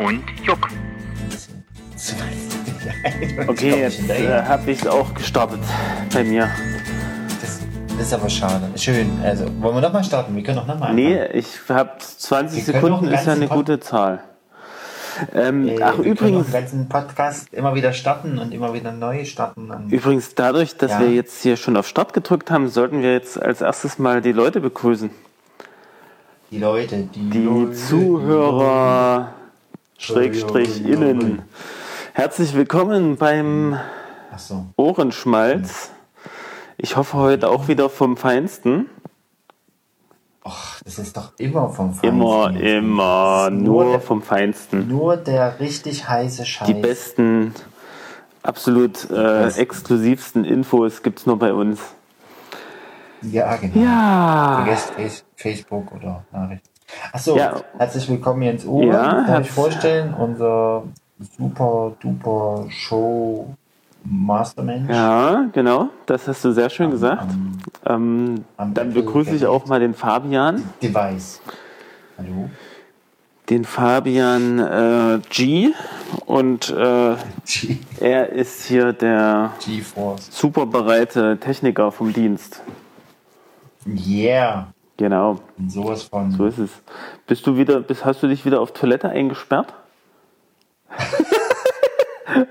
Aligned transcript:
und 0.00 0.22
Juck. 0.44 0.68
Okay, 3.46 3.80
jetzt 3.80 4.08
äh, 4.08 4.42
habe 4.42 4.70
ich 4.70 4.80
es 4.80 4.86
auch 4.86 5.12
gestartet 5.14 5.60
bei 6.12 6.24
mir. 6.24 6.48
Das, 7.40 7.60
das 7.98 8.06
ist 8.06 8.14
aber 8.14 8.28
schade. 8.28 8.70
Schön. 8.76 9.10
Also, 9.22 9.44
wollen 9.60 9.76
wir 9.76 9.80
nochmal 9.82 10.04
starten? 10.04 10.34
Wir 10.34 10.42
können 10.42 10.56
doch 10.58 10.66
nochmal. 10.66 10.94
Nee, 10.94 11.24
ich 11.32 11.46
habe 11.68 11.90
20 11.98 12.66
Wir 12.66 12.72
können 12.74 12.84
Sekunden, 12.94 13.12
ist 13.14 13.26
ja 13.26 13.32
eine 13.32 13.40
ganzen 13.42 13.54
gute 13.56 13.80
Zahl. 13.80 14.20
Ähm, 15.34 15.68
Äh, 15.68 15.82
ach, 15.82 15.98
wir 15.98 16.04
können 16.04 16.34
übrigens, 16.34 16.46
den 16.46 16.52
ganzen 16.52 16.88
Podcast 16.88 17.52
immer 17.52 17.74
wieder 17.74 17.92
starten 17.92 18.38
und 18.38 18.54
immer 18.54 18.72
wieder 18.72 18.92
neu 18.92 19.24
starten. 19.26 19.70
Übrigens, 19.90 20.34
dadurch, 20.34 20.76
dass 20.78 20.92
Ja. 20.92 21.00
wir 21.00 21.12
jetzt 21.12 21.42
hier 21.42 21.56
schon 21.58 21.76
auf 21.76 21.86
Start 21.86 22.14
gedrückt 22.14 22.50
haben, 22.50 22.68
sollten 22.68 23.02
wir 23.02 23.12
jetzt 23.12 23.40
als 23.40 23.60
erstes 23.60 23.98
mal 23.98 24.22
die 24.22 24.32
Leute 24.32 24.60
begrüßen. 24.60 25.10
die 26.50 26.58
Leute, 26.58 27.08
die, 27.14 27.30
Die 27.30 27.42
Leute, 27.44 27.72
Zuhörer, 27.74 29.28
die 29.36 29.39
Schrägstrich 30.00 30.82
innen. 30.82 31.42
Herzlich 32.14 32.54
willkommen 32.54 33.18
beim 33.18 33.78
so. 34.38 34.64
Ohrenschmalz. 34.76 35.90
Ich 36.78 36.96
hoffe 36.96 37.18
heute 37.18 37.50
auch 37.50 37.68
wieder 37.68 37.90
vom 37.90 38.16
Feinsten. 38.16 38.86
Och, 40.42 40.80
das 40.86 40.98
ist 40.98 41.18
doch 41.18 41.32
immer 41.36 41.68
vom 41.68 41.92
Feinsten. 41.92 42.08
Immer, 42.08 42.58
immer, 42.58 43.48
ist 43.52 43.60
nur 43.60 43.84
der, 43.84 44.00
vom 44.00 44.22
Feinsten. 44.22 44.88
Nur 44.88 45.18
der 45.18 45.60
richtig 45.60 46.08
heiße 46.08 46.46
Scheiß. 46.46 46.66
Die 46.66 46.74
besten, 46.74 47.54
absolut 48.42 49.04
äh, 49.04 49.08
besten. 49.08 49.60
exklusivsten 49.60 50.44
Infos 50.46 51.02
gibt's 51.02 51.26
nur 51.26 51.38
bei 51.38 51.52
uns. 51.52 51.78
Ja, 53.20 53.54
genau. 53.56 53.78
Ja, 53.78 54.62
Vergesst 54.64 54.90
Face, 54.94 55.24
Facebook 55.36 55.92
oder 55.92 56.24
Nachrichten. 56.32 56.69
Achso, 57.12 57.36
Ja. 57.36 57.54
herzlich 57.78 58.08
willkommen 58.08 58.42
Jens 58.42 58.64
Uwe. 58.64 58.86
Ja, 58.86 59.24
Darf 59.26 59.40
ich 59.46 59.50
vorstellen, 59.50 60.14
unser 60.14 60.84
super 61.38 61.92
duper 62.00 62.66
Show 62.70 63.54
Mastermensch. 64.04 64.88
ja, 64.90 65.46
genau, 65.52 65.88
das 66.06 66.26
hast 66.26 66.44
du 66.44 66.52
sehr 66.52 66.70
schön 66.70 66.90
gesagt. 66.90 67.22
Am 67.22 67.58
Ähm, 67.86 68.44
am 68.56 68.72
dann 68.74 68.88
Apple 68.88 69.02
begrüße 69.02 69.34
ich 69.36 69.46
auch 69.46 69.66
mal 69.66 69.80
den 69.80 69.94
Fabian, 69.94 70.62
Device. 70.82 71.40
Hallo? 72.16 72.48
den 73.50 73.64
Fabian 73.64 74.58
äh, 74.60 75.18
G. 75.28 75.70
Und 76.24 76.70
äh, 76.70 77.16
G 77.44 77.78
er 78.00 78.30
ist 78.30 78.64
hier 78.64 78.92
der 78.92 79.52
super 80.30 80.66
bereite 80.66 81.36
Techniker 81.38 81.90
vom 81.92 82.12
Dienst. 82.12 82.62
Yeah. 83.86 84.68
Genau, 85.00 85.38
Und 85.56 85.72
sowas 85.72 86.02
von. 86.02 86.30
so 86.30 86.44
ist 86.44 86.58
es. 86.58 86.68
Bist 87.26 87.46
du 87.46 87.56
wieder, 87.56 87.80
bist, 87.80 88.04
hast 88.04 88.22
du 88.22 88.26
dich 88.28 88.44
wieder 88.44 88.60
auf 88.60 88.74
Toilette 88.74 89.08
eingesperrt? 89.08 89.72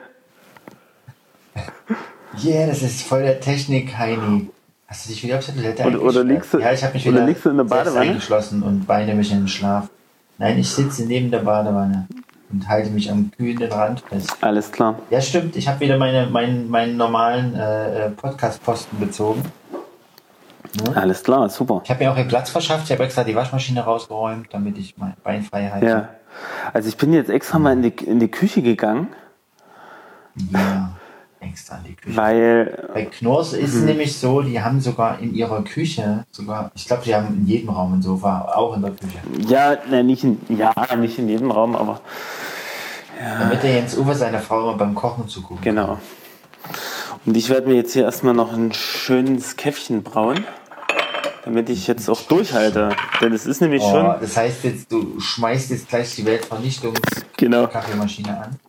Yeah, 2.43 2.67
das 2.67 2.81
ist 2.81 3.01
voll 3.03 3.21
der 3.23 3.39
Technik-Heini. 3.39 4.49
Hast 4.87 5.05
du 5.05 5.09
dich 5.13 5.23
wieder 5.23 5.37
auf 5.39 5.45
der 5.45 5.55
Toilette 5.55 5.83
Oder- 5.85 6.01
oder 6.01 6.23
liegst 6.23 6.53
du- 6.53 6.59
Ja, 6.59 6.71
ich 6.71 6.83
habe 6.83 6.93
mich 6.93 7.05
wieder 7.05 7.25
liegst 7.25 7.45
du 7.45 7.49
in 7.49 7.57
der 7.57 7.65
Badewanne? 7.65 7.99
eingeschlossen 8.11 8.63
und 8.63 8.87
weine 8.87 9.13
mich 9.13 9.31
in 9.31 9.39
den 9.39 9.47
Schlaf. 9.47 9.89
Nein, 10.37 10.57
ich 10.57 10.69
sitze 10.69 11.03
neben 11.05 11.29
der 11.31 11.39
Badewanne 11.39 12.07
und 12.51 12.67
halte 12.69 12.89
mich 12.91 13.11
am 13.11 13.29
kühlenden 13.37 13.71
Rand 13.71 13.99
fest. 14.01 14.37
Alles 14.41 14.71
klar. 14.71 14.97
Ja, 15.09 15.19
stimmt. 15.21 15.55
Ich 15.57 15.67
habe 15.67 15.81
wieder 15.81 15.97
meine, 15.97 16.27
meinen, 16.27 16.69
meinen 16.69 16.97
normalen 16.97 17.53
äh, 17.55 18.05
äh, 18.05 18.09
Podcast-Posten 18.11 18.99
bezogen. 18.99 19.43
Alles 20.95 21.23
klar, 21.23 21.49
super. 21.49 21.81
Ich 21.83 21.89
habe 21.89 22.03
mir 22.03 22.11
auch 22.11 22.15
hier 22.15 22.25
Platz 22.25 22.49
verschafft. 22.49 22.85
Ich 22.85 22.91
habe 22.91 23.03
extra 23.03 23.23
die 23.23 23.35
Waschmaschine 23.35 23.81
rausgeräumt, 23.81 24.47
damit 24.51 24.77
ich 24.77 24.97
mein 24.97 25.13
Bein 25.23 25.43
frei 25.43 25.69
halte. 25.69 25.85
Ja. 25.85 26.09
Also 26.73 26.89
ich 26.89 26.97
bin 26.97 27.11
jetzt 27.13 27.29
extra 27.29 27.57
mal 27.59 27.73
in 27.73 27.81
die, 27.81 27.89
in 28.05 28.19
die 28.19 28.29
Küche 28.29 28.61
gegangen, 28.61 29.07
Ja, 30.53 30.91
extra 31.39 31.77
in 31.77 31.83
die 31.85 31.95
Küche. 31.95 32.15
weil 32.15 32.89
Bei 32.93 33.05
Knorrs 33.05 33.53
ist 33.53 33.73
Mhm. 33.73 33.79
es 33.79 33.85
nämlich 33.85 34.17
so, 34.17 34.41
die 34.41 34.61
haben 34.61 34.79
sogar 34.79 35.19
in 35.19 35.33
ihrer 35.33 35.63
Küche, 35.63 36.25
sogar, 36.31 36.71
ich 36.75 36.85
glaube, 36.85 37.01
die 37.03 37.15
haben 37.15 37.27
in 37.29 37.47
jedem 37.47 37.69
Raum 37.69 37.95
ein 37.95 38.01
Sofa, 38.03 38.51
auch 38.55 38.75
in 38.75 38.83
der 38.83 38.91
Küche. 38.91 39.17
ja, 39.47 39.75
ne, 39.89 40.03
nicht 40.03 40.23
in, 40.23 40.39
ja, 40.49 40.73
nicht 40.97 41.17
in 41.17 41.27
jedem 41.29 41.49
Raum, 41.51 41.75
aber 41.75 41.99
Damit 43.39 43.63
der 43.63 43.73
Jens 43.73 43.97
Uwe 43.97 44.13
seiner 44.15 44.39
Frau 44.39 44.73
beim 44.75 44.93
Kochen 44.93 45.27
zuguckt. 45.27 45.63
genau. 45.63 45.97
Und 47.25 47.35
ich 47.37 47.49
werde 47.49 47.67
mir 47.67 47.75
jetzt 47.75 47.93
hier 47.93 48.03
erstmal 48.03 48.33
noch 48.33 48.53
ein 48.53 48.73
schönes 48.73 49.55
Käffchen 49.57 50.03
brauen, 50.03 50.45
damit 51.45 51.69
ich 51.69 51.87
jetzt 51.87 52.09
auch 52.09 52.21
durchhalte. 52.21 52.89
Denn 53.21 53.33
es 53.33 53.45
ist 53.45 53.61
nämlich 53.61 53.81
Oh, 53.83 53.91
schon, 53.91 54.15
das 54.21 54.37
heißt 54.37 54.63
jetzt, 54.63 54.91
du 54.91 55.19
schmeißt 55.19 55.69
jetzt 55.71 55.89
gleich 55.89 56.15
die 56.15 56.23
genau, 56.23 56.31
Weltvernichtungs-Kaffeemaschine 56.31 58.43
an. 58.43 58.59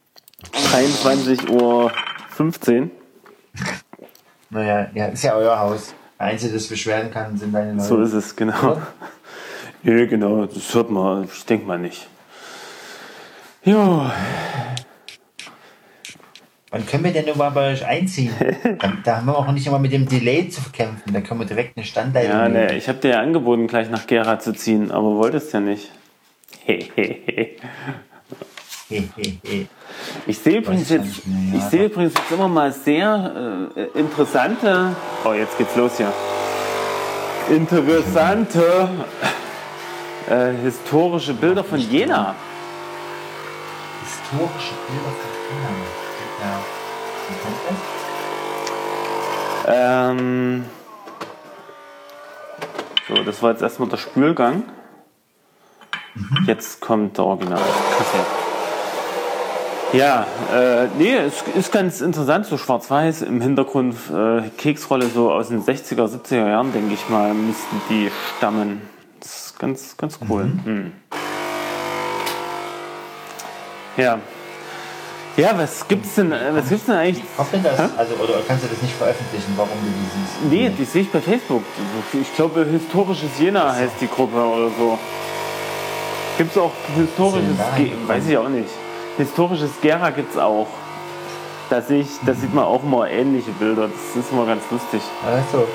23.15 0.52 1.50
Uhr. 1.50 1.92
Naja, 4.50 4.88
ja, 4.94 5.06
ist 5.06 5.22
ja 5.22 5.34
euer 5.34 5.58
Haus. 5.58 5.94
Einzige, 6.18 6.54
das 6.54 6.66
beschweren 6.66 7.10
kann, 7.10 7.36
sind 7.38 7.54
deine 7.54 7.72
Leute. 7.72 7.84
So 7.84 8.00
ist 8.02 8.12
es, 8.12 8.36
genau. 8.36 8.80
Ja, 9.82 10.04
genau, 10.04 10.44
das 10.44 10.74
hört 10.74 10.90
man, 10.90 11.24
ich 11.24 11.46
denke 11.46 11.66
mal 11.66 11.78
nicht. 11.78 12.06
Ja, 13.64 14.12
Wann 16.70 16.86
können 16.86 17.02
wir 17.02 17.12
denn 17.12 17.26
nur 17.26 17.36
mal 17.36 17.50
bei 17.50 17.72
euch 17.72 17.84
einziehen? 17.84 18.32
da, 19.04 19.16
haben 19.16 19.26
wir 19.26 19.36
auch 19.36 19.50
nicht 19.50 19.66
immer 19.66 19.80
mit 19.80 19.92
dem 19.92 20.08
Delay 20.08 20.48
zu 20.48 20.60
kämpfen. 20.72 21.12
Da 21.12 21.20
können 21.20 21.40
wir 21.40 21.46
direkt 21.46 21.76
eine 21.76 21.84
Standleitung 21.84 22.30
ja 22.30 22.48
nehmen. 22.48 22.66
ne, 22.66 22.76
ich 22.76 22.88
habe 22.88 22.98
dir 22.98 23.10
ja 23.10 23.20
angeboten, 23.20 23.66
gleich 23.66 23.90
nach 23.90 24.06
Gera 24.06 24.38
zu 24.38 24.52
ziehen, 24.52 24.92
aber 24.92 25.16
wolltest 25.16 25.52
ja 25.52 25.58
nicht. 25.58 25.90
Hehehe. 26.64 27.56
He, 28.88 29.08
he, 29.16 29.38
he. 29.44 29.66
Ich 30.26 30.38
sehe 30.38 30.58
übrigens 30.58 30.90
jetzt, 30.90 31.22
ich 31.54 31.62
sehe 31.64 31.86
übrigens 31.86 32.14
jetzt 32.14 32.30
immer 32.30 32.48
mal 32.48 32.72
sehr 32.72 33.70
äh, 33.76 33.98
interessante. 33.98 34.94
Oh, 35.24 35.32
jetzt 35.32 35.58
geht's 35.58 35.74
los 35.76 35.96
hier. 35.96 36.12
Interessante 37.48 38.88
äh, 40.28 40.52
historische 40.62 41.34
Bilder 41.34 41.64
von 41.64 41.78
Jena. 41.78 42.34
Historische 44.02 44.74
Bilder 44.86 45.10
von 45.10 45.30
Kindern. 45.48 45.99
Ja. 46.40 46.60
Ähm, 49.66 50.64
so, 53.08 53.22
das 53.22 53.42
war 53.42 53.50
jetzt 53.52 53.62
erstmal 53.62 53.88
der 53.88 53.98
Spülgang. 53.98 54.64
Jetzt 56.46 56.80
kommt 56.80 57.18
der 57.18 57.24
Original. 57.24 57.60
Kaffee. 57.96 58.40
Ja, 59.92 60.26
äh, 60.54 60.86
nee, 60.98 61.16
es 61.16 61.42
ist 61.56 61.72
ganz 61.72 62.00
interessant, 62.00 62.46
so 62.46 62.56
schwarz-weiß 62.56 63.22
im 63.22 63.40
Hintergrund, 63.40 63.96
äh, 64.12 64.42
Keksrolle 64.56 65.06
so 65.06 65.32
aus 65.32 65.48
den 65.48 65.64
60er, 65.64 66.06
70er 66.06 66.48
Jahren, 66.48 66.72
denke 66.72 66.94
ich 66.94 67.08
mal, 67.08 67.34
müssten 67.34 67.80
die 67.88 68.08
stammen. 68.36 68.82
Das 69.18 69.46
ist 69.46 69.58
ganz, 69.58 69.96
ganz 69.96 70.18
cool. 70.28 70.44
Mhm. 70.44 70.92
Ja. 73.96 74.20
Ja, 75.40 75.56
was 75.56 75.88
gibt's 75.88 76.16
denn, 76.16 76.32
äh, 76.32 76.52
was 76.52 76.68
gibt's 76.68 76.84
denn 76.84 76.96
eigentlich? 76.96 77.24
Kommt 77.34 77.52
denn 77.52 77.62
das? 77.62 77.78
Also, 77.96 78.14
oder 78.16 78.42
kannst 78.46 78.64
du 78.64 78.68
das 78.68 78.82
nicht 78.82 78.94
veröffentlichen, 78.94 79.54
warum 79.56 79.70
du 79.80 79.86
die 79.86 80.20
siehst? 80.20 80.52
Nee, 80.52 80.70
die 80.78 80.84
sehe 80.84 81.02
ich 81.02 81.10
bei 81.10 81.20
Facebook. 81.20 81.62
Ich 82.12 82.36
glaube, 82.36 82.66
historisches 82.70 83.30
Jena 83.38 83.74
heißt 83.74 83.94
die 84.02 84.06
Gruppe 84.06 84.36
oder 84.36 84.68
so. 84.78 84.98
Gibt 86.36 86.50
es 86.50 86.58
auch 86.58 86.72
historisches, 86.94 87.56
Ge 87.74 87.92
weiß 88.06 88.28
ich 88.28 88.36
auch 88.36 88.50
nicht. 88.50 88.68
Historisches 89.16 89.70
Gera 89.80 90.10
gibt 90.10 90.32
es 90.32 90.38
auch. 90.38 90.66
Da, 91.70 91.80
sehe 91.80 92.00
ich, 92.00 92.08
da 92.26 92.34
sieht 92.34 92.52
man 92.52 92.64
auch 92.64 92.82
immer 92.82 93.08
ähnliche 93.08 93.52
Bilder. 93.52 93.88
Das 93.88 94.22
ist 94.22 94.32
immer 94.32 94.44
ganz 94.44 94.62
lustig. 94.70 95.00
Also. 95.24 95.66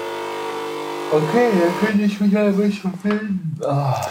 Okay, 1.12 1.50
dann 1.52 1.88
könnte 1.88 2.04
ich 2.04 2.20
mich 2.20 2.32
ja 2.32 2.50
ruhig 2.50 2.82
verfilmen. 2.82 3.58
Ah. 3.64 4.02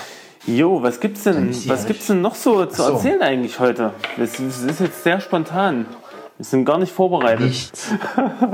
Jo, 0.46 0.82
was 0.82 1.00
gibt's 1.00 1.25
denn, 1.25 1.49
was 1.49 1.82
ja 1.82 1.88
gibt's 1.88 2.06
denn 2.06 2.20
noch 2.20 2.35
so 2.35 2.67
zu 2.67 2.82
so. 2.82 2.93
erzählen 2.93 3.23
eigentlich 3.23 3.58
heute? 3.58 3.93
Das 4.19 4.38
ist, 4.38 4.81
jetzt 4.81 5.02
sehr 5.02 5.20
spontan. 5.20 5.87
Wir 6.37 6.44
sind 6.44 6.64
gar 6.64 6.79
nicht 6.79 6.93
vorbereitet. 6.93 7.41
Nichts. 7.46 7.93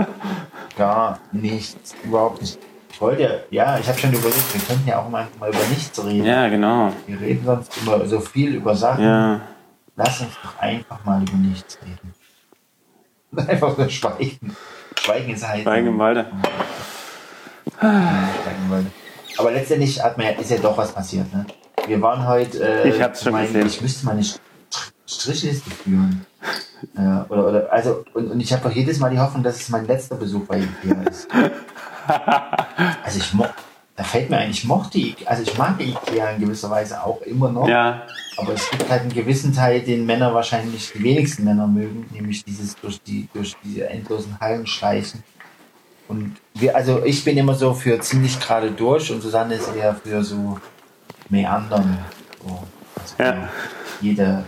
Gar 0.77 1.19
nichts. 1.33 1.95
Überhaupt 2.05 2.41
nicht. 2.41 2.59
Ich 2.93 3.01
wollte, 3.01 3.45
ja, 3.51 3.79
ich 3.79 3.89
habe 3.89 3.99
schon 3.99 4.13
überlegt, 4.13 4.55
wir 4.55 4.61
könnten 4.61 4.89
ja 4.89 5.01
auch 5.01 5.09
mal, 5.09 5.27
mal 5.39 5.49
über 5.49 5.67
nichts 5.71 6.03
reden. 6.05 6.25
Ja, 6.25 6.49
genau. 6.49 6.93
Wir 7.07 7.21
reden 7.21 7.45
sonst 7.45 7.73
immer 7.79 8.07
so 8.07 8.21
viel 8.21 8.55
über 8.55 8.75
Sachen. 8.75 9.03
Ja. 9.03 9.41
Lass 9.97 10.21
uns 10.21 10.31
doch 10.43 10.59
einfach 10.59 11.05
mal 11.05 11.23
über 11.23 11.37
nichts 11.37 11.79
reden. 11.83 12.15
Einfach 13.49 13.77
nur 13.79 13.89
schweigen. 13.89 14.57
Schweigen 14.99 15.35
ist 15.35 15.47
halt. 15.47 15.63
Schweigen 15.63 15.87
im 15.89 15.99
Walde. 15.99 16.27
Schweigen 17.79 18.65
im 18.65 18.71
Walde. 18.71 18.91
Aber 19.39 19.53
letztendlich 19.53 20.03
hat 20.03 20.19
man 20.19 20.27
ja, 20.27 20.33
ist 20.33 20.51
ja 20.51 20.59
doch 20.59 20.77
was 20.77 20.93
passiert, 20.93 21.33
ne? 21.33 21.47
Wir 21.87 22.01
waren 22.03 22.27
heute. 22.27 22.63
Äh, 22.85 22.89
Ich 22.89 23.03
hab's 23.03 23.23
schon 23.23 23.33
mein, 23.33 23.47
gesehen. 23.47 23.67
Ich 23.67 23.81
müsste 23.81 24.07
mal 24.07 24.13
eine 24.13 24.23
St- 24.23 24.39
Strichliste 25.07 25.71
führen. 25.71 26.25
Ja, 26.97 27.27
oder, 27.29 27.47
oder, 27.49 27.73
also, 27.73 28.05
und, 28.15 28.31
und 28.31 28.41
ich 28.41 28.53
habe 28.53 28.63
doch 28.69 28.75
jedes 28.75 28.99
Mal 28.99 29.11
die 29.11 29.19
Hoffnung, 29.19 29.43
dass 29.43 29.57
es 29.61 29.69
mein 29.69 29.87
letzter 29.87 30.17
Besuch 30.17 30.47
bei 30.47 30.59
Ikea 30.59 31.03
ist. 31.03 31.29
also 33.05 33.19
ich 33.19 33.35
mo 33.35 33.47
da 33.97 34.05
fällt 34.05 34.31
mir 34.31 34.39
ein, 34.39 34.51
ich 34.51 34.65
mochte, 34.65 34.97
Ikea, 34.97 35.29
also 35.29 35.43
ich 35.43 35.59
mag 35.59 35.79
Ikea 35.79 36.31
in 36.31 36.41
gewisser 36.41 36.71
Weise 36.71 37.03
auch 37.05 37.21
immer 37.23 37.51
noch. 37.53 37.69
Ja, 37.69 38.07
Aber 38.39 38.55
es 38.55 38.71
gibt 38.71 38.89
halt 38.89 39.03
einen 39.03 39.13
gewissen 39.13 39.53
Teil, 39.53 39.83
den 39.83 40.07
Männer 40.07 40.33
wahrscheinlich 40.33 40.93
die 40.95 41.03
wenigsten 41.03 41.45
Männer 41.45 41.67
mögen, 41.67 42.07
nämlich 42.11 42.43
dieses 42.45 42.77
durch 42.77 43.03
die 43.03 43.29
durch 43.35 43.57
diese 43.63 43.91
endlosen 43.91 44.41
Hallen 44.41 44.67
schleichen. 44.67 45.23
Und 46.09 46.37
wir, 46.55 46.75
also 46.75 47.05
ich 47.05 47.23
bin 47.25 47.37
immer 47.37 47.55
so 47.55 47.75
für 47.75 48.01
ziemlich 48.01 48.41
gerade 48.41 48.71
durch 48.71 49.13
und 49.13 49.21
Susanne 49.21 49.55
ist 49.57 49.69
eher 49.77 49.95
für 49.95 50.25
so 50.25 50.59
Meandern. 51.31 51.99
So, 52.43 52.63
also 53.01 53.15
Ja. 53.19 53.49
jede 54.01 54.45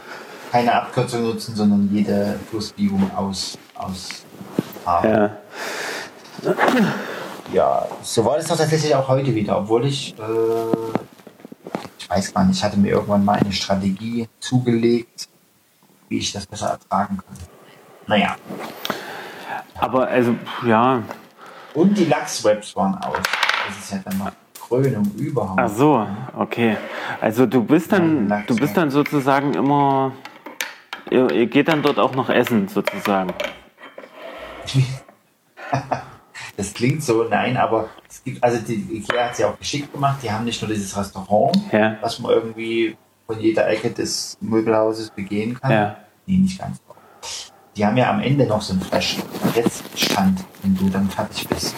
keine 0.50 0.74
Abkürzung 0.74 1.22
nutzen, 1.22 1.54
sondern 1.56 1.88
jede 1.90 2.38
Flussbiegung 2.50 3.10
aus 3.16 3.56
aus 3.74 4.24
ja. 4.86 5.30
ja, 7.52 7.86
so 8.02 8.24
war 8.24 8.36
das 8.36 8.46
doch 8.46 8.56
tatsächlich 8.56 8.94
auch 8.94 9.06
heute 9.08 9.34
wieder, 9.34 9.58
obwohl 9.58 9.86
ich, 9.86 10.14
äh, 10.18 10.76
ich 11.98 12.10
weiß 12.10 12.34
gar 12.34 12.44
nicht, 12.44 12.56
ich 12.58 12.64
hatte 12.64 12.76
mir 12.78 12.90
irgendwann 12.90 13.24
mal 13.24 13.38
eine 13.38 13.52
Strategie 13.52 14.28
zugelegt, 14.40 15.28
wie 16.08 16.18
ich 16.18 16.32
das 16.32 16.46
besser 16.46 16.70
ertragen 16.70 17.18
kann. 17.18 17.36
Naja, 18.06 18.36
Aber 19.78 20.08
also, 20.08 20.34
ja. 20.66 21.02
und 21.74 21.96
die 21.96 22.06
Lachswebs 22.06 22.74
waren 22.76 22.96
aus. 22.96 23.18
Das 23.68 23.78
ist 23.78 23.92
ja 23.92 23.98
dann 24.04 24.18
noch 24.18 24.32
Krönung 24.80 25.10
überhaupt. 25.18 25.60
Ach 25.60 25.68
so, 25.68 26.06
okay. 26.36 26.76
Also 27.20 27.46
du 27.46 27.62
bist 27.62 27.92
dann, 27.92 28.28
Ja, 28.28 28.42
du 28.46 28.56
bist 28.56 28.76
dann 28.76 28.90
sozusagen 28.90 29.54
immer, 29.54 30.12
ihr, 31.10 31.30
ihr 31.30 31.46
geht 31.46 31.68
dann 31.68 31.82
dort 31.82 31.98
auch 31.98 32.14
noch 32.14 32.30
essen 32.30 32.68
sozusagen. 32.68 33.32
Das 36.54 36.74
klingt 36.74 37.02
so, 37.02 37.24
nein, 37.24 37.56
aber 37.56 37.88
es 38.08 38.22
gibt, 38.22 38.44
also 38.44 38.58
die 38.58 38.74
Ikea 38.98 39.24
hat 39.24 39.32
es 39.32 39.38
ja 39.38 39.48
auch 39.48 39.58
geschickt 39.58 39.90
gemacht. 39.90 40.18
Die 40.22 40.30
haben 40.30 40.44
nicht 40.44 40.60
nur 40.60 40.70
dieses 40.70 40.94
Restaurant, 40.96 41.56
Ja. 41.72 41.96
was 42.02 42.18
man 42.18 42.30
irgendwie 42.30 42.94
von 43.26 43.40
jeder 43.40 43.66
Ecke 43.68 43.90
des 43.90 44.36
Möbelhauses 44.40 45.10
begehen 45.10 45.58
kann. 45.58 45.70
Ja. 45.70 45.96
Nee, 46.26 46.36
nicht 46.36 46.58
ganz. 46.60 46.78
Die 47.74 47.84
haben 47.86 47.96
ja 47.96 48.10
am 48.10 48.20
Ende 48.20 48.46
noch 48.46 48.60
so 48.60 48.74
einen 48.74 48.82
Flash. 48.82 49.16
Jetzt 49.54 49.82
stand, 49.98 50.44
wenn 50.62 50.76
du 50.76 50.90
dann 50.90 51.08
fertig 51.08 51.48
bist. 51.48 51.74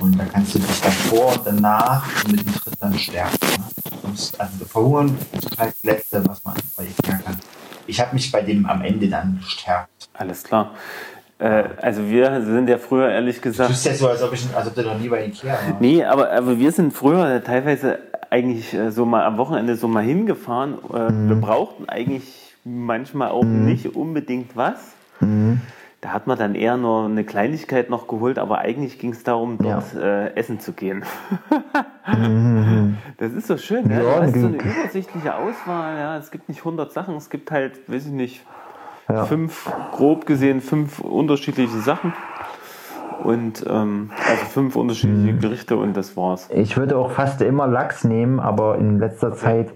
Und 0.00 0.18
da 0.18 0.24
kannst 0.24 0.54
du 0.54 0.58
dich 0.58 0.80
davor 0.80 1.32
und 1.34 1.40
danach 1.46 2.02
und 2.24 2.32
mittendrin 2.32 2.72
dann 2.80 2.94
stärken. 2.98 3.36
Ne? 3.42 3.64
Du 4.02 4.08
Also 4.38 4.64
verhungern 4.66 5.18
ist 5.32 5.58
halt 5.58 5.70
das 5.74 5.82
Letzte, 5.82 6.26
was 6.26 6.42
man 6.44 6.54
bei 6.76 6.84
Ikea 6.84 7.18
kann. 7.18 7.36
Ich 7.86 8.00
habe 8.00 8.14
mich 8.14 8.30
bei 8.32 8.40
dem 8.42 8.66
am 8.66 8.82
Ende 8.82 9.08
dann 9.08 9.38
gestärkt. 9.42 9.90
Alles 10.14 10.42
klar. 10.44 10.72
Äh, 11.38 11.64
also 11.80 12.06
wir 12.08 12.42
sind 12.44 12.68
ja 12.68 12.78
früher 12.78 13.10
ehrlich 13.10 13.36
Du 13.36 13.42
gesagt. 13.42 13.70
bist 13.70 13.84
ja 13.86 13.94
so, 13.94 14.08
als 14.08 14.22
ob, 14.22 14.32
ich, 14.32 14.44
als 14.54 14.66
ob 14.68 14.74
du 14.74 14.82
noch 14.82 14.98
nie 14.98 15.08
bei 15.08 15.26
Ikea 15.26 15.52
warst. 15.52 15.80
Nee, 15.80 16.04
aber, 16.04 16.30
aber 16.32 16.58
wir 16.58 16.72
sind 16.72 16.92
früher 16.92 17.42
teilweise 17.44 17.98
eigentlich 18.30 18.72
äh, 18.74 18.90
so 18.90 19.04
mal 19.04 19.24
am 19.24 19.36
Wochenende 19.38 19.76
so 19.76 19.88
mal 19.88 20.02
hingefahren. 20.04 20.74
Äh, 20.92 21.28
Wir 21.28 21.36
brauchten 21.36 21.88
eigentlich 21.88 22.24
manchmal 22.64 23.30
auch 23.30 23.44
nicht 23.44 23.94
unbedingt 23.96 24.56
was. 24.56 24.78
Da 26.02 26.10
hat 26.14 26.26
man 26.26 26.38
dann 26.38 26.54
eher 26.54 26.78
nur 26.78 27.04
eine 27.04 27.24
Kleinigkeit 27.24 27.90
noch 27.90 28.08
geholt, 28.08 28.38
aber 28.38 28.58
eigentlich 28.58 28.98
ging 28.98 29.10
es 29.12 29.22
darum, 29.22 29.58
dort 29.58 29.94
äh, 29.94 30.34
essen 30.34 30.58
zu 30.60 30.72
gehen. 30.72 31.04
Das 33.18 33.32
ist 33.32 33.46
so 33.46 33.56
schön. 33.58 33.88
Ja? 33.90 33.96
Ja, 34.02 34.16
Du 34.16 34.22
hast 34.22 34.34
so 34.34 34.46
eine 34.46 34.56
übersichtliche 34.56 35.34
Auswahl. 35.34 35.96
Ja? 35.98 36.16
Es 36.16 36.30
gibt 36.30 36.48
nicht 36.48 36.60
100 36.60 36.90
Sachen, 36.92 37.16
es 37.16 37.28
gibt 37.30 37.50
halt, 37.50 37.88
weiß 37.88 38.06
ich 38.06 38.12
nicht, 38.12 38.44
Ja. 39.08 39.24
fünf, 39.26 39.70
grob 39.92 40.26
gesehen, 40.26 40.60
fünf 40.60 41.00
unterschiedliche 41.00 41.78
Sachen. 41.80 42.12
Und 43.22 43.64
ähm, 43.68 44.10
also 44.28 44.44
fünf 44.46 44.76
unterschiedliche 44.76 45.34
Mhm. 45.34 45.38
Gerichte 45.40 45.76
und 45.76 45.94
das 45.96 46.16
war's. 46.16 46.48
Ich 46.50 46.76
würde 46.78 46.96
auch 46.96 47.10
fast 47.10 47.42
immer 47.42 47.66
Lachs 47.66 48.04
nehmen, 48.04 48.40
aber 48.40 48.78
in 48.78 48.98
letzter 48.98 49.32
Zeit 49.34 49.70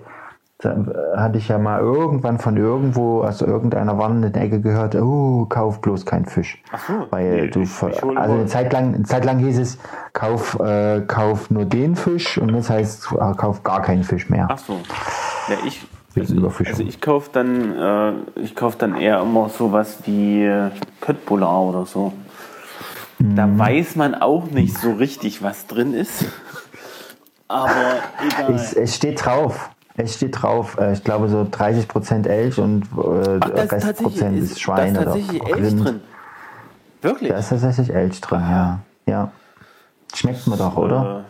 da, 0.65 0.73
äh, 0.73 1.17
hatte 1.17 1.39
ich 1.39 1.49
ja 1.49 1.59
mal 1.59 1.81
irgendwann 1.81 2.39
von 2.39 2.57
irgendwo, 2.57 3.21
also 3.23 3.47
irgendeiner 3.47 3.99
warnenden 3.99 4.35
Ecke 4.35 4.61
gehört, 4.61 4.95
oh, 4.95 5.47
kauf 5.49 5.81
bloß 5.81 6.07
keinen 6.07 6.27
Fisch. 6.27 6.63
Ach 6.73 6.87
so, 6.87 7.07
Weil 7.11 7.43
nee, 7.43 7.49
du, 7.49 7.61
ich- 7.61 7.71
ich 7.71 8.03
also 8.03 8.35
eine 8.35 8.47
Zeit, 8.47 8.73
lang, 8.73 8.95
eine 8.95 9.05
Zeit 9.05 9.25
lang 9.25 9.39
hieß 9.39 9.59
es, 9.59 9.79
kauf, 10.13 10.59
äh, 10.61 11.03
kauf 11.07 11.51
nur 11.51 11.65
den 11.65 11.97
Fisch 11.97 12.39
und 12.39 12.55
jetzt 12.55 12.71
heißt 12.71 13.09
äh, 13.13 13.35
kauf 13.37 13.63
gar 13.63 13.83
keinen 13.83 14.05
Fisch 14.05 14.29
mehr. 14.31 14.49
Ach 14.51 14.59
so. 14.59 14.75
Ja, 15.49 15.57
ich, 15.67 15.83
also, 16.17 16.49
also 16.65 16.83
ich 16.85 17.01
kaufe 17.01 17.29
dann, 17.33 17.77
äh, 17.77 18.13
ich 18.41 18.55
kauf 18.55 18.77
dann 18.77 18.97
eher 18.97 19.21
immer 19.21 19.49
sowas 19.49 19.99
wie 20.07 20.45
äh, 20.45 20.71
Köttbullar 21.01 21.61
oder 21.63 21.87
so. 21.87 22.13
Da 23.19 23.47
Mhm. 23.47 23.59
weiß 23.59 23.97
man 23.97 24.15
auch 24.15 24.45
nicht 24.51 24.77
so 24.79 24.93
richtig, 24.93 25.43
was 25.43 25.67
drin 25.67 25.95
ist. 25.95 26.25
Aber 27.49 27.71
egal. 28.27 28.55
Es, 28.55 28.73
es 28.73 28.97
steht 28.97 29.25
drauf. 29.25 29.71
Es 29.97 30.15
steht 30.17 30.43
drauf, 30.43 30.77
äh, 30.79 30.93
ich 30.93 31.05
glaube 31.05 31.29
so 31.29 31.43
30% 31.43 32.27
Elch 32.27 32.59
und 32.59 32.83
äh, 32.85 33.39
Ach, 33.41 33.51
da 33.51 33.63
ist 33.63 33.73
Restprozent 33.73 34.39
ist 34.39 34.57
da 34.57 34.61
Schwein 34.61 34.95
ist 34.95 35.01
oder 35.01 35.05
tatsächlich 35.13 35.43
Elch 35.45 35.57
Rind. 35.57 35.85
drin. 35.85 36.01
Wirklich? 37.03 37.31
Da 37.31 37.39
ist 37.39 37.49
tatsächlich 37.51 37.91
Elch 37.95 38.21
drin, 38.21 38.41
ja. 38.41 38.79
ja. 39.07 39.31
Schmeckt 40.15 40.47
mir 40.49 40.57
doch, 40.57 40.77
oder? 40.77 41.25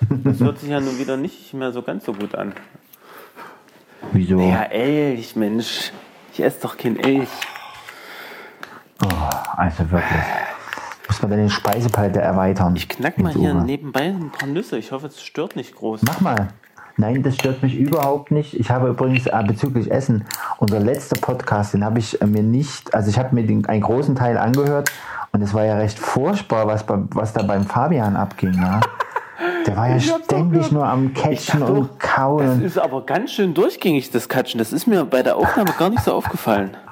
Äh, 0.00 0.14
Das 0.24 0.40
hört 0.40 0.58
sich 0.58 0.68
ja 0.68 0.80
nun 0.80 0.98
wieder 0.98 1.16
nicht 1.16 1.54
mehr 1.54 1.72
so 1.72 1.80
ganz 1.82 2.04
so 2.04 2.12
gut 2.12 2.34
an. 2.34 2.52
Wieso? 4.12 4.38
Ja, 4.40 4.64
Elch, 4.64 5.34
Mensch. 5.36 5.90
Ich 6.34 6.42
esse 6.44 6.60
doch 6.60 6.76
kein 6.76 6.98
Elch. 6.98 7.28
Also 9.56 9.90
wirklich. 9.90 10.22
Muss 11.08 11.22
man 11.22 11.30
den 11.30 11.50
Speisepalette 11.50 12.20
erweitern? 12.20 12.76
Ich 12.76 12.88
knack 12.88 13.18
mal 13.18 13.32
hier 13.32 13.54
Uwe. 13.54 13.62
nebenbei 13.64 14.02
ein 14.02 14.30
paar 14.30 14.48
Nüsse. 14.48 14.76
Ich 14.76 14.92
hoffe, 14.92 15.06
es 15.06 15.22
stört 15.22 15.56
nicht 15.56 15.74
groß. 15.74 16.02
Mach 16.02 16.20
mal. 16.20 16.48
Nein, 16.98 17.22
das 17.22 17.34
stört 17.34 17.62
mich 17.62 17.76
überhaupt 17.76 18.30
nicht. 18.30 18.54
Ich 18.54 18.70
habe 18.70 18.88
übrigens 18.88 19.26
äh, 19.26 19.42
bezüglich 19.46 19.90
Essen, 19.90 20.24
unser 20.58 20.80
letzter 20.80 21.20
Podcast, 21.20 21.74
den 21.74 21.84
habe 21.84 21.98
ich 21.98 22.20
äh, 22.22 22.26
mir 22.26 22.42
nicht, 22.42 22.94
also 22.94 23.10
ich 23.10 23.18
habe 23.18 23.34
mir 23.34 23.44
den, 23.44 23.66
einen 23.66 23.82
großen 23.82 24.14
Teil 24.14 24.38
angehört 24.38 24.90
und 25.32 25.42
es 25.42 25.52
war 25.52 25.64
ja 25.64 25.76
recht 25.76 25.98
furchtbar, 25.98 26.66
was, 26.66 26.84
bei, 26.84 26.98
was 27.10 27.34
da 27.34 27.42
beim 27.42 27.64
Fabian 27.64 28.16
abging. 28.16 28.54
Ja? 28.54 28.80
Der 29.66 29.76
war 29.76 29.88
ja 29.90 30.00
ständig 30.00 30.72
nur 30.72 30.86
am 30.86 31.12
Catchen 31.12 31.60
dachte 31.60 31.72
und 31.72 32.00
Kauen. 32.00 32.46
Das 32.46 32.58
ist 32.60 32.78
aber 32.78 33.04
ganz 33.04 33.32
schön 33.32 33.52
durchgängig, 33.52 34.10
das 34.10 34.30
Katschen. 34.30 34.56
Das 34.56 34.72
ist 34.72 34.86
mir 34.86 35.04
bei 35.04 35.22
der 35.22 35.36
Aufnahme 35.36 35.72
gar 35.78 35.90
nicht 35.90 36.02
so 36.02 36.12
aufgefallen. 36.14 36.76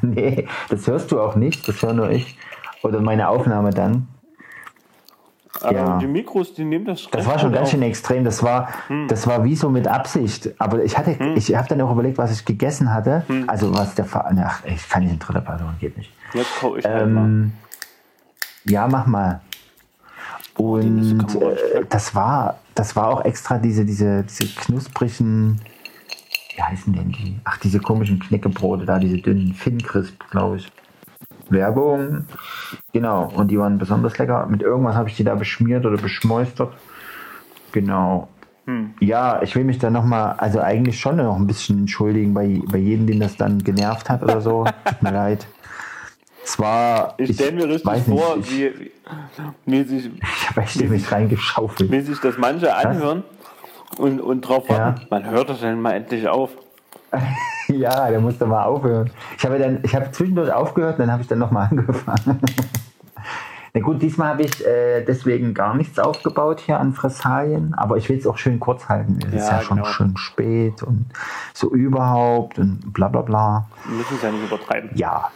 Nee, 0.00 0.48
das 0.68 0.86
hörst 0.88 1.12
du 1.12 1.20
auch 1.20 1.36
nicht, 1.36 1.68
das 1.68 1.80
höre 1.80 1.92
nur 1.92 2.10
ich. 2.10 2.36
Oder 2.82 3.00
meine 3.00 3.28
Aufnahme 3.28 3.70
dann. 3.70 4.08
Aber 5.60 5.72
Ja. 5.72 5.98
die 5.98 6.06
Mikros, 6.06 6.54
die 6.54 6.64
nehmen 6.64 6.86
das 6.86 7.06
Das 7.10 7.26
war 7.26 7.38
schon 7.38 7.52
ganz 7.52 7.70
schön 7.70 7.82
extrem. 7.82 8.24
Das 8.24 8.42
war, 8.42 8.68
Hm. 8.86 9.06
das 9.08 9.26
war 9.26 9.44
wie 9.44 9.54
so 9.54 9.68
mit 9.68 9.86
Absicht. 9.86 10.50
Aber 10.58 10.82
ich 10.82 10.96
hatte, 10.96 11.12
ich 11.36 11.54
habe 11.54 11.68
dann 11.68 11.80
auch 11.82 11.92
überlegt, 11.92 12.16
was 12.18 12.32
ich 12.32 12.44
gegessen 12.44 12.92
hatte. 12.92 13.24
Hm. 13.26 13.48
Also 13.48 13.74
was 13.74 13.94
der 13.94 14.06
Fa 14.06 14.32
Ach, 14.44 14.64
ich 14.64 14.88
kann 14.88 15.02
nicht 15.02 15.12
in 15.12 15.18
dritter 15.18 15.42
Person, 15.42 15.74
geht 15.78 15.96
nicht. 15.98 16.10
Jetzt 16.32 16.58
kau 16.58 16.76
ich 16.76 16.84
halt 16.84 17.08
mal. 17.10 17.24
Ähm, 17.24 17.52
ja, 18.64 18.88
mach 18.88 19.06
mal. 19.06 19.40
Nüsse 20.58 21.14
Und 21.16 21.34
äh, 21.42 21.84
das 21.88 22.14
war, 22.14 22.58
das 22.74 22.94
war 22.96 23.08
auch 23.08 23.24
extra 23.24 23.58
diese, 23.58 23.84
diese, 23.84 24.22
diese 24.24 24.54
knusprigen, 24.54 25.60
wie 26.54 26.62
heißen 26.62 26.92
denn 26.92 27.10
die? 27.12 27.38
Ach, 27.44 27.56
diese 27.58 27.78
komischen 27.80 28.20
Knäckebrote 28.20 28.84
da, 28.84 28.98
diese 28.98 29.18
dünnen 29.18 29.54
Finn-Crisp, 29.54 30.30
glaube 30.30 30.56
ich. 30.56 30.70
Werbung. 31.52 32.24
Genau, 32.92 33.30
und 33.34 33.50
die 33.50 33.58
waren 33.58 33.78
besonders 33.78 34.18
lecker. 34.18 34.46
Mit 34.46 34.62
irgendwas 34.62 34.94
habe 34.94 35.08
ich 35.08 35.16
die 35.16 35.24
da 35.24 35.34
beschmiert 35.34 35.86
oder 35.86 35.96
beschmeustert. 35.96 36.72
Genau. 37.72 38.28
Hm. 38.66 38.94
Ja, 39.00 39.42
ich 39.42 39.56
will 39.56 39.64
mich 39.64 39.78
da 39.78 39.90
nochmal, 39.90 40.34
also 40.38 40.60
eigentlich 40.60 41.00
schon 41.00 41.16
noch 41.16 41.36
ein 41.36 41.46
bisschen 41.46 41.80
entschuldigen 41.80 42.32
bei, 42.32 42.60
bei 42.70 42.78
jedem, 42.78 43.06
den 43.06 43.20
das 43.20 43.36
dann 43.36 43.58
genervt 43.62 44.08
hat 44.08 44.22
oder 44.22 44.40
so. 44.40 44.64
Tut 44.84 45.02
mir 45.02 45.12
leid. 45.12 45.46
Zwar, 46.44 47.14
Ich 47.18 47.34
stelle 47.34 47.52
mir 47.52 47.68
richtig 47.68 47.92
nicht, 47.92 48.06
vor, 48.06 48.36
ich, 48.38 48.50
wie, 48.50 48.90
wie, 49.64 49.82
sich, 49.84 50.10
ich 50.16 50.50
habe 50.50 50.62
echt 50.62 50.90
mich 50.90 51.12
reingeschaufelt. 51.12 51.90
wie 51.90 52.00
sich 52.00 52.18
das 52.18 52.36
manche 52.36 52.74
anhören 52.74 53.22
und, 53.96 54.20
und 54.20 54.40
drauf 54.42 54.68
warten. 54.68 55.00
Ja. 55.02 55.06
Man 55.08 55.30
hört 55.30 55.50
das 55.50 55.60
dann 55.60 55.80
mal 55.80 55.92
endlich 55.92 56.26
auf. 56.28 56.50
Ja, 57.78 58.10
der 58.10 58.20
musste 58.20 58.46
mal 58.46 58.64
aufhören. 58.64 59.10
Ich 59.38 59.44
habe 59.44 59.58
dann, 59.58 59.80
ich 59.82 59.94
habe 59.94 60.10
zwischendurch 60.12 60.52
aufgehört, 60.52 60.98
dann 60.98 61.10
habe 61.10 61.22
ich 61.22 61.28
dann 61.28 61.38
nochmal 61.38 61.66
angefangen. 61.70 62.40
Na 63.74 63.80
gut, 63.80 64.02
diesmal 64.02 64.28
habe 64.34 64.42
ich 64.42 64.66
äh, 64.66 65.02
deswegen 65.02 65.54
gar 65.54 65.74
nichts 65.74 65.98
aufgebaut 65.98 66.60
hier 66.60 66.78
an 66.78 66.92
Fressalien, 66.92 67.72
aber 67.74 67.96
ich 67.96 68.06
will 68.10 68.18
es 68.18 68.26
auch 68.26 68.36
schön 68.36 68.60
kurz 68.60 68.86
halten. 68.90 69.18
Es 69.26 69.32
ist 69.32 69.48
Ja, 69.48 69.56
ja 69.56 69.62
schon 69.62 69.78
genau. 69.78 69.88
schön 69.88 70.16
spät 70.18 70.82
und 70.82 71.06
so 71.54 71.70
überhaupt 71.72 72.58
und 72.58 72.92
bla 72.92 73.08
bla 73.08 73.22
bla. 73.22 73.66
Wir 73.86 73.96
müssen 73.96 74.16
es 74.16 74.22
ja 74.22 74.30
nicht 74.30 74.44
übertreiben. 74.46 74.90
Ja, 74.94 75.30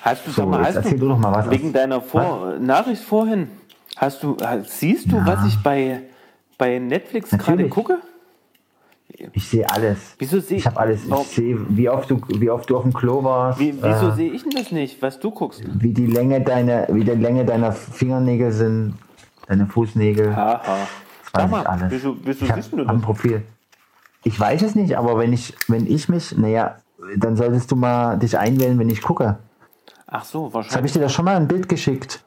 Hast 0.00 0.26
du, 0.26 0.30
So, 0.30 0.46
mal, 0.46 0.64
hast 0.64 0.76
erzähl 0.76 0.98
du 0.98 1.08
doch 1.08 1.18
mal 1.18 1.32
was. 1.34 1.50
wegen 1.50 1.72
deiner 1.72 2.00
Vor 2.00 2.54
Nachricht 2.60 3.02
vorhin, 3.02 3.48
hast 3.96 4.22
du, 4.22 4.36
siehst 4.64 5.10
du, 5.10 5.24
was 5.26 5.44
ich 5.46 5.60
bei, 5.62 6.00
bei 6.56 6.78
Netflix 6.78 7.30
gerade 7.30 7.68
gucke? 7.68 7.98
Ich 9.32 9.48
sehe 9.48 9.68
alles. 9.70 10.14
Wieso 10.18 10.40
sehe 10.40 10.58
Ich 10.58 10.66
habe 10.66 10.78
alles. 10.78 11.00
Ich 11.04 11.26
sehe, 11.28 11.56
wie 11.68 11.88
oft 11.88 12.10
du, 12.10 12.20
wie 12.28 12.50
oft 12.50 12.68
du 12.70 12.76
auf 12.76 12.82
dem 12.84 12.92
Klo 12.92 13.22
warst. 13.24 13.58
Wie, 13.58 13.74
wieso 13.74 14.08
äh, 14.08 14.12
sehe 14.14 14.32
ich 14.32 14.42
denn 14.42 14.52
das 14.52 14.70
nicht, 14.72 15.00
was 15.02 15.18
du 15.20 15.30
guckst? 15.30 15.62
wie 15.80 15.92
die 15.92 16.06
Länge 16.06 16.40
deiner, 16.40 16.86
wie 16.88 17.04
die 17.04 17.10
Länge 17.12 17.44
deiner 17.44 17.72
Fingernägel 17.72 18.52
sind. 18.52 18.94
deine 19.46 19.66
Fußnägel. 19.66 20.34
Haha. 20.36 20.60
Das 20.64 21.34
weiß 21.34 21.42
Sag 21.42 21.50
mal, 21.50 21.60
ich 21.62 21.68
alles. 21.68 21.92
wieso, 21.92 22.16
wieso 22.24 22.44
ich 22.46 22.52
siehst 22.54 22.72
du 22.72 22.78
hab 22.78 22.88
am 22.88 22.96
das? 22.96 23.04
Profil. 23.04 23.42
Ich 24.24 24.38
weiß 24.38 24.62
es 24.62 24.74
nicht, 24.74 24.96
aber 24.96 25.18
wenn 25.18 25.32
ich, 25.32 25.54
wenn 25.68 25.86
ich 25.86 26.08
mich, 26.08 26.36
naja, 26.36 26.76
dann 27.16 27.36
solltest 27.36 27.70
du 27.70 27.76
mal 27.76 28.18
dich 28.18 28.36
einwählen, 28.38 28.78
wenn 28.78 28.88
ich 28.90 29.00
gucke. 29.02 29.38
Ach 30.06 30.24
so, 30.24 30.46
Jetzt 30.46 30.54
habe 30.54 30.62
ich 30.62 30.72
wahrscheinlich. 30.72 30.92
dir 30.94 31.00
da 31.00 31.08
schon 31.08 31.24
mal 31.24 31.36
ein 31.36 31.46
Bild 31.48 31.68
geschickt. 31.68 32.22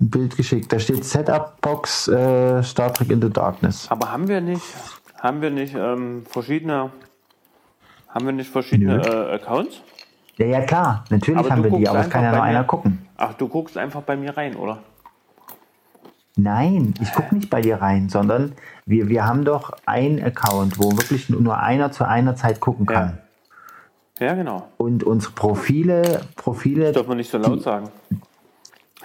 Ein 0.00 0.10
Bild 0.10 0.36
geschickt. 0.36 0.72
Da 0.72 0.78
steht 0.78 1.04
Setup 1.04 1.60
Box 1.60 2.08
äh, 2.08 2.62
Star 2.62 2.92
Trek 2.92 3.10
Into 3.10 3.28
Darkness. 3.28 3.86
Aber 3.90 4.10
haben 4.10 4.26
wir 4.28 4.40
nicht, 4.40 4.62
haben 5.26 5.42
wir 5.42 5.50
nicht 5.50 5.74
ähm, 5.74 6.24
verschiedene, 6.28 6.90
haben 8.08 8.26
wir 8.26 8.32
nicht 8.32 8.50
verschiedene 8.50 9.02
äh, 9.04 9.34
Accounts? 9.34 9.80
Ja, 10.36 10.46
ja, 10.46 10.60
klar. 10.62 11.04
Natürlich 11.10 11.38
Aber 11.40 11.50
haben 11.50 11.64
wir 11.64 11.70
die, 11.70 11.88
aber 11.88 12.00
es 12.00 12.10
kann 12.10 12.22
ja 12.22 12.30
nur 12.32 12.42
einer 12.42 12.64
gucken. 12.64 13.06
Ach, 13.16 13.34
du 13.34 13.48
guckst 13.48 13.76
einfach 13.76 14.02
bei 14.02 14.16
mir 14.16 14.36
rein, 14.36 14.54
oder? 14.54 14.82
Nein, 16.36 16.92
ich 17.00 17.12
gucke 17.12 17.34
nicht 17.34 17.48
bei 17.48 17.62
dir 17.62 17.80
rein, 17.80 18.10
sondern 18.10 18.52
wir, 18.84 19.08
wir 19.08 19.24
haben 19.24 19.44
doch 19.44 19.72
einen 19.86 20.22
Account, 20.22 20.78
wo 20.78 20.92
wirklich 20.92 21.30
nur 21.30 21.58
einer 21.58 21.90
zu 21.92 22.06
einer 22.06 22.36
Zeit 22.36 22.60
gucken 22.60 22.84
kann. 22.84 23.18
Ja, 24.18 24.34
genau. 24.34 24.68
Und 24.76 25.02
unsere 25.02 25.32
Profile, 25.32 26.20
Profile, 26.36 26.92
Darf 26.92 27.06
man 27.06 27.16
nicht 27.16 27.30
so 27.30 27.38
laut 27.38 27.62
sagen. 27.62 27.88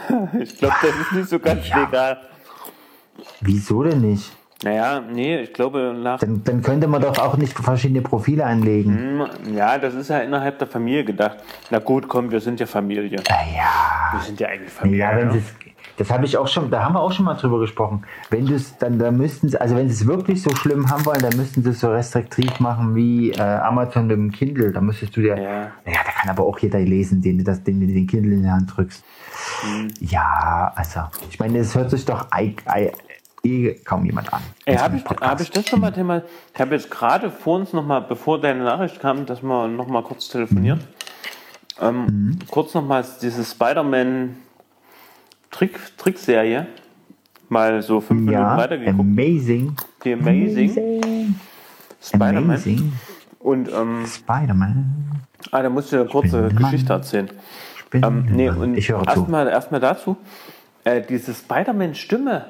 ich 0.40 0.58
glaube, 0.58 0.76
das 0.82 0.92
ist 1.00 1.12
nicht 1.14 1.30
so 1.30 1.40
ganz 1.40 1.68
Ja. 1.70 1.86
legal. 1.86 2.18
wieso 3.40 3.84
denn 3.84 4.02
nicht? 4.02 4.32
Naja, 4.64 5.02
nee, 5.02 5.40
ich 5.42 5.54
glaube 5.54 5.96
nach. 5.98 6.20
Dann, 6.20 6.44
dann 6.44 6.62
könnte 6.62 6.88
man 6.88 7.02
doch 7.02 7.18
auch 7.18 7.36
nicht 7.38 7.54
verschiedene 7.58 8.02
Profile 8.02 8.46
anlegen. 8.46 9.28
Hm, 9.46 9.56
Ja, 9.56 9.78
das 9.78 9.96
ist 9.96 10.10
ja 10.10 10.20
innerhalb 10.20 10.60
der 10.60 10.68
Familie 10.68 11.04
gedacht. 11.04 11.38
Na 11.72 11.80
gut, 11.80 12.08
komm, 12.08 12.32
wir 12.32 12.40
sind 12.40 12.60
ja 12.60 12.68
Familie. 12.68 13.20
Ah, 13.30 13.34
ja. 13.56 14.14
Wir 14.20 14.22
sind 14.26 14.40
ja 14.40 14.50
eigentlich 14.50 14.72
Familie. 14.72 15.00
Ja, 15.00 15.16
wenn 15.18 15.30
ne? 15.30 15.42
das 15.98 16.10
habe 16.12 16.26
ich 16.26 16.38
auch 16.38 16.48
schon, 16.48 16.70
da 16.72 16.84
haben 16.84 16.94
wir 16.94 17.00
auch 17.02 17.12
schon 17.12 17.26
mal 17.26 17.34
drüber 17.36 17.60
gesprochen. 17.60 18.04
Wenn 18.30 18.46
du 18.46 18.54
es, 18.56 18.78
dann, 18.78 18.98
da 19.00 19.12
müssten 19.12 19.50
sie, 19.50 19.60
also 19.60 19.76
wenn 19.76 19.88
sie 19.90 19.96
es 19.96 20.08
wirklich 20.08 20.42
so 20.42 20.56
schlimm 20.56 20.90
haben 20.90 21.06
wollen, 21.06 21.22
dann 21.22 21.36
müssten 21.38 21.64
sie 21.64 21.70
es 21.72 21.80
so 21.80 21.92
restriktiv 21.92 22.60
machen 22.60 22.96
wie 22.96 23.32
äh, 23.32 23.42
Amazon 23.42 24.08
mit 24.08 24.16
dem 24.18 24.32
Kindle. 24.32 24.72
Da 24.72 24.82
müsstest 24.82 25.16
du 25.18 25.22
dir, 25.22 25.38
Ja. 25.38 25.52
ja, 25.64 25.70
da 26.06 26.12
kann 26.20 26.30
aber 26.30 26.44
auch 26.44 26.58
jeder 26.60 26.80
lesen, 26.80 27.22
den 27.22 27.40
du 27.40 27.44
das, 27.44 27.64
den 27.64 27.80
du 27.80 27.88
den 27.88 28.08
Kindle 28.08 28.34
in 28.34 28.44
die 28.44 28.50
Hand 28.50 28.72
drückst. 28.76 29.04
Hm. 29.62 29.88
Ja, 30.00 30.72
also, 30.76 31.02
ich 31.30 31.40
meine, 31.40 31.58
es 31.60 31.76
hört 31.76 31.90
sich 31.92 32.06
doch 32.06 32.28
eh 33.44 33.74
kaum 33.84 34.06
jemand 34.06 34.32
an. 34.34 34.42
Ey, 34.66 34.76
habe 34.78 34.98
ich, 34.98 35.04
hab 35.06 35.42
ich 35.42 35.50
das 35.52 35.68
schon 35.68 35.80
mal 35.82 35.92
Thema? 35.92 36.22
Ich 36.54 36.60
habe 36.62 36.76
jetzt 36.76 36.90
gerade 36.92 37.30
vor 37.32 37.58
uns 37.58 37.74
noch 37.74 37.86
mal, 37.86 38.00
bevor 38.02 38.40
deine 38.40 38.64
Nachricht 38.64 39.00
kam, 39.00 39.26
dass 39.26 39.42
wir 39.42 39.68
noch 39.68 39.88
mal 39.88 40.04
kurz 40.04 40.28
telefoniert. 40.30 40.80
Mhm. 40.80 40.84
Ähm, 41.82 42.40
Kurz 42.52 42.74
noch 42.76 42.86
mal 42.86 43.04
diese 43.22 43.44
Spider-Man 43.44 44.36
Trick, 45.50 45.80
Trickserie 45.98 46.68
mal 47.50 47.82
so 47.82 48.00
fünf 48.00 48.20
Minuten 48.22 48.34
ja, 48.40 48.56
weitergeguckt. 48.58 49.00
amazing. 49.00 49.76
Die 50.04 50.14
Amazing 50.14 50.70
Amazing. 50.72 51.36
Spider-Man. 52.02 52.94
Und 53.40 53.70
ähm, 53.74 54.06
Spider-Man. 54.06 55.22
ah, 55.52 55.62
da 55.64 55.70
musst 55.70 55.92
du 55.92 55.98
eine 56.02 56.06
kurze. 56.10 56.50
Geschichte 56.50 56.94
erzählen. 56.94 57.30
Bin- 57.90 58.04
Ähm, 58.04 58.26
nee, 58.32 58.50
und 58.50 58.78
ich 58.78 58.90
höre 58.90 59.04
zu. 59.04 59.20
erstmal 59.22 59.48
erst 59.48 59.70
dazu, 59.72 60.18
äh, 60.84 61.02
diese 61.02 61.34
Spider-Man-Stimme 61.34 62.46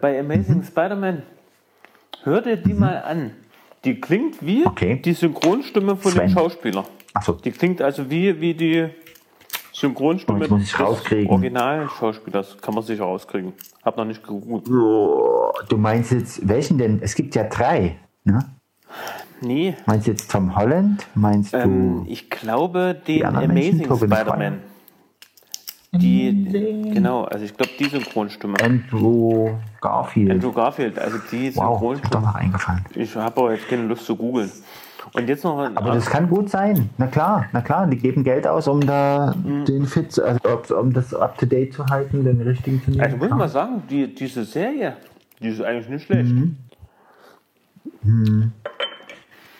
bei 0.00 0.18
Amazing 0.20 0.58
Mhm. 0.58 0.62
Spider-Man, 0.64 1.22
hör 2.22 2.40
dir 2.40 2.56
die 2.56 2.74
mal 2.74 3.02
an. 3.02 3.32
Die 3.84 4.00
klingt 4.00 4.44
wie 4.44 4.64
Okay. 4.66 5.00
die 5.04 5.12
Synchronstimme 5.12 5.96
von 5.96 6.12
dem 6.12 6.18
Sven. 6.20 6.30
Schauspieler. 6.30 6.84
Achso, 7.12 7.32
Die 7.32 7.52
klingt 7.52 7.82
also 7.82 8.08
wie, 8.10 8.40
wie 8.40 8.54
die 8.54 8.88
Synchronstimme 9.72 10.48
des. 10.48 10.74
Originalschauspielers. 10.80 12.56
Kann 12.60 12.74
man 12.74 12.82
sicher 12.84 13.04
rauskriegen. 13.04 13.52
Hab 13.84 13.96
noch 13.96 14.04
nicht 14.04 14.22
gegoogelt. 14.22 14.66
du 14.68 15.76
meinst 15.76 16.12
jetzt, 16.12 16.48
welchen 16.48 16.78
denn? 16.78 17.00
Es 17.02 17.14
gibt 17.14 17.34
ja 17.34 17.44
drei. 17.44 17.98
Ne? 18.24 18.38
Nee, 19.40 19.74
Meinst 19.86 20.06
du 20.06 20.12
jetzt 20.12 20.30
Tom 20.30 20.56
Holland? 20.56 21.06
Meinst 21.14 21.52
ähm, 21.52 22.04
du. 22.04 22.10
ich 22.10 22.30
glaube 22.30 22.96
den 23.06 23.24
Amazing 23.26 23.84
Spider-Man. 23.84 24.60
Die, 25.96 26.90
genau, 26.92 27.24
also 27.24 27.44
ich 27.44 27.56
glaube 27.56 27.72
die 27.78 27.84
Synchronstimme. 27.84 28.54
Andrew 28.62 29.50
Garfield. 29.80 30.30
Andrew 30.30 30.52
Garfield, 30.52 30.98
also 30.98 31.18
die 31.30 31.46
wow, 31.46 31.48
ist 31.48 31.56
doch 31.58 31.70
Synchronstimme. 31.80 32.24
noch 32.24 32.34
eingefallen. 32.34 32.84
Ich 32.94 33.14
habe 33.16 33.40
aber 33.40 33.52
jetzt 33.52 33.68
keine 33.68 33.82
Lust 33.84 34.04
zu 34.06 34.16
googeln. 34.16 34.50
Und 35.12 35.28
jetzt 35.28 35.44
noch 35.44 35.58
ein, 35.58 35.76
Aber 35.76 35.92
das 35.92 36.06
kann 36.06 36.28
gut 36.28 36.48
sein. 36.48 36.88
Na 36.96 37.06
klar, 37.06 37.46
na 37.52 37.60
klar, 37.60 37.86
die 37.86 37.98
geben 37.98 38.24
Geld 38.24 38.46
aus, 38.46 38.66
um 38.66 38.80
da 38.84 39.34
Mhm. 39.36 39.64
den 39.66 39.86
Fit, 39.86 40.18
also 40.18 40.80
um 40.80 40.92
das 40.92 41.14
up 41.14 41.36
to 41.38 41.46
date 41.46 41.74
zu 41.74 41.86
halten, 41.86 42.24
den 42.24 42.40
richtigen 42.40 42.82
zu 42.82 42.90
nehmen. 42.90 43.02
also 43.02 43.16
muss 43.18 43.28
ich 43.28 43.34
mal 43.34 43.48
sagen, 43.48 43.82
die, 43.88 44.12
diese 44.14 44.44
Serie, 44.44 44.96
die 45.40 45.48
ist 45.48 45.60
eigentlich 45.60 45.88
nicht 45.88 46.06
schlecht. 46.06 46.32
Mhm. 46.32 46.56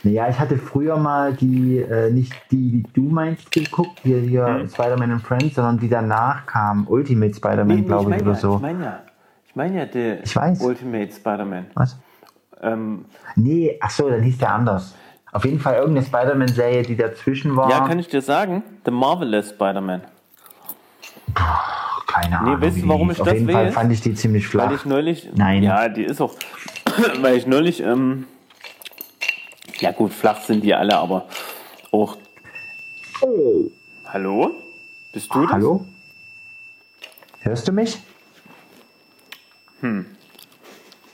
Naja, 0.05 0.29
ich 0.29 0.39
hatte 0.39 0.59
früher 0.59 0.99
mal 0.99 1.33
die, 1.33 1.79
äh, 1.79 2.11
nicht 2.11 2.33
die, 2.51 2.83
die 2.83 2.85
du 2.93 3.03
meinst, 3.03 3.51
geguckt, 3.51 4.01
hier, 4.03 4.21
hier 4.21 4.67
Spider-Man 4.71 5.13
and 5.13 5.23
Friends, 5.23 5.55
sondern 5.55 5.79
die 5.79 5.89
danach 5.89 6.45
kam, 6.47 6.87
Ultimate 6.89 7.35
Spider-Man. 7.35 7.67
Nee, 7.67 7.75
nee, 7.75 7.81
ich 7.81 7.87
glaube 7.87 8.03
ich, 8.03 8.09
meine 8.11 8.23
oder 8.23 8.33
ja, 8.33 8.39
so. 8.39 8.57
ich 8.57 8.63
meine 8.63 8.85
ja, 8.85 8.99
ich 9.47 9.57
meine 9.57 9.79
ja 9.79 9.87
die 9.87 10.19
Ich 10.23 10.37
weiß. 10.37 10.61
Ultimate 10.61 11.11
Spider-Man. 11.11 11.67
Was? 11.75 11.99
Ähm, 12.63 13.07
Nee, 13.35 13.79
ach 13.81 13.91
so, 13.91 14.09
dann 14.11 14.23
hieß 14.23 14.39
der 14.39 14.53
anders. 14.53 14.95
Auf 15.33 15.45
jeden 15.45 15.59
Fall 15.59 15.77
irgendeine 15.77 16.07
Spider-Man-Serie, 16.07 16.83
die 16.83 16.97
dazwischen 16.97 17.57
war. 17.57 17.71
ja, 17.71 17.81
kann 17.89 17.99
ich 17.99 18.09
dir 18.09 18.23
sagen, 18.23 18.63
The 18.85 18.91
Marvelous 18.91 19.51
Spider-Man. 19.51 20.03
Keine 22.07 22.39
Ahnung. 22.39 22.61
weißt 22.61 22.83
du, 22.83 22.89
warum 22.89 23.11
ich 23.11 23.21
Auf 23.21 23.27
das 23.27 23.35
jeden 23.35 23.51
Fall 23.51 23.73
fand 23.73 23.93
ich 23.93 24.01
die 24.01 24.15
ziemlich 24.15 24.47
flach. 24.47 24.69
Weil 24.69 24.77
ich 24.77 24.85
neulich. 24.85 25.31
Nein. 25.35 25.63
Ja, 25.63 25.89
die 25.89 26.05
ist 26.05 26.21
auch. 26.21 26.35
weil 27.23 27.37
ich 27.37 27.47
neulich. 27.47 27.83
Ähm, 27.83 28.27
ja, 29.81 29.93
gut, 29.93 30.13
flach 30.13 30.41
sind 30.43 30.63
die 30.63 30.75
alle, 30.75 30.97
aber 30.97 31.29
auch. 31.91 32.17
Hallo? 34.07 34.55
Bist 35.13 35.35
du 35.35 35.43
das? 35.43 35.53
Hallo? 35.53 35.87
Hörst 37.41 37.69
du 37.69 37.73
mich? 37.73 37.99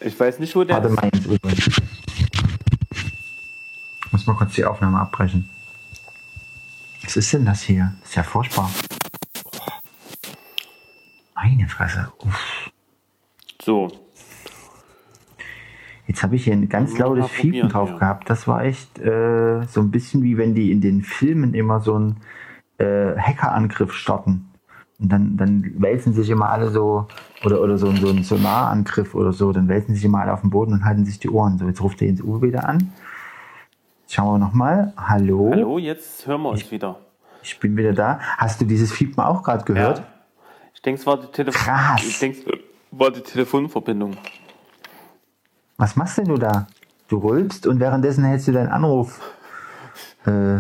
Ich 0.00 0.18
weiß 0.18 0.38
nicht, 0.38 0.54
wo 0.54 0.64
der. 0.64 0.76
Warte 0.76 0.88
ist. 0.88 1.42
mal. 1.42 1.52
Ich 4.06 4.12
muss 4.12 4.26
mal 4.26 4.36
kurz 4.36 4.54
die 4.54 4.64
Aufnahme 4.64 5.00
abbrechen. 5.00 5.50
Was 7.02 7.16
ist 7.16 7.32
denn 7.32 7.44
das 7.44 7.62
hier? 7.62 7.94
Ist 8.04 8.14
ja 8.14 8.22
furchtbar. 8.22 8.70
Meine 11.34 11.68
Fresse. 11.68 12.12
Uff. 12.18 12.70
So. 13.62 14.09
Jetzt 16.10 16.24
habe 16.24 16.34
ich 16.34 16.42
hier 16.42 16.54
ein 16.54 16.68
ganz 16.68 16.98
lautes 16.98 17.28
Fiepen 17.30 17.68
drauf 17.68 17.90
ja. 17.90 17.98
gehabt. 17.98 18.28
Das 18.28 18.48
war 18.48 18.64
echt 18.64 18.98
äh, 18.98 19.62
so 19.68 19.80
ein 19.80 19.92
bisschen 19.92 20.24
wie 20.24 20.36
wenn 20.38 20.56
die 20.56 20.72
in 20.72 20.80
den 20.80 21.02
Filmen 21.02 21.54
immer 21.54 21.78
so 21.78 21.94
einen 21.94 22.16
äh, 22.78 23.16
Hackerangriff 23.16 23.92
starten. 23.92 24.50
Und 24.98 25.12
dann, 25.12 25.36
dann 25.36 25.72
wälzen 25.78 26.12
sich 26.12 26.28
immer 26.28 26.50
alle 26.50 26.70
so, 26.70 27.06
oder, 27.44 27.60
oder 27.60 27.78
so, 27.78 27.86
ein- 27.88 27.98
so 27.98 28.08
ein 28.08 28.24
Sonarangriff 28.24 29.14
oder 29.14 29.32
so, 29.32 29.52
dann 29.52 29.68
wälzen 29.68 29.94
sich 29.94 30.04
immer 30.04 30.18
alle 30.22 30.32
auf 30.32 30.40
den 30.40 30.50
Boden 30.50 30.72
und 30.72 30.84
halten 30.84 31.04
sich 31.04 31.20
die 31.20 31.30
Ohren. 31.30 31.58
So, 31.58 31.66
jetzt 31.68 31.80
ruft 31.80 32.02
er 32.02 32.08
ins 32.08 32.20
U 32.20 32.42
wieder 32.42 32.68
an. 32.68 32.90
Schauen 34.08 34.34
wir 34.40 34.44
nochmal. 34.44 34.92
Hallo, 34.96 35.50
Hallo, 35.52 35.78
jetzt 35.78 36.26
hören 36.26 36.42
wir 36.42 36.48
uns 36.48 36.68
wieder. 36.72 36.96
ich 37.40 37.60
bin 37.60 37.76
wieder 37.76 37.92
da. 37.92 38.18
Hast 38.36 38.60
du 38.60 38.64
dieses 38.64 38.90
Fiepen 38.90 39.22
auch 39.22 39.44
gerade 39.44 39.64
gehört? 39.64 39.98
Ja. 39.98 40.04
Ich 40.74 40.82
denke, 40.82 41.00
es 41.00 41.06
war 41.06 41.18
die 41.20 41.28
Telefon. 41.28 41.60
Krass. 41.62 42.02
Ich 42.04 42.18
denke, 42.18 42.38
es 42.40 42.46
war 42.90 43.12
die 43.12 43.20
Telefonverbindung. 43.20 44.16
Was 45.80 45.96
machst 45.96 46.18
denn 46.18 46.26
du 46.26 46.36
da? 46.36 46.66
Du 47.08 47.16
rülpst 47.18 47.66
und 47.66 47.80
währenddessen 47.80 48.22
hältst 48.22 48.46
du 48.46 48.52
deinen 48.52 48.68
Anruf. 48.68 49.18
Äh, 50.26 50.58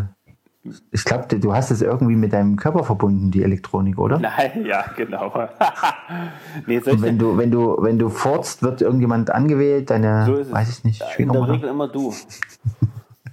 ich 0.90 1.04
glaube, 1.04 1.38
du 1.38 1.54
hast 1.54 1.70
es 1.70 1.82
irgendwie 1.82 2.16
mit 2.16 2.32
deinem 2.32 2.56
Körper 2.56 2.84
verbunden, 2.84 3.30
die 3.30 3.42
Elektronik, 3.42 3.98
oder? 3.98 4.18
Nein, 4.20 4.64
ja, 4.64 4.82
genau. 4.96 5.30
nee, 6.66 6.78
Und 6.78 7.02
wenn 7.02 7.18
du, 7.18 7.36
wenn 7.36 7.50
du, 7.50 7.76
wenn 7.80 7.98
du 7.98 8.08
furzt, 8.08 8.62
wird 8.62 8.80
irgendjemand 8.80 9.30
angewählt, 9.30 9.90
deine, 9.90 10.24
so 10.24 10.36
ist 10.36 10.46
es. 10.46 10.52
weiß 10.54 10.70
ich 10.70 10.84
nicht, 10.84 11.02
In 11.02 11.06
der 11.06 11.12
Schwiegermutter. 11.14 11.52
Regel 11.52 11.68
immer 11.68 11.88
du. 11.88 12.14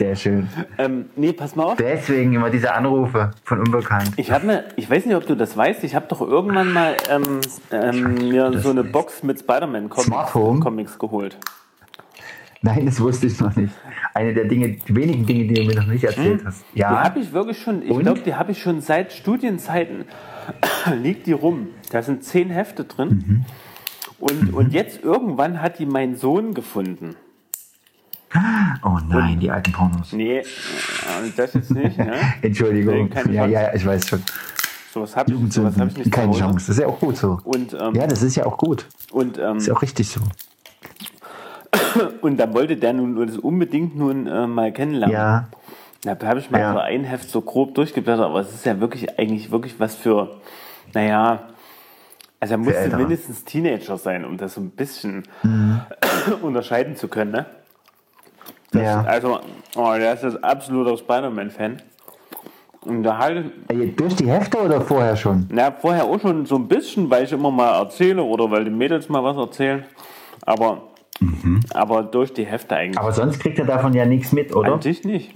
Sehr 0.00 0.16
schön. 0.16 0.48
Ähm, 0.78 1.10
nee, 1.14 1.34
pass 1.34 1.54
mal 1.56 1.64
auf. 1.64 1.76
Deswegen 1.76 2.32
immer 2.32 2.48
diese 2.48 2.72
Anrufe 2.72 3.32
von 3.44 3.58
Unbekannt. 3.58 4.12
Ich 4.16 4.30
habe 4.30 4.46
mir, 4.46 4.64
ich 4.76 4.88
weiß 4.88 5.04
nicht, 5.04 5.14
ob 5.14 5.26
du 5.26 5.34
das 5.34 5.54
weißt, 5.54 5.84
ich 5.84 5.94
habe 5.94 6.06
doch 6.08 6.22
irgendwann 6.22 6.72
mal 6.72 6.96
ähm, 7.10 7.42
ähm, 7.70 8.14
mir 8.14 8.48
das 8.48 8.62
so 8.62 8.70
eine. 8.70 8.82
Box 8.82 9.22
mit 9.22 9.40
Spider-Man-Comics? 9.40 10.32
Comics 10.32 10.98
geholt. 10.98 11.36
Nein, 12.62 12.86
das 12.86 12.98
wusste 12.98 13.26
ich 13.26 13.38
noch 13.40 13.54
nicht. 13.54 13.74
Eine 14.14 14.32
der 14.32 14.46
Dinge, 14.46 14.70
die 14.70 14.96
wenigen 14.96 15.26
Dinge, 15.26 15.44
die 15.44 15.52
du 15.52 15.64
mir 15.64 15.74
noch 15.74 15.86
nicht 15.86 16.04
erzählt 16.04 16.46
hast. 16.46 16.64
Die 16.74 16.78
Ja, 16.78 17.04
habe 17.04 17.20
ich 17.20 17.34
wirklich 17.34 17.58
schon, 17.58 17.82
ich 17.82 17.98
glaube, 17.98 18.20
die 18.20 18.34
habe 18.34 18.52
ich 18.52 18.62
schon 18.62 18.80
seit 18.80 19.12
Studienzeiten, 19.12 20.06
liegt 21.02 21.26
die 21.26 21.32
rum. 21.32 21.68
Da 21.90 22.02
sind 22.02 22.24
zehn 22.24 22.48
Hefte 22.48 22.84
drin. 22.84 23.08
Mhm. 23.26 23.44
Und, 24.18 24.54
und 24.54 24.72
jetzt 24.72 25.04
irgendwann 25.04 25.60
hat 25.60 25.78
die 25.78 25.84
mein 25.84 26.16
Sohn 26.16 26.54
gefunden. 26.54 27.16
oh 28.84 28.98
nein, 29.08 29.40
die 29.40 29.50
alten 29.50 29.72
Pornos. 29.72 30.12
Nee, 30.12 30.38
äh, 30.38 30.44
das 31.36 31.54
jetzt 31.54 31.70
nicht. 31.72 31.98
Ne? 31.98 32.12
Entschuldigung. 32.42 33.10
Nee, 33.26 33.34
Ja, 33.34 33.46
ja, 33.46 33.74
ich 33.74 33.84
weiß 33.84 34.08
schon. 34.08 34.22
Sowas 34.92 35.16
habe 35.16 35.32
ich, 35.32 35.52
sowas 35.52 35.76
hab 35.78 35.88
ich 35.88 35.96
nicht 35.98 36.12
Keine. 36.12 36.32
Chance. 36.32 36.66
Das 36.66 36.68
ist 36.70 36.78
ja 36.80 36.86
auch 36.88 36.98
gut 36.98 37.16
so. 37.16 37.38
Und, 37.44 37.74
ähm, 37.74 37.94
Ja, 37.94 38.06
das 38.06 38.22
ist 38.22 38.36
ja 38.36 38.44
auch 38.46 38.58
gut. 38.58 38.86
und, 39.12 39.38
ähm, 39.38 39.54
Das 39.54 39.56
ist 39.62 39.66
ja 39.68 39.74
auch 39.74 39.82
richtig 39.82 40.08
so. 40.08 40.20
und 42.22 42.36
dann 42.38 42.52
wollte 42.54 42.76
der 42.76 42.92
nun 42.92 43.26
das 43.26 43.36
unbedingt 43.38 43.96
nun 43.96 44.26
äh, 44.26 44.46
mal 44.46 44.72
kennenlernen. 44.72 45.14
Ja, 45.14 45.48
Da 46.02 46.26
habe 46.26 46.40
ich 46.40 46.50
mal 46.50 46.58
Ja. 46.60 46.72
so 46.72 46.78
ein 46.80 47.04
Heft 47.04 47.30
so 47.30 47.40
grob 47.42 47.74
durchgeblättert, 47.74 48.24
aber 48.24 48.40
es 48.40 48.52
ist 48.54 48.64
ja 48.66 48.80
wirklich 48.80 49.18
eigentlich 49.18 49.50
wirklich 49.50 49.78
was 49.78 49.94
für, 49.94 50.40
naja, 50.94 51.48
also 52.40 52.54
er 52.54 52.58
musste 52.58 52.96
mindestens 52.96 53.44
Teenager 53.44 53.98
sein, 53.98 54.24
um 54.24 54.38
das 54.38 54.54
so 54.54 54.60
ein 54.60 54.70
bisschen 54.70 55.24
Mhm. 55.42 55.80
unterscheiden 56.42 56.96
zu 56.96 57.08
können. 57.08 57.32
Ne? 57.32 57.46
Das, 58.72 58.82
ja. 58.82 59.02
Also, 59.02 59.40
oh, 59.76 59.92
der 59.98 60.14
ist 60.14 60.22
jetzt 60.22 60.42
absoluter 60.44 60.96
Spider-Man-Fan. 60.96 61.82
Und 62.82 63.02
da 63.02 63.18
halt, 63.18 63.52
Durch 63.98 64.16
die 64.16 64.30
Hefte 64.30 64.58
oder 64.58 64.80
vorher 64.80 65.14
schon? 65.16 65.46
na, 65.50 65.70
vorher 65.70 66.04
auch 66.04 66.18
schon 66.20 66.46
so 66.46 66.56
ein 66.56 66.66
bisschen, 66.66 67.10
weil 67.10 67.24
ich 67.24 67.32
immer 67.32 67.50
mal 67.50 67.78
erzähle 67.78 68.22
oder 68.22 68.50
weil 68.50 68.64
die 68.64 68.70
Mädels 68.70 69.08
mal 69.10 69.22
was 69.22 69.36
erzählen. 69.36 69.84
Aber, 70.46 70.82
aber 71.74 72.02
durch 72.04 72.32
die 72.32 72.46
Hefte 72.46 72.76
eigentlich. 72.76 72.94
Mhm. 72.96 73.02
Aber 73.02 73.12
sonst 73.12 73.38
kriegt 73.40 73.58
er 73.58 73.66
davon 73.66 73.92
ja 73.92 74.06
nichts 74.06 74.32
mit, 74.32 74.54
oder? 74.56 74.72
An 74.74 74.80
sich 74.82 75.04
nicht. 75.04 75.34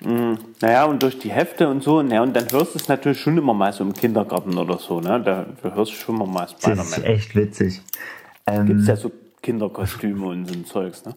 Mm, 0.00 0.34
Naja, 0.60 0.84
und 0.84 1.02
durch 1.02 1.18
die 1.18 1.30
Hefte 1.30 1.68
und 1.68 1.82
so, 1.82 2.00
naja, 2.02 2.22
und 2.22 2.36
dann 2.36 2.46
hörst 2.52 2.74
du 2.74 2.78
es 2.78 2.86
natürlich 2.88 3.20
schon 3.20 3.36
immer 3.38 3.54
mal 3.54 3.72
so 3.72 3.82
im 3.82 3.92
Kindergarten 3.92 4.56
oder 4.56 4.78
so, 4.78 5.00
ne? 5.00 5.20
Da, 5.20 5.46
hörst 5.74 5.92
du 5.92 5.96
schon 5.96 6.14
immer 6.16 6.26
mal 6.26 6.42
Das 6.42 6.52
ist 6.52 6.62
Spider-Man. 6.62 7.02
echt 7.04 7.34
witzig. 7.34 7.82
Ähm, 8.46 8.66
Gibt 8.66 8.86
ja 8.86 8.94
so 8.96 9.10
Kinderkostüme 9.42 10.26
und 10.26 10.46
so 10.46 10.54
ein 10.54 10.64
Zeugs, 10.64 11.04
ne? 11.04 11.14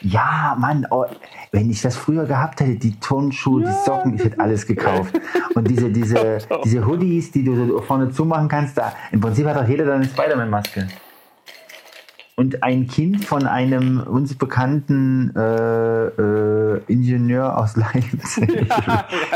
Ja, 0.00 0.56
Mann, 0.58 0.86
oh, 0.90 1.04
wenn 1.52 1.70
ich 1.70 1.82
das 1.82 1.96
früher 1.96 2.24
gehabt 2.26 2.60
hätte, 2.60 2.76
die 2.76 2.98
Turnschuhe, 2.98 3.62
die 3.62 3.72
Socken, 3.84 4.14
ich 4.14 4.24
hätte 4.24 4.40
alles 4.40 4.66
gekauft. 4.66 5.18
Und 5.54 5.68
diese, 5.68 5.90
diese, 5.90 6.38
diese 6.64 6.86
Hoodies, 6.86 7.30
die 7.32 7.44
du 7.44 7.54
so 7.54 7.80
vorne 7.80 8.10
zumachen 8.10 8.48
kannst, 8.48 8.76
da, 8.78 8.92
im 9.12 9.20
Prinzip 9.20 9.46
hat 9.46 9.56
doch 9.56 9.68
jeder 9.68 9.84
dann 9.84 9.96
eine 9.96 10.04
Spider-Man-Maske. 10.04 10.88
Und 12.36 12.64
ein 12.64 12.88
Kind 12.88 13.24
von 13.24 13.46
einem 13.46 14.00
uns 14.00 14.34
bekannten 14.36 15.32
äh, 15.36 16.06
äh, 16.06 16.80
Ingenieur 16.88 17.56
aus 17.56 17.76
Leipzig, 17.76 18.66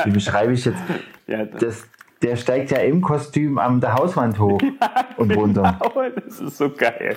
wie 0.05 0.11
beschreibe 0.11 0.53
ich 0.53 0.65
jetzt, 0.65 0.81
Ja, 1.29 1.45
das, 1.45 1.87
der 2.23 2.37
steigt 2.37 2.71
ja 2.73 2.79
im 2.79 3.01
Kostüm 3.01 3.59
an 3.59 3.81
der 3.81 3.95
Hauswand 3.95 4.39
hoch 4.39 4.61
und 5.17 5.37
runter. 5.37 5.77
aber 5.81 6.11
das 6.11 6.41
ist 6.41 6.57
so 6.59 6.69
geil. 6.71 7.17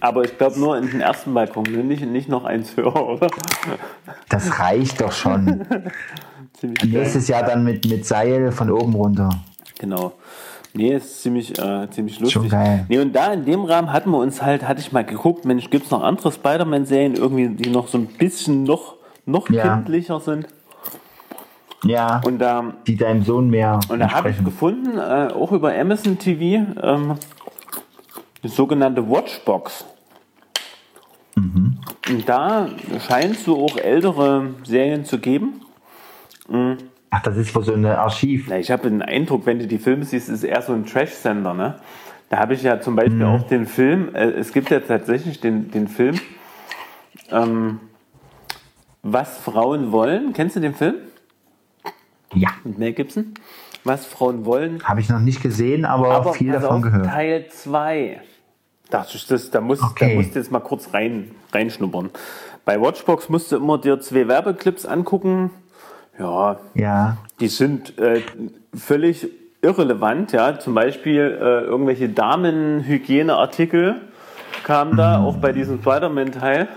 Aber 0.00 0.24
ich 0.24 0.36
glaube 0.38 0.58
nur 0.58 0.76
in 0.78 0.90
den 0.90 1.00
ersten 1.00 1.34
Balkon, 1.34 1.64
nicht, 1.86 2.04
nicht 2.06 2.28
noch 2.28 2.44
eins 2.44 2.76
höher, 2.76 3.08
oder? 3.08 3.26
Das 4.28 4.58
reicht 4.58 5.00
doch 5.00 5.12
schon. 5.12 5.66
Nächstes 6.84 7.28
Jahr 7.28 7.42
dann 7.42 7.64
mit, 7.64 7.86
mit 7.88 8.06
Seil 8.06 8.52
von 8.52 8.70
oben 8.70 8.94
runter. 8.94 9.28
Genau. 9.78 10.12
Nee, 10.74 10.94
ist 10.96 11.20
ziemlich, 11.22 11.58
äh, 11.58 11.90
ziemlich 11.90 12.18
lustig. 12.20 12.32
Schon 12.32 12.48
geil. 12.48 12.86
Nee, 12.88 12.98
und 13.00 13.12
da 13.14 13.32
in 13.32 13.44
dem 13.44 13.64
Rahmen 13.64 13.92
hatten 13.92 14.10
wir 14.10 14.18
uns 14.18 14.40
halt, 14.40 14.66
hatte 14.66 14.80
ich 14.80 14.92
mal 14.92 15.04
geguckt, 15.04 15.44
Mensch, 15.44 15.68
gibt's 15.68 15.90
noch 15.90 16.02
andere 16.02 16.32
Spider-Man-Serien 16.32 17.14
irgendwie, 17.14 17.48
die 17.50 17.68
noch 17.68 17.88
so 17.88 17.98
ein 17.98 18.06
bisschen 18.06 18.62
noch, 18.62 18.94
noch 19.26 19.50
Ja. 19.50 19.74
kindlicher 19.74 20.20
sind? 20.20 20.46
Ja, 21.84 22.20
Und 22.24 22.38
da, 22.38 22.74
die 22.86 22.96
deinem 22.96 23.22
Sohn 23.22 23.50
mehr 23.50 23.80
und 23.88 23.98
da 23.98 24.12
habe 24.12 24.30
ich 24.30 24.42
gefunden, 24.44 24.96
äh, 24.98 25.32
auch 25.32 25.50
über 25.52 25.74
Amazon 25.76 26.16
TV, 26.18 26.64
ähm, 26.80 27.14
die 28.44 28.48
sogenannte 28.48 29.08
Watchbox. 29.08 29.84
Mhm. 31.34 31.78
Und 32.08 32.28
da 32.28 32.68
scheint 33.08 33.32
es 33.36 33.44
so 33.44 33.64
auch 33.64 33.76
ältere 33.78 34.50
Serien 34.64 35.04
zu 35.04 35.18
geben. 35.18 35.60
Ach, 37.10 37.22
das 37.22 37.36
ist 37.36 37.54
wohl 37.54 37.64
so 37.64 37.72
ein 37.72 37.84
Archiv. 37.86 38.46
Na, 38.48 38.58
ich 38.58 38.70
habe 38.70 38.88
den 38.88 39.00
Eindruck, 39.02 39.46
wenn 39.46 39.58
du 39.58 39.66
die 39.66 39.78
Filme 39.78 40.04
siehst, 40.04 40.28
ist 40.28 40.44
eher 40.44 40.60
so 40.62 40.72
ein 40.72 40.84
Trash-Sender, 40.86 41.54
ne? 41.54 41.76
Da 42.28 42.38
habe 42.38 42.54
ich 42.54 42.62
ja 42.62 42.80
zum 42.80 42.96
Beispiel 42.96 43.16
Mhm. 43.16 43.24
auch 43.24 43.42
den 43.48 43.66
Film, 43.66 44.14
äh, 44.14 44.24
es 44.30 44.52
gibt 44.52 44.70
ja 44.70 44.80
tatsächlich 44.80 45.40
den, 45.40 45.70
den 45.70 45.88
Film, 45.88 46.18
ähm, 47.30 47.80
Was 49.02 49.38
Frauen 49.38 49.90
wollen. 49.92 50.32
Kennst 50.32 50.54
du 50.56 50.60
den 50.60 50.74
Film? 50.74 50.94
Ja, 52.34 52.50
Mit 52.64 52.78
Mel 52.78 52.92
Gibson? 52.92 53.34
Was 53.84 54.06
Frauen 54.06 54.44
wollen. 54.44 54.82
habe 54.84 55.00
ich 55.00 55.08
noch 55.08 55.18
nicht 55.18 55.42
gesehen, 55.42 55.84
aber, 55.84 56.10
Aber 56.14 56.34
viel 56.34 56.52
davon 56.52 56.76
auf, 56.76 56.82
gehört. 56.82 57.06
Teil 57.06 57.46
2. 57.48 58.20
Dachte 58.90 59.16
ich, 59.16 59.26
das, 59.26 59.50
da, 59.50 59.60
musst, 59.60 59.82
Okay. 59.82 60.10
da 60.10 60.14
musst 60.20 60.34
du 60.34 60.38
jetzt 60.38 60.52
mal 60.52 60.60
kurz 60.60 60.92
rein, 60.94 61.30
reinschnuppern. 61.52 62.10
Bei 62.64 62.80
Watchbox 62.80 63.28
musst 63.28 63.50
du 63.50 63.56
immer 63.56 63.78
dir 63.78 63.98
zwei 64.00 64.28
Werbeclips 64.28 64.86
angucken. 64.86 65.50
Ja, 66.18 66.58
Ja, 66.74 67.16
die 67.40 67.48
sind 67.48 67.98
äh, 67.98 68.20
völlig 68.74 69.28
irrelevant. 69.62 70.30
Ja, 70.32 70.58
zum 70.58 70.74
Beispiel 70.74 71.20
äh, 71.40 71.64
irgendwelche 71.64 72.08
Damenhygieneartikel 72.08 73.96
kamen 74.62 74.96
da, 74.96 75.20
auch 75.24 75.36
bei 75.38 75.52
diesem 75.52 75.80
Spider-Man-Teil. 75.80 76.68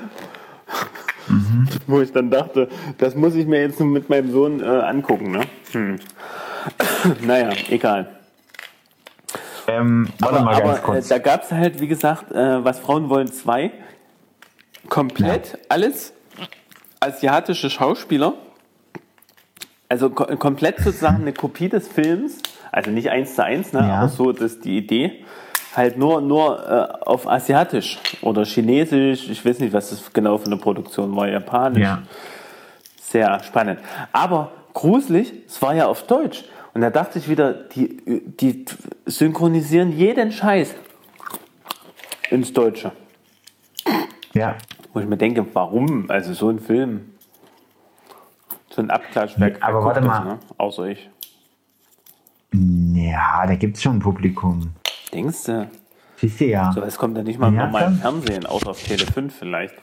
Wo 1.88 2.02
ich 2.02 2.12
dann 2.12 2.30
dachte, 2.30 2.70
das 2.98 3.16
muss 3.16 3.36
ich 3.36 3.46
mir 3.48 3.62
jetzt 3.62 3.80
mit 3.80 4.10
meinem 4.10 4.32
Sohn 4.32 4.62
äh, 4.62 4.66
angucken. 4.66 5.32
Ne? 5.32 5.42
Hm. 5.72 6.00
naja, 7.22 7.50
egal. 7.70 8.08
ähm, 9.68 10.10
warte 10.20 10.36
Aber, 10.36 10.46
mal 10.46 10.52
ganz 10.52 10.64
aber 10.64 10.78
äh, 10.78 10.82
kurz. 10.82 11.08
da 11.08 11.18
gab 11.18 11.44
es 11.44 11.52
halt, 11.52 11.80
wie 11.80 11.88
gesagt, 11.88 12.32
äh, 12.32 12.64
was 12.64 12.80
Frauen 12.80 13.10
wollen 13.10 13.32
zwei. 13.32 13.72
Komplett 14.90 15.58
alles 15.70 16.14
asiatische 17.00 17.70
Schauspieler. 17.70 18.34
Also 19.90 20.10
ko 20.10 20.26
komplett 20.38 20.80
sozusagen 20.80 21.22
eine 21.22 21.34
Kopie 21.34 21.70
des 21.70 21.88
Films. 21.88 22.40
Also 22.72 22.92
nicht 22.92 23.10
eins 23.10 23.36
zu 23.36 23.44
eins, 23.44 23.72
ne? 23.74 23.80
Ja. 23.80 24.00
aber 24.00 24.10
so 24.10 24.32
das 24.32 24.54
ist 24.54 24.66
die 24.66 24.78
Idee. 24.78 25.24
Halt 25.76 25.98
nur, 25.98 26.22
nur 26.22 26.68
äh, 26.68 27.06
auf 27.06 27.28
Asiatisch 27.28 28.00
oder 28.22 28.46
Chinesisch. 28.46 29.30
Ich 29.30 29.46
weiß 29.46 29.60
nicht, 29.60 29.74
was 29.74 29.90
das 29.90 30.14
genau 30.14 30.38
für 30.38 30.46
eine 30.46 30.58
Produktion 30.58 31.16
war. 31.16 31.28
Japanisch. 31.28 31.84
ja. 31.84 32.04
Sehr 33.02 33.42
spannend. 33.44 33.80
Aber 34.12 34.52
gruselig, 34.74 35.34
es 35.48 35.62
war 35.62 35.76
ja 35.76 35.88
auf 35.88 36.04
Deutsch. 36.04 36.46
Und 36.74 36.82
da 36.82 36.90
dachte 36.90 37.20
ich 37.20 37.30
wieder, 37.30 37.54
die, 37.54 37.98
die 38.40 38.66
synchronisieren 39.06 39.92
jeden 39.98 40.32
Scheiß 40.32 40.76
ins 42.30 42.52
Deutsche. 42.54 42.92
ja. 44.34 44.56
Wo 44.94 45.02
ich 45.02 45.08
mir 45.08 45.18
denke, 45.18 45.46
warum? 45.54 46.10
Also 46.10 46.34
so 46.34 46.50
ein 46.50 46.60
Film, 46.60 47.12
so 48.70 48.82
ein 48.82 48.90
Abklatsch 48.90 49.38
weg. 49.40 49.58
Aber 49.60 49.84
warte 49.84 50.00
mal. 50.00 50.24
Ne? 50.24 50.40
Außer 50.58 50.88
ich. 50.88 51.10
Ja, 52.54 53.46
da 53.46 53.56
gibt 53.56 53.76
es 53.76 53.84
schon 53.84 53.98
ein 53.98 54.00
Publikum. 54.00 54.72
Denkst 55.16 55.46
du? 55.46 55.70
Siehst 56.18 56.42
du 56.42 56.46
ja. 56.46 56.74
So, 56.74 56.82
es 56.82 56.98
kommt 56.98 57.16
ja 57.16 57.24
nicht 57.24 57.40
mal 57.40 57.48
im 57.48 57.56
Ja, 57.56 57.66
normalen 57.68 58.00
klar. 58.00 58.12
Fernsehen, 58.12 58.46
außer 58.46 58.72
auf 58.72 58.84
Tele 58.84 59.06
5 59.06 59.34
vielleicht. 59.34 59.76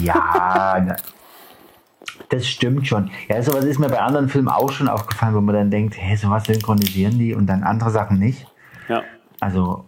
Ja, 0.00 0.96
das 2.28 2.46
stimmt 2.46 2.86
schon. 2.86 3.10
Ja, 3.28 3.42
sowas 3.42 3.64
ist 3.64 3.80
mir 3.80 3.88
bei 3.88 3.98
anderen 3.98 4.28
Filmen 4.28 4.48
auch 4.48 4.70
schon 4.70 4.88
aufgefallen, 4.88 5.34
wo 5.34 5.40
man 5.40 5.56
dann 5.56 5.70
denkt, 5.72 5.96
hey, 5.98 6.16
sowas 6.16 6.44
synchronisieren 6.44 7.18
die 7.18 7.34
und 7.34 7.46
dann 7.46 7.64
andere 7.64 7.90
Sachen 7.90 8.20
nicht. 8.20 8.46
Ja. 8.88 9.02
Also, 9.40 9.84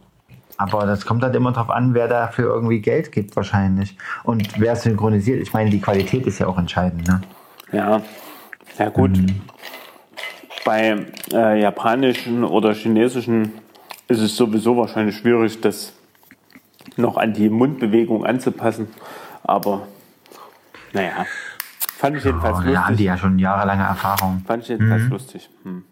aber 0.56 0.84
das 0.86 1.06
kommt 1.06 1.22
halt 1.22 1.36
immer 1.36 1.52
drauf 1.52 1.70
an, 1.70 1.94
wer 1.94 2.08
dafür 2.08 2.52
irgendwie 2.52 2.80
Geld 2.80 3.12
gibt 3.12 3.36
wahrscheinlich. 3.36 3.96
Und 4.24 4.60
wer 4.60 4.74
synchronisiert. 4.74 5.40
Ich 5.40 5.52
meine, 5.52 5.70
die 5.70 5.80
Qualität 5.80 6.26
ist 6.26 6.40
ja 6.40 6.48
auch 6.48 6.58
entscheidend, 6.58 7.06
ne? 7.06 7.20
Ja, 7.70 8.02
ja 8.78 8.88
gut. 8.88 9.16
Mhm. 9.16 9.42
Bei 10.64 11.06
äh, 11.32 11.60
japanischen 11.60 12.42
oder 12.42 12.74
chinesischen 12.74 13.52
ist 14.08 14.20
es 14.20 14.36
sowieso 14.36 14.76
wahrscheinlich 14.76 15.16
schwierig, 15.16 15.60
das 15.60 15.92
noch 16.96 17.16
an 17.16 17.32
die 17.32 17.48
Mundbewegung 17.48 18.24
anzupassen. 18.26 18.88
Aber 19.42 19.86
naja, 20.92 21.26
fand 21.96 22.16
ich 22.16 22.24
jedenfalls 22.24 22.58
Oh, 22.58 22.62
da 22.70 22.86
haben 22.86 22.96
die 22.96 23.04
lustig. 23.04 23.06
ja 23.06 23.16
schon 23.18 23.38
jahrelange 23.38 23.84
Erfahrung. 23.84 24.42
Fand 24.46 24.62
ich 24.64 24.68
jedenfalls 24.70 25.08
lustig. 25.08 25.48
Hm. 25.64 25.84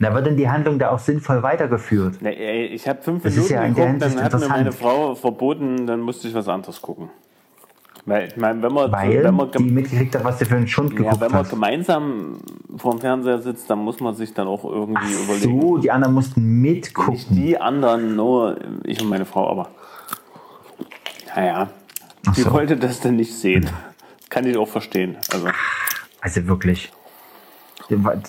Da 0.00 0.12
wird 0.12 0.26
denn 0.26 0.36
die 0.36 0.50
Handlung 0.50 0.78
da 0.78 0.90
auch 0.90 0.98
sinnvoll 0.98 1.42
weitergeführt. 1.42 2.20
Ey, 2.22 2.66
ich 2.66 2.88
habe 2.88 3.00
fünf 3.00 3.22
Das 3.22 3.34
Minuten 3.34 3.52
ja 3.54 3.66
geguckt, 3.66 4.02
dann 4.02 4.22
hat 4.22 4.32
mir 4.38 4.48
meine. 4.48 4.72
Frau 4.72 5.14
verboten, 5.14 5.86
dann 5.86 6.00
musste 6.00 6.28
ich 6.28 6.34
was 6.34 6.48
anderes 6.48 6.82
gucken. 6.82 7.10
Weil, 8.06 8.28
ich 8.28 8.36
meine, 8.36 8.62
wenn 8.62 8.72
man, 8.72 8.92
Weil 8.92 9.24
wenn 9.24 9.34
man, 9.34 9.50
die 9.50 9.62
mitgekriegt 9.64 10.14
hat, 10.14 10.24
was 10.24 10.38
du 10.38 10.44
für 10.44 10.56
einen 10.56 10.68
Schund 10.68 10.92
ja, 10.92 10.98
geguckt 10.98 11.20
wenn 11.22 11.30
man 11.30 11.40
hast. 11.40 11.50
gemeinsam 11.50 12.36
vorm 12.76 13.00
Fernseher 13.00 13.38
sitzt, 13.38 13.70
dann 13.70 13.78
muss 13.78 13.98
man 14.00 14.14
sich 14.14 14.34
dann 14.34 14.46
auch 14.46 14.64
irgendwie 14.64 15.10
überlegen. 15.24 15.60
So, 15.62 15.78
die 15.78 15.90
anderen 15.90 16.14
mussten 16.14 16.60
Nicht 16.60 16.86
mitgucken. 16.94 17.18
die 17.30 17.58
anderen, 17.58 18.14
nur 18.14 18.58
ich 18.84 19.00
und 19.00 19.08
meine 19.08 19.24
Frau, 19.24 19.48
aber 19.50 19.70
naja, 21.34 21.70
Ach 22.26 22.34
die 22.34 22.42
so. 22.42 22.52
wollte 22.52 22.76
das 22.76 23.00
dann 23.00 23.16
nicht 23.16 23.34
sehen. 23.34 23.68
Kann 24.28 24.46
ich 24.46 24.56
auch 24.56 24.68
verstehen. 24.68 25.16
Also, 25.32 25.48
Also 26.20 26.46
wirklich. 26.46 26.92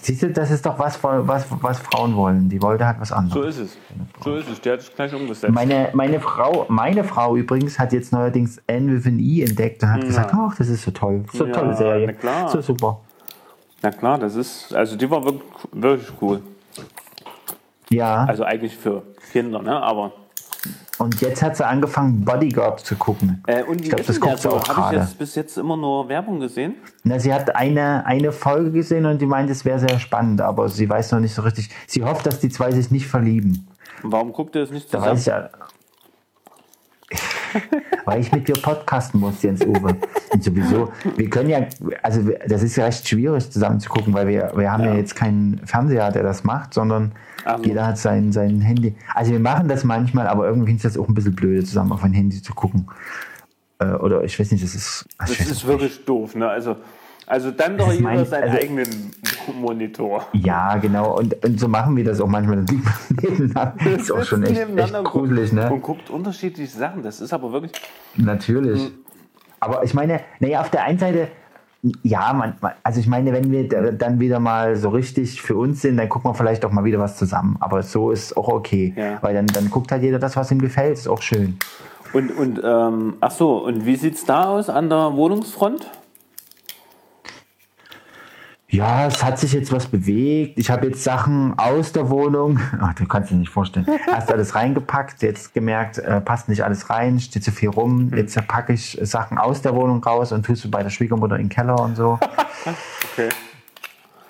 Siehst 0.01 0.23
du, 0.23 0.31
das 0.31 0.51
ist 0.51 0.65
doch 0.65 0.77
was, 0.79 1.01
was, 1.01 1.45
was 1.61 1.79
Frauen 1.79 2.15
wollen. 2.15 2.49
Die 2.49 2.61
wollte 2.61 2.85
halt 2.85 2.99
was 2.99 3.09
so 3.09 3.15
anderes. 3.15 3.57
ist 3.57 3.71
es. 3.71 3.77
So 4.23 4.35
ist 4.35 4.49
es. 4.49 4.59
Der 4.61 4.73
hat 4.73 4.79
es 4.81 4.93
gleich 4.93 5.13
umgesetzt. 5.13 5.53
Meine, 5.53 5.89
meine, 5.93 6.19
Frau, 6.19 6.65
meine 6.67 7.03
Frau 7.03 7.35
übrigens 7.37 7.79
hat 7.79 7.93
jetzt 7.93 8.11
neuerdings 8.11 8.61
N 8.67 8.91
with 8.93 9.07
an 9.07 9.17
E 9.19 9.43
entdeckt 9.43 9.81
und 9.83 9.91
hat 9.91 10.01
gesagt, 10.01 10.31
ach, 10.33 10.55
das 10.57 10.67
ist 10.67 10.83
so 10.83 10.91
toll. 10.91 11.23
So 11.31 11.45
Ja, 11.45 11.53
tolle 11.53 11.75
Serie. 11.75 12.07
na 12.07 12.13
klar. 12.13 12.49
So 12.49 12.59
super. 12.61 12.99
Na 13.81 13.91
klar, 13.91 14.17
das 14.17 14.35
ist, 14.35 14.73
also 14.73 14.95
die 14.97 15.09
war 15.09 15.23
wirklich, 15.23 15.43
wirklich 15.71 16.11
cool. 16.21 16.41
Ja. 17.89 18.25
Also 18.25 18.43
eigentlich 18.43 18.75
für 18.75 19.03
Kinder, 19.31 19.61
ne? 19.61 19.81
Aber. 19.81 20.11
Und 20.97 21.19
jetzt 21.19 21.41
hat 21.43 21.57
sie 21.57 21.65
angefangen, 21.67 22.23
Bodyguard 22.23 22.79
zu 22.79 22.95
gucken. 22.95 23.43
Äh, 23.47 23.63
und 23.63 23.81
ich 23.81 23.89
glaube, 23.89 24.03
das 24.03 24.19
guckt 24.19 24.39
sie 24.39 24.49
auch 24.49 24.67
Habe 24.69 24.95
ich 24.95 25.01
gerade. 25.01 25.15
bis 25.17 25.35
jetzt 25.35 25.57
immer 25.57 25.75
nur 25.75 26.07
Werbung 26.07 26.39
gesehen? 26.39 26.75
Na, 27.03 27.19
sie 27.19 27.33
hat 27.33 27.53
eine, 27.55 28.05
eine 28.05 28.31
Folge 28.31 28.71
gesehen 28.71 29.05
und 29.05 29.19
die 29.21 29.25
meint, 29.25 29.49
es 29.49 29.65
wäre 29.65 29.79
sehr 29.79 29.99
spannend, 29.99 30.39
aber 30.41 30.69
sie 30.69 30.89
weiß 30.89 31.11
noch 31.11 31.19
nicht 31.19 31.33
so 31.33 31.41
richtig. 31.41 31.69
Sie 31.87 32.03
hofft, 32.03 32.25
dass 32.25 32.39
die 32.39 32.49
zwei 32.49 32.71
sich 32.71 32.91
nicht 32.91 33.07
verlieben. 33.07 33.67
Warum 34.03 34.31
guckt 34.31 34.55
ihr 34.55 34.61
das 34.61 34.71
nicht 34.71 34.93
Da 34.93 34.99
zusammen? 34.99 35.11
weiß 35.11 35.19
ich 35.21 35.27
ja. 35.27 35.49
Weil 38.05 38.19
ich 38.21 38.31
mit 38.31 38.47
dir 38.47 38.53
podcasten 38.55 39.19
muss, 39.19 39.41
Jens 39.41 39.65
Uwe. 39.65 39.95
Und 40.31 40.43
sowieso, 40.43 40.91
wir 41.15 41.29
können 41.29 41.49
ja, 41.49 41.59
also 42.03 42.21
das 42.47 42.63
ist 42.63 42.75
ja 42.75 42.85
recht 42.85 43.07
schwierig 43.07 43.49
zusammen 43.49 43.79
zu 43.79 43.89
gucken, 43.89 44.13
weil 44.13 44.27
wir, 44.27 44.51
wir 44.55 44.71
haben 44.71 44.83
ja. 44.83 44.91
Ja. 44.91 44.97
jetzt 44.97 45.15
keinen 45.15 45.61
Fernseher, 45.65 46.11
der 46.11 46.23
das 46.23 46.43
macht, 46.43 46.73
sondern 46.73 47.13
Ach 47.45 47.57
so. 47.57 47.63
jeder 47.63 47.85
hat 47.87 47.97
sein, 47.97 48.31
sein 48.31 48.59
Handy. 48.61 48.95
Also 49.13 49.31
wir 49.31 49.39
machen 49.39 49.67
das 49.67 49.83
manchmal, 49.83 50.27
aber 50.27 50.45
irgendwie 50.47 50.65
finde 50.67 50.77
ich 50.77 50.83
das 50.83 50.97
auch 50.97 51.07
ein 51.07 51.13
bisschen 51.13 51.35
blöde, 51.35 51.63
zusammen 51.63 51.91
auf 51.91 52.03
ein 52.03 52.11
Handy 52.13 52.41
zu 52.41 52.53
gucken. 52.53 52.87
Äh, 53.79 53.85
Oder 53.87 54.23
ich 54.23 54.39
weiß 54.39 54.51
nicht, 54.51 54.63
das 54.63 54.73
ist. 54.75 55.05
Das 55.19 55.31
ist 55.39 55.65
wirklich 55.67 56.03
doof, 56.05 56.35
ne? 56.35 56.47
Also, 56.49 56.75
also 57.27 57.51
dann 57.51 57.77
doch 57.77 57.87
Das 57.87 57.95
ist 57.95 58.01
jeder 58.01 58.25
seinen 58.25 58.43
also- 58.43 58.57
eigenen 58.57 59.11
Monitor. 59.59 60.25
Ja, 60.33 60.77
genau. 60.77 61.17
Und, 61.17 61.43
und 61.45 61.59
so 61.59 61.67
machen 61.67 61.95
wir 61.95 62.03
das 62.03 62.19
auch 62.21 62.27
manchmal. 62.27 62.57
Dann 62.57 62.67
liegt 62.67 62.85
man 63.15 63.37
nebeneinander. 63.37 63.91
ist 63.97 64.11
auch 64.11 64.23
schon 64.23 64.43
echt, 64.43 64.57
echt 64.59 65.03
gruselig, 65.03 65.51
ne? 65.53 65.71
Und 65.71 65.81
guckt 65.81 66.09
unterschiedliche 66.09 66.75
Sachen. 66.77 67.03
Das 67.03 67.21
ist 67.21 67.31
aber 67.33 67.51
wirklich. 67.51 67.71
Natürlich. 68.15 68.85
Hm. 68.85 68.91
Aber 69.59 69.83
ich 69.83 69.93
meine, 69.93 70.21
naja, 70.39 70.61
auf 70.61 70.69
der 70.69 70.83
einen 70.83 70.99
Seite, 70.99 71.27
ja, 72.03 72.33
man, 72.33 72.53
also 72.83 72.99
ich 72.99 73.07
meine, 73.07 73.31
wenn 73.33 73.51
wir 73.51 73.67
da- 73.67 73.91
dann 73.91 74.19
wieder 74.19 74.39
mal 74.39 74.75
so 74.75 74.89
richtig 74.89 75.41
für 75.41 75.55
uns 75.55 75.81
sind, 75.81 75.97
dann 75.97 76.09
gucken 76.09 76.31
wir 76.31 76.35
vielleicht 76.35 76.65
auch 76.65 76.71
mal 76.71 76.83
wieder 76.83 76.99
was 76.99 77.17
zusammen. 77.17 77.57
Aber 77.59 77.83
so 77.83 78.11
ist 78.11 78.35
auch 78.35 78.47
okay. 78.47 78.93
Ja. 78.95 79.17
Weil 79.21 79.33
dann, 79.35 79.47
dann 79.47 79.69
guckt 79.69 79.91
halt 79.91 80.01
jeder 80.03 80.19
das, 80.19 80.35
was 80.35 80.51
ihm 80.51 80.59
gefällt. 80.59 80.97
Ist 80.97 81.07
auch 81.07 81.21
schön. 81.21 81.57
Und, 82.13 82.31
und 82.37 82.61
ähm, 82.63 83.15
ach 83.21 83.31
so, 83.31 83.57
und 83.65 83.85
wie 83.85 83.95
sieht's 83.95 84.25
da 84.25 84.45
aus 84.45 84.69
an 84.69 84.89
der 84.89 85.13
Wohnungsfront? 85.13 85.89
Ja, 88.75 89.07
es 89.07 89.23
hat 89.23 89.39
sich 89.39 89.53
jetzt 89.53 89.71
was 89.71 89.87
bewegt. 89.87 90.59
Ich 90.59 90.69
habe 90.69 90.87
jetzt 90.87 91.03
Sachen 91.03 91.57
aus 91.57 91.93
der 91.93 92.09
Wohnung. 92.09 92.59
Ach, 92.81 92.93
du 92.95 93.05
kannst 93.07 93.31
dir 93.31 93.35
nicht 93.35 93.49
vorstellen. 93.49 93.87
Hast 94.11 94.29
alles 94.31 94.53
reingepackt, 94.53 95.21
jetzt 95.21 95.53
gemerkt, 95.53 95.97
äh, 95.99 96.19
passt 96.19 96.49
nicht 96.49 96.63
alles 96.63 96.89
rein, 96.89 97.19
steht 97.19 97.43
zu 97.43 97.51
viel 97.51 97.69
rum. 97.69 98.11
Jetzt 98.13 98.35
packe 98.47 98.73
ich 98.73 98.97
Sachen 99.01 99.37
aus 99.37 99.61
der 99.61 99.75
Wohnung 99.75 100.03
raus 100.03 100.31
und 100.33 100.45
tust 100.45 100.65
du 100.65 100.69
bei 100.71 100.83
der 100.83 100.89
Schwiegermutter 100.89 101.35
in 101.37 101.43
den 101.43 101.49
Keller 101.49 101.79
und 101.79 101.95
so. 101.95 102.19
Okay. 103.13 103.29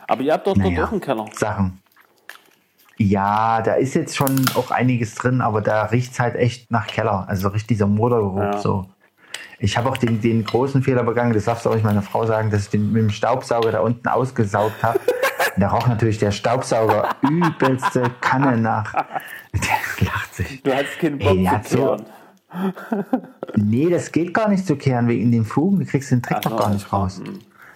Aber 0.08 0.22
ihr 0.22 0.34
habt 0.34 0.46
doch 0.46 0.54
dort 0.54 0.68
Naja. 0.68 0.86
auch 0.86 0.92
einen 0.92 1.02
Keller. 1.02 1.26
Sachen. 1.34 1.82
Ja, 2.98 3.64
da 3.64 3.74
ist 3.74 3.96
jetzt 3.96 4.16
schon 4.16 4.46
auch 4.54 4.70
einiges 4.70 5.16
drin, 5.16 5.42
aber 5.42 5.62
da 5.62 5.86
riecht's 5.86 6.20
halt 6.20 6.36
echt 6.36 6.70
nach 6.70 6.86
Keller. 6.86 7.26
Also 7.28 7.48
richtig 7.48 7.70
dieser 7.70 7.88
Modergeruch. 7.88 8.38
Ja. 8.38 8.58
So. 8.60 8.86
Ich 9.60 9.78
habe 9.78 9.90
auch 9.90 9.98
den, 9.98 10.22
den 10.22 10.44
großen 10.44 10.84
Fehler 10.84 11.04
begangen, 11.04 11.34
das 11.34 11.46
darfst 11.46 11.66
du 11.66 11.70
auch 11.70 11.76
nicht 11.76 11.84
meiner 11.86 12.02
Frau 12.02 12.26
sagen, 12.26 12.52
dass 12.52 12.64
ich 12.64 12.70
den 12.70 12.92
mit 12.92 13.02
dem 13.02 13.10
Staubsauger 13.10 13.72
da 13.72 13.80
unten 13.80 14.08
ausgesaugt 14.08 14.84
habe. 14.84 15.00
Da 15.58 15.70
roch 15.70 15.88
natürlich 15.88 16.18
der 16.18 16.32
Staubsauger 16.32 17.10
übelste 17.22 18.04
Kanne 18.22 18.58
nach. 18.58 18.92
Der 19.54 20.06
lacht 20.08 20.36
sich. 20.36 20.62
Du 20.64 20.74
hattest 20.74 21.00
keinen 21.00 21.20
Ey, 21.22 21.44
Bock 21.44 21.48
hat 21.54 21.68
zu 21.68 21.78
so- 21.78 21.84
kehren. 21.86 22.06
Nee, 23.58 23.90
das 23.90 24.12
geht 24.12 24.34
gar 24.34 24.50
nicht 24.50 24.66
zu 24.68 24.76
kehren 24.76 25.08
wegen 25.08 25.32
den 25.32 25.46
Fugen. 25.46 25.80
Du 25.80 25.86
kriegst 25.86 26.12
den 26.12 26.22
Trick 26.22 26.42
doch 26.42 26.52
so, 26.52 26.58
gar 26.58 26.70
nicht 26.70 26.92
raus. 26.92 27.22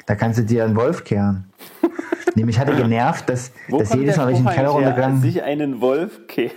Da 0.06 0.16
kannst 0.16 0.40
du 0.40 0.44
dir 0.44 0.66
einen 0.66 0.76
Wolf 0.76 1.04
kehren. 1.06 1.46
Nämlich 2.36 2.60
hatte 2.60 2.76
genervt, 2.76 3.30
dass, 3.30 3.52
Wo 3.70 3.80
dass 3.80 3.94
jedes 3.94 4.18
Mal, 4.18 4.28
wenn 4.28 4.34
ich 4.34 4.40
in 4.40 4.46
den 4.46 4.54
Keller 4.56 4.70
runtergegangen 4.70 5.22
Sich 5.22 5.42
einen 5.42 5.80
Wolf 5.82 6.28
ke 6.28 6.52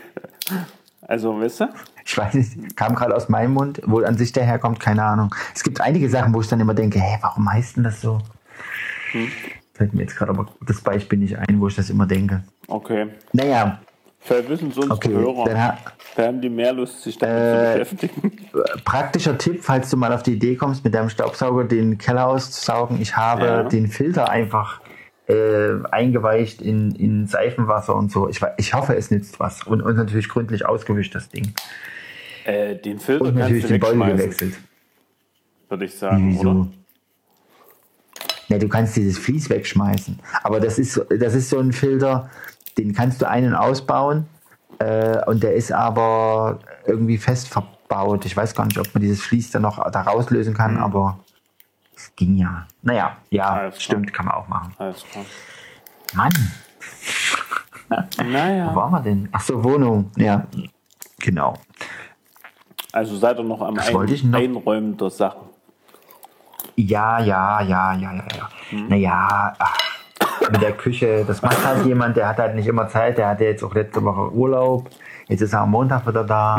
Also, 1.02 1.40
weißt 1.40 1.60
du? 1.60 1.68
Ich 2.04 2.16
weiß 2.16 2.34
nicht, 2.34 2.76
kam 2.76 2.94
gerade 2.94 3.14
aus 3.14 3.28
meinem 3.28 3.54
Mund, 3.54 3.80
wo 3.84 4.00
an 4.02 4.16
sich 4.16 4.32
der 4.32 4.44
herkommt, 4.44 4.80
keine 4.80 5.04
Ahnung. 5.04 5.34
Es 5.54 5.62
gibt 5.62 5.80
einige 5.80 6.08
Sachen, 6.08 6.34
wo 6.34 6.40
ich 6.40 6.48
dann 6.48 6.60
immer 6.60 6.74
denke, 6.74 7.00
hä, 7.00 7.18
warum 7.20 7.50
heißt 7.50 7.76
denn 7.76 7.84
das 7.84 8.00
so? 8.00 8.18
Hm. 9.12 9.28
Fällt 9.74 9.94
mir 9.94 10.02
jetzt 10.02 10.16
gerade 10.16 10.30
aber 10.30 10.46
das 10.66 10.80
Beispiel 10.80 11.18
nicht 11.18 11.36
ein, 11.38 11.60
wo 11.60 11.68
ich 11.68 11.76
das 11.76 11.90
immer 11.90 12.06
denke. 12.06 12.42
Okay. 12.68 13.08
Naja, 13.32 13.80
Vielleicht 14.24 14.48
wissen 14.50 14.70
es 14.70 14.76
unsere 14.76 14.94
okay. 14.94 15.12
Hörer. 15.12 15.44
Dann 15.46 15.78
Da 16.14 16.26
haben 16.28 16.40
die 16.40 16.48
mehr 16.48 16.72
Lust, 16.72 17.02
sich 17.02 17.18
damit 17.18 17.36
Äh, 17.36 17.84
zu 17.84 17.96
beschäftigen. 17.96 18.32
praktischer 18.84 19.36
Tipp, 19.36 19.64
falls 19.64 19.90
du 19.90 19.96
mal 19.96 20.12
auf 20.12 20.22
die 20.22 20.34
Idee 20.34 20.54
kommst, 20.54 20.84
mit 20.84 20.94
deinem 20.94 21.08
Staubsauger 21.08 21.64
den 21.64 21.98
Keller 21.98 22.28
auszusaugen. 22.28 23.00
Ich 23.00 23.16
habe 23.16 23.44
Ja. 23.46 23.62
den 23.64 23.88
Filter 23.88 24.28
einfach 24.28 24.80
äh, 25.28 25.74
eingeweicht 25.90 26.62
in, 26.62 26.94
in 26.94 27.26
Seifenwasser 27.26 27.96
und 27.96 28.12
so. 28.12 28.28
Ich, 28.28 28.40
ich 28.58 28.74
hoffe, 28.74 28.94
es 28.96 29.10
nützt 29.10 29.40
was. 29.40 29.64
Und, 29.64 29.82
und 29.82 29.96
natürlich 29.96 30.28
gründlich 30.28 30.66
ausgewischt, 30.66 31.14
das 31.16 31.28
Ding. 31.28 31.52
Äh, 32.44 32.76
den 32.76 32.98
Filter 32.98 33.24
Und 33.24 33.28
kannst 33.36 33.40
natürlich 33.40 33.62
du 33.64 33.68
den 33.68 33.82
wegschmeißen, 33.82 34.16
gewechselt. 34.18 34.54
würde 35.68 35.84
ich 35.84 35.94
sagen, 35.98 36.30
Wieso? 36.30 36.50
oder? 36.50 36.66
Ja, 38.48 38.58
du 38.58 38.68
kannst 38.68 38.96
dieses 38.96 39.18
Vlies 39.18 39.48
wegschmeißen. 39.48 40.18
Aber 40.42 40.60
das 40.60 40.78
ist, 40.78 40.92
so- 40.94 41.04
das 41.04 41.34
ist 41.34 41.48
so 41.48 41.58
ein 41.58 41.72
Filter, 41.72 42.30
den 42.78 42.92
kannst 42.94 43.22
du 43.22 43.28
ein- 43.28 43.46
und 43.46 43.54
ausbauen. 43.54 44.26
Äh, 44.78 45.24
und 45.26 45.42
der 45.42 45.54
ist 45.54 45.70
aber 45.72 46.58
irgendwie 46.86 47.16
fest 47.18 47.48
verbaut. 47.48 48.24
Ich 48.26 48.36
weiß 48.36 48.54
gar 48.54 48.64
nicht, 48.66 48.78
ob 48.78 48.92
man 48.94 49.02
dieses 49.02 49.22
Vlies 49.22 49.50
dann 49.50 49.62
noch 49.62 49.78
da 49.90 50.02
rauslösen 50.02 50.54
kann, 50.54 50.76
aber 50.78 51.20
es 51.94 52.12
ging 52.16 52.36
ja. 52.36 52.66
Naja, 52.82 53.16
ja, 53.30 53.44
Alles 53.48 53.74
klar. 53.76 53.80
stimmt, 53.80 54.12
kann 54.12 54.26
man 54.26 54.34
auch 54.34 54.48
machen. 54.48 54.74
Alles 54.78 55.04
klar. 55.04 55.24
Mann, 56.14 56.32
wo 58.18 58.22
Naja. 58.24 58.74
waren 58.74 58.90
wir 58.90 59.00
denn? 59.00 59.28
Ach 59.32 59.40
so, 59.40 59.62
Wohnung. 59.62 60.10
Ja, 60.16 60.46
genau. 61.20 61.58
Also 62.92 63.16
seid 63.16 63.38
ihr 63.38 63.44
noch 63.44 63.60
am 63.62 63.78
Ein 63.78 64.30
noch? 64.30 64.38
Einräumen 64.38 64.96
der 64.96 65.10
Sachen. 65.10 65.48
Ja, 66.76 67.20
ja, 67.20 67.60
ja, 67.62 67.94
ja, 67.94 68.12
ja, 68.14 68.24
ja. 68.36 68.48
Naja, 68.88 69.54
ach, 69.58 69.78
mit 70.50 70.62
der 70.62 70.72
Küche, 70.72 71.24
das 71.26 71.42
macht 71.42 71.64
halt 71.64 71.84
jemand, 71.86 72.16
der 72.16 72.28
hat 72.28 72.38
halt 72.38 72.54
nicht 72.54 72.66
immer 72.66 72.88
Zeit, 72.88 73.18
der 73.18 73.28
hatte 73.28 73.44
jetzt 73.44 73.62
auch 73.62 73.74
letzte 73.74 74.02
Woche 74.04 74.32
Urlaub, 74.32 74.88
jetzt 75.28 75.40
ist 75.40 75.52
er 75.52 75.60
am 75.60 75.70
Montag 75.70 76.06
wieder 76.06 76.24
da. 76.24 76.58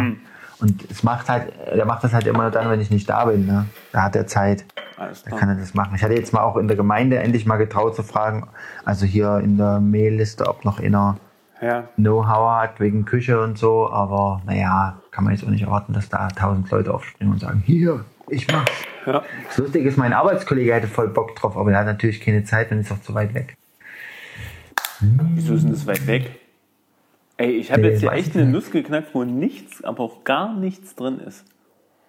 Und 0.59 0.89
es 0.89 1.03
macht 1.03 1.29
halt, 1.29 1.51
der 1.75 1.85
macht 1.85 2.03
das 2.03 2.13
halt 2.13 2.25
immer 2.25 2.43
nur 2.43 2.51
dann, 2.51 2.69
wenn 2.69 2.79
ich 2.79 2.89
nicht 2.89 3.09
da 3.09 3.25
bin, 3.25 3.45
ne? 3.45 3.65
Da 3.91 4.03
hat 4.03 4.15
er 4.15 4.27
Zeit. 4.27 4.65
Alles 4.97 5.23
Da 5.23 5.35
kann 5.35 5.49
er 5.49 5.55
das 5.55 5.73
machen. 5.73 5.93
Ich 5.95 6.03
hatte 6.03 6.13
jetzt 6.13 6.31
mal 6.31 6.41
auch 6.41 6.55
in 6.55 6.67
der 6.67 6.77
Gemeinde 6.77 7.17
endlich 7.17 7.45
mal 7.45 7.57
getraut 7.57 7.95
zu 7.95 8.03
fragen, 8.03 8.47
also 8.85 9.05
hier 9.05 9.39
in 9.39 9.57
der 9.57 9.79
Mailliste, 9.79 10.47
ob 10.47 10.63
noch 10.63 10.79
einer 10.79 11.17
Ja. 11.63 11.87
Know-how 11.95 12.61
hat 12.61 12.79
wegen 12.81 13.05
Küche 13.05 13.41
und 13.41 13.57
so, 13.57 13.89
aber 13.89 14.41
naja, 14.45 15.01
kann 15.11 15.23
man 15.23 15.33
jetzt 15.33 15.45
auch 15.45 15.49
nicht 15.49 15.61
erwarten, 15.63 15.93
dass 15.93 16.09
da 16.09 16.27
tausend 16.27 16.69
Leute 16.69 16.93
aufspringen 16.93 17.33
und 17.33 17.39
sagen, 17.39 17.63
hier, 17.65 18.03
ich 18.27 18.47
mach's. 18.51 18.71
ja. 19.05 19.23
Das 19.47 19.57
Lustige 19.57 19.87
ist, 19.87 19.97
mein 19.97 20.11
Arbeitskollege 20.11 20.73
hätte 20.73 20.87
voll 20.87 21.07
Bock 21.09 21.35
drauf, 21.37 21.55
aber 21.55 21.69
der 21.69 21.79
hat 21.79 21.85
natürlich 21.85 22.19
keine 22.19 22.43
Zeit 22.43 22.71
und 22.71 22.79
ist 22.79 22.91
auch 22.91 23.01
zu 23.01 23.13
weit 23.13 23.33
weg. 23.33 23.55
Wieso 24.99 25.53
ist 25.53 25.63
denn 25.63 25.71
das 25.71 25.87
weit 25.87 26.05
weg? 26.07 26.39
Ey, 27.37 27.51
ich 27.51 27.71
habe 27.71 27.81
Nee, 27.81 27.89
jetzt 27.89 27.99
hier 28.01 28.11
echt 28.11 28.35
eine 28.35 28.45
nicht. 28.45 28.53
Nuss 28.53 28.71
geknackt, 28.71 29.13
wo 29.13 29.23
nichts, 29.23 29.83
aber 29.83 30.03
auch 30.03 30.23
gar 30.23 30.53
nichts 30.55 30.95
drin 30.95 31.19
ist. 31.19 31.45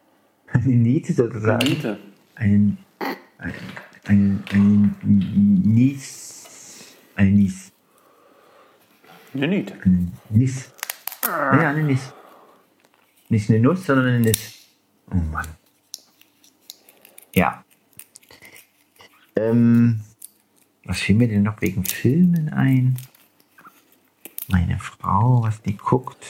Eine 0.53 0.67
Niete 0.67 1.09
Eine 1.09 1.17
sozusagen. 1.17 1.67
Niete. 1.67 1.99
Ein, 2.37 2.79
ein, 3.39 3.53
ein, 4.07 4.45
ein 4.53 4.95
Nies. 5.65 6.95
Eine 7.17 7.31
Nies. 7.31 7.73
Eine 9.35 9.49
Niete. 9.49 9.75
Ein 9.85 10.13
Nis. 10.31 10.73
Ja, 11.25 11.71
eine 11.71 11.83
Nis. 11.83 12.13
Nicht 13.29 13.51
eine 13.51 13.59
Nuss, 13.59 13.85
sondern 13.85 14.07
eine 14.07 14.21
Nis. 14.21 14.67
Oh 15.11 15.17
Mann. 15.17 15.49
Ja. 17.35 17.65
Ähm, 19.35 20.01
was 20.85 21.01
fiel 21.01 21.17
mir 21.17 21.27
denn 21.27 21.43
noch 21.43 21.61
wegen 21.61 21.85
Filmen 21.85 22.53
ein? 22.53 22.97
Meine 24.47 24.79
Frau, 24.79 25.43
was 25.43 25.61
die 25.63 25.77
guckt. 25.77 26.25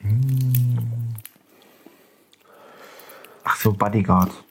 Hm. 0.00 1.14
Ach 3.44 3.56
so, 3.56 3.72
Bodyguard. 3.72 4.45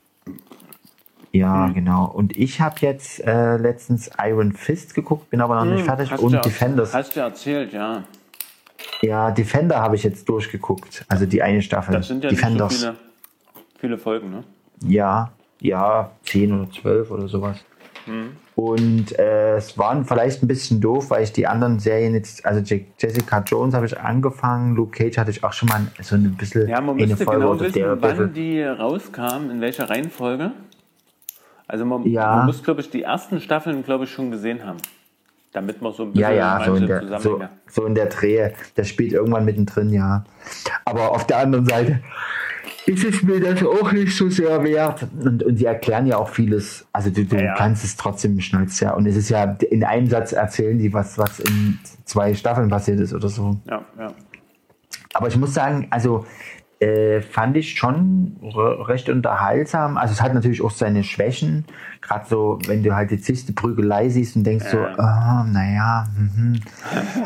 Ja, 1.35 1.67
genau. 1.69 2.05
Und 2.05 2.37
ich 2.37 2.61
habe 2.61 2.75
jetzt 2.81 3.19
äh, 3.25 3.57
letztens 3.57 4.09
Iron 4.23 4.53
Fist 4.53 4.95
geguckt, 4.95 5.29
bin 5.29 5.41
aber 5.41 5.55
noch 5.55 5.65
nicht 5.65 5.83
fertig. 5.83 6.11
Hast 6.11 6.21
Und 6.21 6.33
du, 6.33 6.41
Defenders. 6.41 6.93
Hast 6.93 7.15
du 7.15 7.19
erzählt, 7.19 7.73
ja. 7.73 8.03
Ja, 9.01 9.31
Defender 9.31 9.81
habe 9.81 9.95
ich 9.95 10.03
jetzt 10.03 10.27
durchgeguckt. 10.29 11.05
Also 11.09 11.25
die 11.25 11.41
eine 11.41 11.61
Staffel. 11.61 11.93
Das 11.93 12.07
sind 12.07 12.23
ja 12.23 12.29
nicht 12.29 12.39
so 12.39 12.45
Defenders. 12.45 12.77
viele, 12.77 12.95
viele 13.79 13.97
Folgen, 13.97 14.29
ne? 14.31 14.43
Ja, 14.87 15.31
ja, 15.59 16.11
10 16.23 16.53
oder 16.59 16.71
12 16.71 17.11
oder 17.11 17.27
sowas. 17.27 17.63
Und 18.53 19.17
äh, 19.17 19.55
es 19.57 19.77
waren 19.79 20.05
vielleicht 20.05 20.43
ein 20.43 20.47
bisschen 20.47 20.79
doof, 20.79 21.09
weil 21.09 21.23
ich 21.23 21.33
die 21.33 21.47
anderen 21.47 21.79
Serien 21.79 22.13
jetzt, 22.13 22.45
also 22.45 22.61
Je- 22.61 22.85
Jessica 22.99 23.39
Jones 23.45 23.73
habe 23.73 23.87
ich 23.87 23.99
angefangen, 23.99 24.75
Luke 24.75 24.91
Cage 24.97 25.17
hatte 25.17 25.31
ich 25.31 25.43
auch 25.43 25.51
schon 25.53 25.67
mal 25.69 25.87
so 26.01 26.15
ein 26.15 26.35
bisschen 26.35 26.69
Ja, 26.69 26.79
man 26.81 26.95
eine 26.97 27.07
müsste 27.07 27.25
Folge 27.25 27.41
genau 27.41 27.59
wissen, 27.59 27.83
wann 27.99 28.33
die 28.33 28.61
rauskamen, 28.63 29.49
in 29.49 29.59
welcher 29.59 29.89
Reihenfolge. 29.89 30.51
Also 31.67 31.85
man, 31.85 32.03
Ja. 32.07 32.37
man 32.37 32.45
muss, 32.47 32.63
glaube 32.63 32.81
ich, 32.81 32.89
die 32.89 33.03
ersten 33.03 33.39
Staffeln, 33.41 33.83
glaube 33.83 34.03
ich, 34.05 34.11
schon 34.11 34.31
gesehen 34.31 34.65
haben. 34.65 34.77
Damit 35.51 35.81
man 35.81 35.93
so 35.93 36.03
ein 36.03 36.11
bisschen 36.11 36.21
Ja, 36.35 36.59
ja, 36.59 36.65
so 36.65 36.75
in, 36.75 36.85
der, 36.85 37.19
so, 37.19 37.41
so 37.67 37.85
in 37.85 37.95
der 37.95 38.07
Drehe. 38.07 38.53
Der 38.75 38.83
spielt 38.83 39.13
irgendwann 39.13 39.45
mittendrin, 39.45 39.89
ja. 39.89 40.25
Aber 40.83 41.11
auf 41.11 41.25
der 41.25 41.37
anderen 41.37 41.65
Seite 41.65 42.01
ist 42.85 43.03
es 43.05 43.23
mir 43.23 43.39
das 43.39 43.63
auch 43.63 43.91
nicht 43.93 44.15
so 44.15 44.29
sehr 44.29 44.61
wert. 44.63 45.07
Und, 45.23 45.43
und 45.43 45.57
sie 45.57 45.65
erklären 45.65 46.07
ja 46.07 46.17
auch 46.17 46.29
vieles. 46.29 46.85
Also 46.91 47.09
du, 47.09 47.23
du 47.23 47.37
Ja, 47.37 47.55
kannst 47.55 47.85
es 47.85 47.95
trotzdem 47.95 48.39
schnellst, 48.41 48.81
ja. 48.81 48.93
Und 48.93 49.05
es 49.07 49.15
ist 49.15 49.29
ja 49.29 49.43
in 49.71 49.83
einem 49.85 50.07
Satz 50.07 50.33
erzählen 50.33 50.77
die, 50.77 50.93
was, 50.93 51.17
was 51.17 51.39
in 51.39 51.79
zwei 52.03 52.33
Staffeln 52.33 52.69
passiert 52.69 52.99
ist 52.99 53.13
oder 53.13 53.29
so. 53.29 53.57
Ja, 53.69 53.85
ja. 53.97 54.07
Aber 55.13 55.29
ich 55.29 55.37
muss 55.37 55.53
sagen, 55.53 55.87
also 55.89 56.25
äh, 56.79 57.21
fand 57.21 57.55
ich 57.57 57.77
schon 57.77 58.35
re 58.41 58.87
recht 58.87 59.09
unterhaltsam. 59.09 59.97
Also 59.97 60.13
es 60.13 60.21
hat 60.21 60.33
natürlich 60.33 60.61
auch 60.61 60.71
seine 60.71 61.03
Schwächen. 61.03 61.65
Gerade 62.01 62.25
so, 62.27 62.59
wenn 62.67 62.83
du 62.83 62.95
halt 62.95 63.11
die 63.11 63.19
zigste 63.19 63.53
Prügelei 63.53 64.09
siehst 64.09 64.35
und 64.35 64.43
denkst 64.43 64.65
so, 64.71 64.77
oh, 64.79 65.43
naja, 65.47 66.05
mhm. 66.17 66.59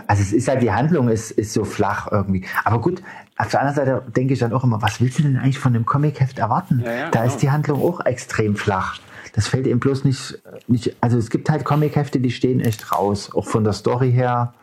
also 0.07 0.21
es 0.21 0.33
ist 0.33 0.47
halt, 0.47 0.61
die 0.61 0.71
Handlung 0.71 1.09
ist, 1.09 1.31
ist 1.31 1.53
so 1.53 1.63
flach 1.63 2.11
irgendwie. 2.11 2.45
Aber 2.63 2.79
gut, 2.79 3.01
auf 3.37 3.49
der 3.49 3.61
anderen 3.61 3.75
Seite 3.75 4.11
denke 4.11 4.33
ich 4.33 4.39
dann 4.39 4.53
auch 4.53 4.63
immer, 4.63 4.81
was 4.81 5.01
willst 5.01 5.19
du 5.19 5.23
denn 5.23 5.37
eigentlich 5.37 5.59
von 5.59 5.73
dem 5.73 5.85
Comicheft 5.85 6.39
erwarten? 6.39 6.81
Ja, 6.85 6.91
ja, 6.91 7.09
da 7.09 7.21
genau. 7.21 7.33
ist 7.33 7.41
die 7.41 7.51
Handlung 7.51 7.81
auch 7.81 8.05
extrem 8.05 8.55
flach. 8.55 8.99
Das 9.33 9.47
fällt 9.47 9.67
eben 9.67 9.79
bloß 9.79 10.05
nicht, 10.05 10.39
nicht, 10.67 10.95
also 11.01 11.17
es 11.17 11.29
gibt 11.29 11.49
halt 11.49 11.63
Comichefte, 11.63 12.19
die 12.19 12.31
stehen 12.31 12.59
echt 12.59 12.91
raus, 12.91 13.31
auch 13.33 13.45
von 13.45 13.63
der 13.63 13.73
Story 13.73 14.11
her. 14.11 14.53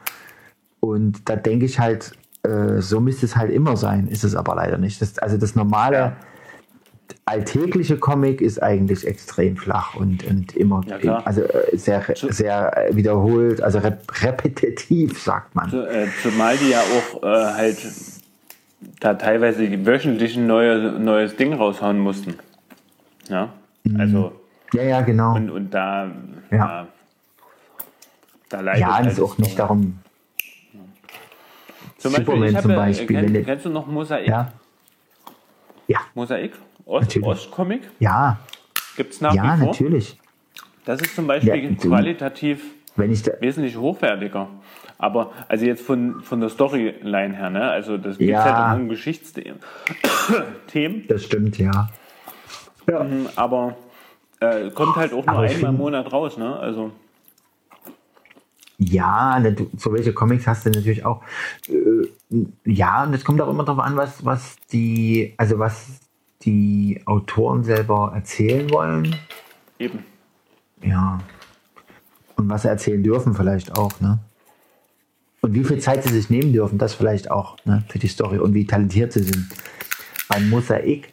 Und 0.81 1.29
da 1.29 1.37
denke 1.37 1.65
ich 1.65 1.81
halt, 1.81 2.13
äh, 2.47 2.83
so 2.83 3.01
müsste 3.01 3.27
es 3.27 3.37
halt 3.37 3.51
immer 3.51 3.77
sein, 3.77 4.09
ist 4.09 4.25
es 4.25 4.35
aber 4.35 4.55
leider 4.57 4.79
nicht. 4.79 5.01
Das, 5.03 5.19
also 5.19 5.37
das 5.37 5.55
normale, 5.55 6.13
alltägliche 7.25 7.97
Comic 7.99 8.41
ist 8.41 8.63
eigentlich 8.63 9.07
extrem 9.07 9.57
flach 9.57 9.97
und, 9.97 10.25
und 10.25 10.57
immer, 10.57 10.83
Ja, 11.03 11.19
also 11.25 11.43
äh, 11.43 11.77
sehr, 11.77 12.05
sehr 12.31 12.77
äh, 12.91 12.97
wiederholt, 12.97 13.61
also 13.61 13.79
rep 13.79 14.01
repetitiv, 14.23 15.21
sagt 15.21 15.55
man. 15.55 15.71
Zu, 15.71 15.89
äh, 15.89 16.07
zumal 16.23 16.57
die 16.57 16.71
ja 16.71 16.81
auch 16.81 17.23
äh, 17.23 17.27
halt 17.55 17.79
da 19.01 19.15
teilweise 19.15 19.87
wöchentlich 19.87 20.37
ein 20.37 20.47
neue, 20.47 20.93
neues 21.01 21.37
Ding 21.37 21.53
raushauen 21.55 21.99
mussten. 21.99 22.35
Ja, 23.29 23.51
Mhm. 23.85 24.01
also 24.01 24.33
Ja, 24.73 24.83
ja, 24.83 25.01
genau. 25.01 25.37
und, 25.37 25.51
und 25.51 25.73
da, 25.73 26.11
Ja. 26.51 26.57
ja. 26.57 26.87
da 28.49 28.61
leidet 28.61 28.81
ja, 28.81 28.95
halt 28.97 29.07
das 29.07 29.13
ist 29.15 29.21
auch 29.21 29.37
die 29.37 29.43
nicht 29.43 29.59
darum. 29.59 29.99
Zum 32.07 32.25
Beispiel, 32.25 32.25
Superman 32.27 32.55
hab 32.57 32.63
zum 32.63 32.71
ja- 32.71 32.77
Beispiel, 32.77 33.07
Kenn, 33.21 33.35
wenn 33.35 33.45
kennst 33.45 33.65
du 33.65 33.71
noch 33.71 33.87
Mosaik? 33.87 34.29
Ja. 34.29 34.53
Ja, 35.89 35.99
Mosaik? 36.15 36.53
Ost. 36.85 37.17
Ostcomic? 37.23 37.83
ja, 37.99 38.39
Gibt 38.97 39.13
es 39.13 39.21
nach 39.21 39.35
ja, 39.35 39.43
wie 39.55 39.59
vor? 39.59 39.67
natürlich. 39.69 40.17
Das 40.85 41.01
ist 41.01 41.15
zum 41.17 41.27
Beispiel 41.27 41.71
Ja, 41.71 41.77
qualitativ 41.77 42.63
wesentlich 42.97 43.77
hochwertiger. 43.77 44.49
Aber 44.99 45.33
also 45.49 45.67
jetzt 45.67 45.83
von, 45.85 46.23
von 46.23 46.41
der 46.41 46.49
Storyline 46.49 47.37
her, 47.37 47.51
ne? 47.51 47.69
Also 47.71 47.99
das 47.99 48.17
geht 48.19 48.31
Ja. 48.31 48.71
halt 48.71 48.81
um 48.81 48.89
Geschichtsthemen. 48.89 49.61
Themen, 50.69 51.05
das 51.09 51.25
stimmt, 51.25 51.59
ja. 51.59 51.89
Ja. 52.89 53.05
aber 53.35 53.77
äh, 54.41 54.71
kommt 54.71 54.97
halt 54.97 55.13
auch 55.13 55.27
nur 55.27 55.41
einmal 55.41 55.71
im 55.73 55.77
Monat 55.77 56.13
raus, 56.13 56.39
ne? 56.39 56.57
Also 56.57 56.93
Ja, 58.79 59.39
ne, 59.41 59.57
so 59.77 59.93
welche 59.93 60.13
Comics 60.13 60.47
hast 60.47 60.67
du 60.67 60.71
natürlich 60.71 61.05
auch. 61.05 61.23
Äh, 61.69 62.09
ja, 62.65 63.05
und 63.05 63.15
es 63.15 63.25
kommt 63.25 63.41
auch 63.41 63.49
immer 63.49 63.65
darauf 63.65 63.83
an, 63.83 63.97
was, 63.97 64.25
was 64.25 64.57
die, 64.73 65.35
also 65.37 65.59
was 65.59 66.01
die 66.43 67.01
Autoren 67.07 67.65
selber 67.65 68.13
erzählen 68.15 68.71
wollen. 68.71 69.17
eben. 69.79 70.05
Ja. 70.83 71.21
Und 72.37 72.51
was 72.51 72.63
sie 72.63 72.69
erzählen 72.69 73.03
dürfen 73.03 73.35
vielleicht 73.35 73.77
auch, 73.79 73.99
ne? 74.01 74.19
Und 75.41 75.55
wie 75.55 75.65
viel 75.65 75.79
Zeit 75.79 76.03
sie 76.03 76.13
sich 76.13 76.29
nehmen 76.29 76.53
dürfen, 76.53 76.77
das 76.77 76.95
vielleicht 76.95 77.31
auch, 77.31 77.57
ne, 77.65 77.85
für 77.89 77.99
die 77.99 78.09
Story 78.09 78.39
und 78.39 78.53
wie 78.53 78.67
talentiert 78.67 79.13
sie 79.13 79.23
sind. 79.23 79.47
Beim 80.29 80.51
Mosaik, 80.51 81.13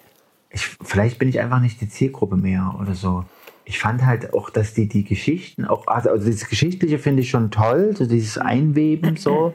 ich, 0.49 0.65
vielleicht 0.81 1.19
bin 1.19 1.29
ich 1.29 1.39
einfach 1.39 1.59
nicht 1.59 1.79
die 1.81 1.89
Zielgruppe 1.89 2.35
mehr 2.35 2.75
oder 2.79 2.95
so. 2.95 3.25
Ich 3.65 3.79
fand 3.79 4.05
halt 4.05 4.33
auch, 4.33 4.49
dass 4.49 4.73
die 4.73 4.87
die 4.87 5.05
Geschichten 5.05 5.65
auch, 5.65 5.87
also, 5.87 6.09
also 6.09 6.25
dieses 6.25 6.49
Geschichtliche 6.49 6.99
finde 6.99 7.21
ich 7.21 7.29
schon 7.29 7.49
toll, 7.49 7.95
so 7.95 8.05
dieses 8.05 8.37
Einweben 8.37 9.15
so, 9.15 9.53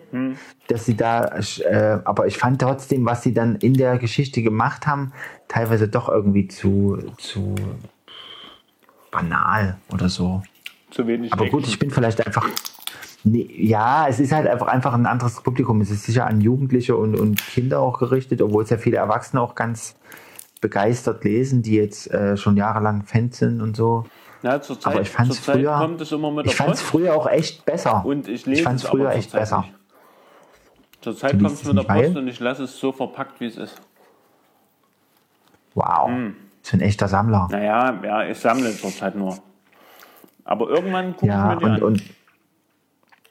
dass 0.68 0.86
sie 0.86 0.96
da, 0.96 1.26
äh, 1.26 1.98
aber 2.04 2.26
ich 2.26 2.38
fand 2.38 2.60
trotzdem, 2.60 3.04
was 3.04 3.22
sie 3.22 3.34
dann 3.34 3.56
in 3.56 3.74
der 3.74 3.98
Geschichte 3.98 4.42
gemacht 4.42 4.86
haben, 4.86 5.12
teilweise 5.46 5.88
doch 5.88 6.08
irgendwie 6.08 6.48
zu, 6.48 6.98
zu 7.18 7.54
banal 9.10 9.78
oder 9.92 10.08
so. 10.08 10.42
Zu 10.90 11.06
wenig 11.06 11.32
Aber 11.32 11.46
gut, 11.46 11.66
ich 11.66 11.78
bin 11.78 11.90
vielleicht 11.90 12.26
einfach. 12.26 12.46
Nee, 13.24 13.48
ja, 13.58 14.06
es 14.08 14.20
ist 14.20 14.32
halt 14.32 14.46
einfach, 14.46 14.68
einfach 14.68 14.94
ein 14.94 15.04
anderes 15.04 15.40
Publikum. 15.40 15.80
Es 15.80 15.90
ist 15.90 16.04
sicher 16.04 16.26
an 16.26 16.40
Jugendliche 16.40 16.96
und, 16.96 17.18
und 17.18 17.44
Kinder 17.46 17.80
auch 17.80 17.98
gerichtet, 17.98 18.40
obwohl 18.40 18.62
es 18.62 18.70
ja 18.70 18.78
viele 18.78 18.98
Erwachsene 18.98 19.42
auch 19.42 19.54
ganz 19.54 19.96
begeistert 20.60 21.24
lesen, 21.24 21.62
die 21.62 21.74
jetzt 21.76 22.10
äh, 22.12 22.36
schon 22.36 22.56
jahrelang 22.56 23.02
Fans 23.04 23.38
sind 23.38 23.60
und 23.60 23.76
so. 23.76 24.06
Ja, 24.42 24.60
zur 24.60 24.78
Zeit, 24.78 24.92
aber 24.92 25.02
ich 25.02 25.10
fand's 25.10 25.42
Zeit 25.42 25.56
früher- 25.56 25.78
kommt 25.78 26.00
es 26.00 26.12
immer 26.12 26.30
mit 26.30 26.46
Ich 26.46 26.54
fand 26.56 26.70
Post. 26.70 26.82
früher 26.82 27.14
auch 27.16 27.26
echt 27.28 27.64
besser. 27.64 28.04
Und 28.04 28.28
ich 28.28 28.46
lese 28.46 28.60
ich 28.60 28.62
fand 28.64 28.80
es 28.80 28.86
früher 28.86 29.10
echt 29.10 29.30
zurzeit 29.30 29.40
besser. 29.40 29.64
Zurzeit 31.00 31.30
kommt 31.32 31.52
es 31.52 31.64
mit 31.64 31.76
der 31.78 31.82
Post 31.82 32.16
und 32.16 32.28
ich 32.28 32.38
lasse 32.40 32.64
es 32.64 32.78
so 32.78 32.92
verpackt, 32.92 33.40
wie 33.40 33.46
es 33.46 33.56
ist. 33.56 33.80
Wow. 35.74 36.08
Hm. 36.08 36.36
So 36.62 36.76
ein 36.76 36.80
echter 36.80 37.08
Sammler. 37.08 37.48
Naja, 37.50 37.98
ja, 38.02 38.24
ich 38.28 38.38
sammle 38.38 38.74
zurzeit 38.76 39.14
nur. 39.16 39.38
Aber 40.44 40.68
irgendwann 40.68 41.12
gucke 41.14 41.26
Ja, 41.26 41.54
ich 41.54 41.60
mir 41.60 41.76
die 41.76 41.82
und, 41.82 42.00
an. 42.00 42.02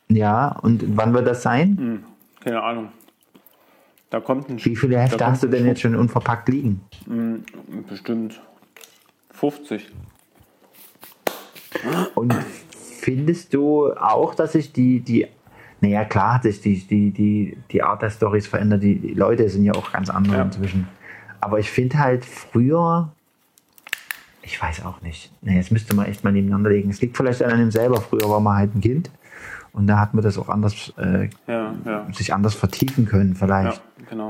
und 0.09 0.17
ja, 0.17 0.57
und 0.61 0.97
wann 0.97 1.13
wird 1.13 1.27
das 1.27 1.41
sein? 1.43 2.03
Keine 2.43 2.61
Ahnung. 2.63 2.89
Da 4.09 4.19
kommt 4.21 4.49
ein 4.49 4.63
Wie 4.63 4.75
viele 4.75 4.99
Hefte 4.99 5.25
hast 5.25 5.43
du 5.43 5.47
denn 5.47 5.65
jetzt 5.65 5.81
schon 5.81 5.95
unverpackt 5.95 6.47
liegen? 6.49 6.81
Bestimmt 7.89 8.41
50. 9.31 9.85
Und 12.15 12.33
findest 13.01 13.53
du 13.53 13.91
auch, 13.93 14.33
dass 14.33 14.53
sich 14.53 14.71
die, 14.71 15.01
die, 15.01 15.27
naja, 15.81 16.05
klar 16.05 16.35
hat 16.35 16.43
sich 16.43 16.61
die, 16.61 16.79
die, 16.79 17.11
die, 17.11 17.57
die 17.71 17.83
Art 17.83 18.01
der 18.01 18.09
Stories 18.09 18.47
verändert. 18.47 18.81
Die, 18.81 18.95
die 18.95 19.13
Leute 19.13 19.47
sind 19.49 19.63
ja 19.65 19.73
auch 19.73 19.91
ganz 19.91 20.09
andere 20.09 20.37
Ja. 20.37 20.43
inzwischen. 20.43 20.87
Aber 21.39 21.59
ich 21.59 21.69
finde 21.69 21.99
halt 21.99 22.25
früher, 22.25 23.11
ich 24.41 24.61
weiß 24.61 24.85
auch 24.85 25.01
nicht. 25.01 25.31
Nee, 25.41 25.57
jetzt 25.57 25.71
müsste 25.71 25.93
man 25.95 26.05
echt 26.07 26.23
mal 26.23 26.31
nebeneinander 26.31 26.69
legen. 26.69 26.89
Es 26.89 27.01
liegt 27.01 27.15
vielleicht 27.17 27.43
an 27.43 27.51
einem 27.51 27.71
selber. 27.71 28.01
Früher 28.01 28.29
war 28.29 28.39
man 28.39 28.55
halt 28.57 28.73
ein 28.75 28.81
Kind 28.81 29.11
und 29.73 29.85
da 29.85 29.99
hat 29.99 30.13
man 30.15 30.23
das 30.23 30.37
auch 30.39 30.49
anders, 30.49 30.91
äh, 30.97 31.29
Ja, 31.45 31.75
ja. 31.85 32.07
sich 32.11 32.33
anders 32.33 32.55
vertiefen 32.55 33.05
können, 33.05 33.33
Ja, 33.33 33.45
vielleicht. 33.45 33.81
Genau. 34.09 34.29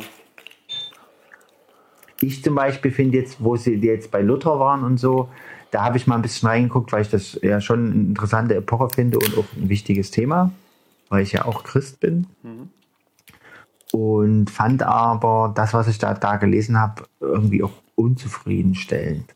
Ich 2.19 2.43
zum 2.43 2.55
Beispiel 2.55 2.91
finde 2.91 3.17
jetzt, 3.17 3.43
wo 3.43 3.55
sie 3.55 3.75
jetzt 3.75 4.11
bei 4.11 4.21
Luther 4.21 4.59
waren 4.59 4.83
und 4.83 4.97
so, 4.97 5.29
da 5.71 5.83
habe 5.83 5.97
ich 5.97 6.07
mal 6.07 6.15
ein 6.15 6.21
bisschen 6.21 6.49
reingeguckt, 6.49 6.91
weil 6.91 7.01
ich 7.01 7.09
das 7.09 7.39
ja 7.41 7.61
schon 7.61 7.91
eine 7.91 8.01
interessante 8.01 8.55
Epoche 8.55 8.89
finde 8.89 9.19
und 9.19 9.37
auch 9.37 9.45
ein 9.55 9.69
wichtiges 9.69 10.11
Thema, 10.11 10.51
weil 11.09 11.23
ich 11.23 11.33
ja 11.33 11.45
auch 11.45 11.63
Christ 11.63 11.99
bin. 11.99 12.27
Und 13.91 14.49
fand 14.49 14.83
aber 14.83 15.53
das, 15.55 15.73
was 15.73 15.87
ich 15.87 15.97
da, 15.97 16.13
da 16.13 16.37
gelesen 16.37 16.79
habe, 16.79 17.03
irgendwie 17.19 17.63
auch 17.63 17.73
unzufriedenstellend. 17.95 19.33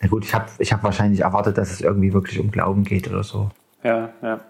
Na 0.00 0.08
gut, 0.08 0.24
ich 0.24 0.34
habe 0.34 0.46
ich 0.58 0.72
hab 0.72 0.82
wahrscheinlich 0.82 1.20
erwartet, 1.20 1.58
dass 1.58 1.70
es 1.70 1.80
irgendwie 1.80 2.12
wirklich 2.12 2.40
um 2.40 2.50
Glauben 2.50 2.84
geht 2.84 3.08
oder 3.08 3.22
so. 3.22 3.50
Ja, 3.82 4.10
ja. 4.22 4.40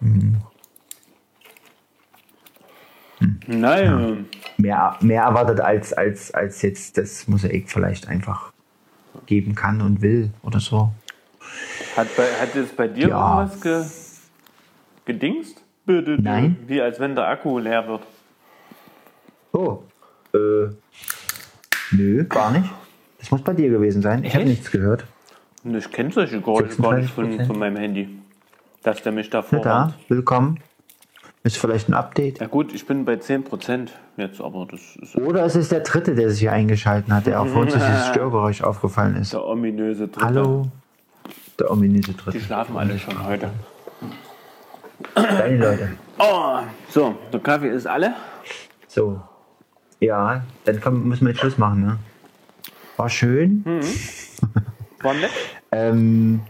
Mhm. 0.00 0.38
Nein, 3.46 4.26
Mehr, 4.56 4.96
mehr 5.00 5.22
erwartet 5.24 5.60
als, 5.60 5.92
als, 5.92 6.32
als 6.32 6.62
jetzt 6.62 6.96
das 6.98 7.26
Mosaik 7.28 7.70
vielleicht 7.70 8.08
einfach 8.08 8.52
geben 9.26 9.54
kann 9.54 9.80
und 9.80 10.00
will 10.02 10.30
oder 10.42 10.60
so. 10.60 10.92
hat, 11.96 12.08
bei, 12.16 12.24
hat 12.24 12.54
jetzt 12.54 12.76
bei 12.76 12.88
dir 12.88 13.08
Ja. 13.08 13.40
irgendwas 13.42 13.60
ge, 13.60 13.84
gedingst? 15.04 15.62
Nein. 15.86 16.56
Wie 16.66 16.80
als 16.80 17.00
wenn 17.00 17.14
der 17.16 17.26
Akku 17.28 17.58
leer 17.58 17.86
wird. 17.88 18.02
Oh, 19.52 19.82
äh, 20.32 20.70
nö, 21.90 22.24
gar 22.24 22.52
nicht. 22.52 22.70
Das 23.18 23.30
muss 23.30 23.42
bei 23.42 23.52
dir 23.52 23.68
gewesen 23.68 24.00
sein. 24.02 24.24
Ich 24.24 24.34
habe 24.34 24.44
nichts 24.44 24.70
gehört. 24.70 25.04
Ich 25.64 25.90
kenne 25.90 26.10
solche 26.12 26.40
Geräusche 26.40 26.80
gar 26.80 26.94
nicht 26.96 27.12
von, 27.12 27.38
36%. 27.38 27.46
von 27.46 27.58
meinem 27.58 27.76
Handy. 27.76 28.08
Dass 28.82 29.02
der 29.02 29.12
mich 29.12 29.28
da 29.30 29.38
Na 29.38 29.42
vorwarnt. 29.42 29.94
da, 29.94 30.14
willkommen. 30.14 30.58
Ist 31.44 31.56
vielleicht 31.56 31.88
ein 31.88 31.94
Update. 31.94 32.40
Ja 32.40 32.46
gut, 32.46 32.72
ich 32.72 32.86
bin 32.86 33.04
bei 33.04 33.14
10% 33.14 33.88
jetzt, 34.16 34.40
aber 34.40 34.66
das 34.70 34.80
ist 34.96 35.16
Oder 35.16 35.44
es 35.44 35.56
ist 35.56 35.72
der 35.72 35.80
dritte, 35.80 36.14
der 36.14 36.30
sich 36.30 36.38
hier 36.40 36.52
eingeschalten 36.52 37.12
hat, 37.12 37.26
der 37.26 37.40
auf 37.40 37.54
uns 37.56 37.72
dieses 37.74 38.06
Störgeräusch 38.08 38.62
aufgefallen 38.62 39.16
ist. 39.16 39.32
der 39.32 39.44
ominöse 39.44 40.06
Dritte. 40.06 40.24
Hallo, 40.24 40.68
der 41.58 41.70
ominöse 41.70 42.12
Die 42.12 42.16
dritte. 42.16 42.40
schlafen 42.40 42.76
alle 42.76 42.96
schon 42.98 43.24
heute. 43.26 43.50
Deine 45.16 45.56
Leute. 45.56 45.88
Oh, 46.18 46.58
so, 46.88 47.16
der 47.32 47.40
Kaffee 47.40 47.70
ist 47.70 47.86
alle. 47.88 48.14
So. 48.86 49.20
Ja, 49.98 50.42
dann 50.64 50.80
komm, 50.80 51.08
müssen 51.08 51.24
wir 51.26 51.30
jetzt 51.32 51.40
Schluss 51.40 51.58
machen, 51.58 51.80
ne? 51.84 51.98
War 52.96 53.08
schön. 53.08 53.64
War 55.02 55.14
nett. 55.14 55.30
Ähm, 55.72 56.40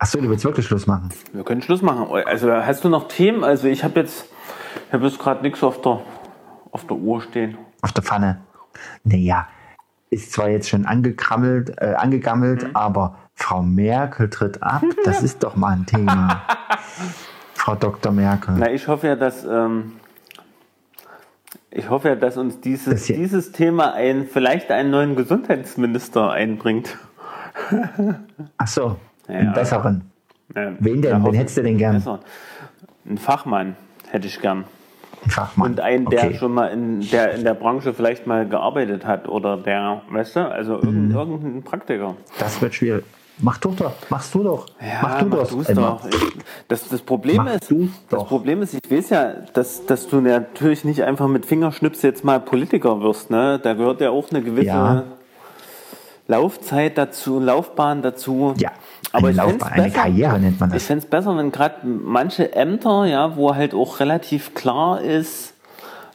achso, 0.00 0.20
du 0.20 0.28
willst 0.28 0.44
wirklich 0.44 0.66
Schluss 0.66 0.86
machen. 0.88 1.10
Wir 1.32 1.44
können 1.44 1.62
Schluss 1.62 1.82
machen. 1.82 2.08
Also 2.26 2.50
hast 2.52 2.82
du 2.82 2.88
noch 2.88 3.06
Themen? 3.06 3.44
Also 3.44 3.68
ich 3.68 3.84
habe 3.84 4.00
jetzt, 4.00 4.26
ich 4.88 4.92
habe 4.92 5.06
jetzt 5.06 5.18
gerade 5.20 5.42
nichts 5.42 5.62
auf 5.62 5.80
der, 5.82 6.00
auf 6.72 6.86
der 6.86 6.96
Uhr 6.96 7.20
stehen. 7.22 7.56
Auf 7.82 7.92
der 7.92 8.02
Pfanne. 8.02 8.40
Naja, 9.04 9.46
ist 10.10 10.32
zwar 10.32 10.48
jetzt 10.48 10.68
schon 10.68 10.86
angekrammelt, 10.86 11.74
äh, 11.80 11.94
angegammelt, 11.94 12.64
Mhm. 12.64 12.70
aber 12.76 13.16
Frau 13.34 13.62
Merkel 13.62 14.28
tritt 14.28 14.62
ab. 14.62 14.82
Das 15.04 15.22
ist 15.22 15.42
doch 15.44 15.54
mal 15.56 15.72
ein 15.74 15.86
Thema. 15.86 16.42
Frau 17.54 17.74
Dr. 17.74 18.10
Merkel. 18.10 18.54
Na, 18.58 18.70
ich 18.72 18.88
hoffe 18.88 19.06
ja, 19.06 19.16
dass 19.16 19.44
ähm, 19.44 19.92
ich 21.70 21.88
hoffe 21.88 22.08
ja, 22.08 22.14
dass 22.16 22.36
uns 22.36 22.60
dieses, 22.60 23.04
dieses 23.04 23.52
Thema 23.52 23.92
ein, 23.94 24.26
vielleicht 24.26 24.70
einen 24.72 24.90
neuen 24.90 25.14
Gesundheitsminister 25.14 26.30
einbringt. 26.32 26.96
Achso, 28.56 28.96
Ja. 29.30 29.38
einen 29.38 29.52
besseren. 29.52 30.02
Ja, 30.54 30.72
Wen 30.80 31.00
denn? 31.02 31.24
Wen 31.24 31.34
hättest 31.34 31.56
du 31.58 31.62
denn 31.62 31.78
gern? 31.78 31.94
Besser. 31.94 32.20
Ein 33.08 33.18
Fachmann 33.18 33.76
hätte 34.10 34.26
ich 34.26 34.40
gern. 34.40 34.64
Ein 35.24 35.30
Fachmann. 35.30 35.70
Und 35.72 35.80
einen, 35.80 36.06
der 36.06 36.24
okay. 36.24 36.34
schon 36.34 36.52
mal 36.52 36.66
in 36.68 37.00
der, 37.10 37.34
in 37.34 37.44
der 37.44 37.54
Branche 37.54 37.92
vielleicht 37.94 38.26
mal 38.26 38.48
gearbeitet 38.48 39.04
hat 39.06 39.28
oder 39.28 39.56
der, 39.56 40.02
weißt 40.10 40.36
du, 40.36 40.40
also 40.50 40.78
Mhm. 40.78 40.82
irgendein, 41.12 41.30
irgendein 41.30 41.62
Praktiker. 41.62 42.14
Das 42.38 42.60
wird 42.62 42.74
schwierig. 42.74 43.04
Mach 43.42 43.56
du 43.56 43.70
doch. 43.70 43.92
Machst 44.10 44.34
du 44.34 44.42
doch. 44.42 44.66
Ja, 44.80 44.98
mach 45.00 45.18
du 45.22 45.28
doch. 45.30 45.48
du's 45.48 45.66
Emma. 45.68 45.98
doch. 46.02 46.06
Ich, 46.08 46.32
das, 46.68 46.88
das, 46.88 47.00
Problem 47.00 47.36
Mach 47.36 47.54
ist, 47.54 47.70
das 47.70 47.78
doch. 48.10 48.28
Problem 48.28 48.60
ist, 48.60 48.74
ich 48.74 48.90
weiß 48.90 49.08
ja, 49.10 49.32
dass, 49.54 49.86
dass 49.86 50.08
du 50.08 50.20
natürlich 50.20 50.84
nicht 50.84 51.02
einfach 51.04 51.26
mit 51.26 51.46
Fingerschnips 51.46 52.02
jetzt 52.02 52.22
mal 52.22 52.38
Politiker 52.40 53.00
wirst. 53.00 53.30
Ne? 53.30 53.58
Da 53.62 53.72
gehört 53.72 54.02
ja 54.02 54.10
auch 54.10 54.30
eine 54.30 54.42
gewisse 54.42 54.66
Ja. 54.66 55.04
Laufzeit 56.30 56.96
dazu, 56.96 57.40
Laufbahn 57.40 58.02
dazu. 58.02 58.54
Ja, 58.58 58.70
aber 59.12 59.28
eine 59.28 59.30
ich 59.30 59.36
Laufbahn, 59.36 59.72
eine 59.72 59.82
besser- 59.84 59.96
Karriere 60.02 60.38
nennt 60.38 60.60
man 60.60 60.68
Ich 60.70 60.74
das. 60.74 60.84
fände 60.84 61.04
es 61.04 61.10
besser, 61.10 61.36
wenn 61.36 61.50
gerade 61.50 61.74
manche 61.86 62.52
Ämter, 62.54 63.04
ja, 63.06 63.36
wo 63.36 63.54
halt 63.54 63.74
auch 63.74 63.98
relativ 64.00 64.54
klar 64.54 65.00
ist, 65.00 65.54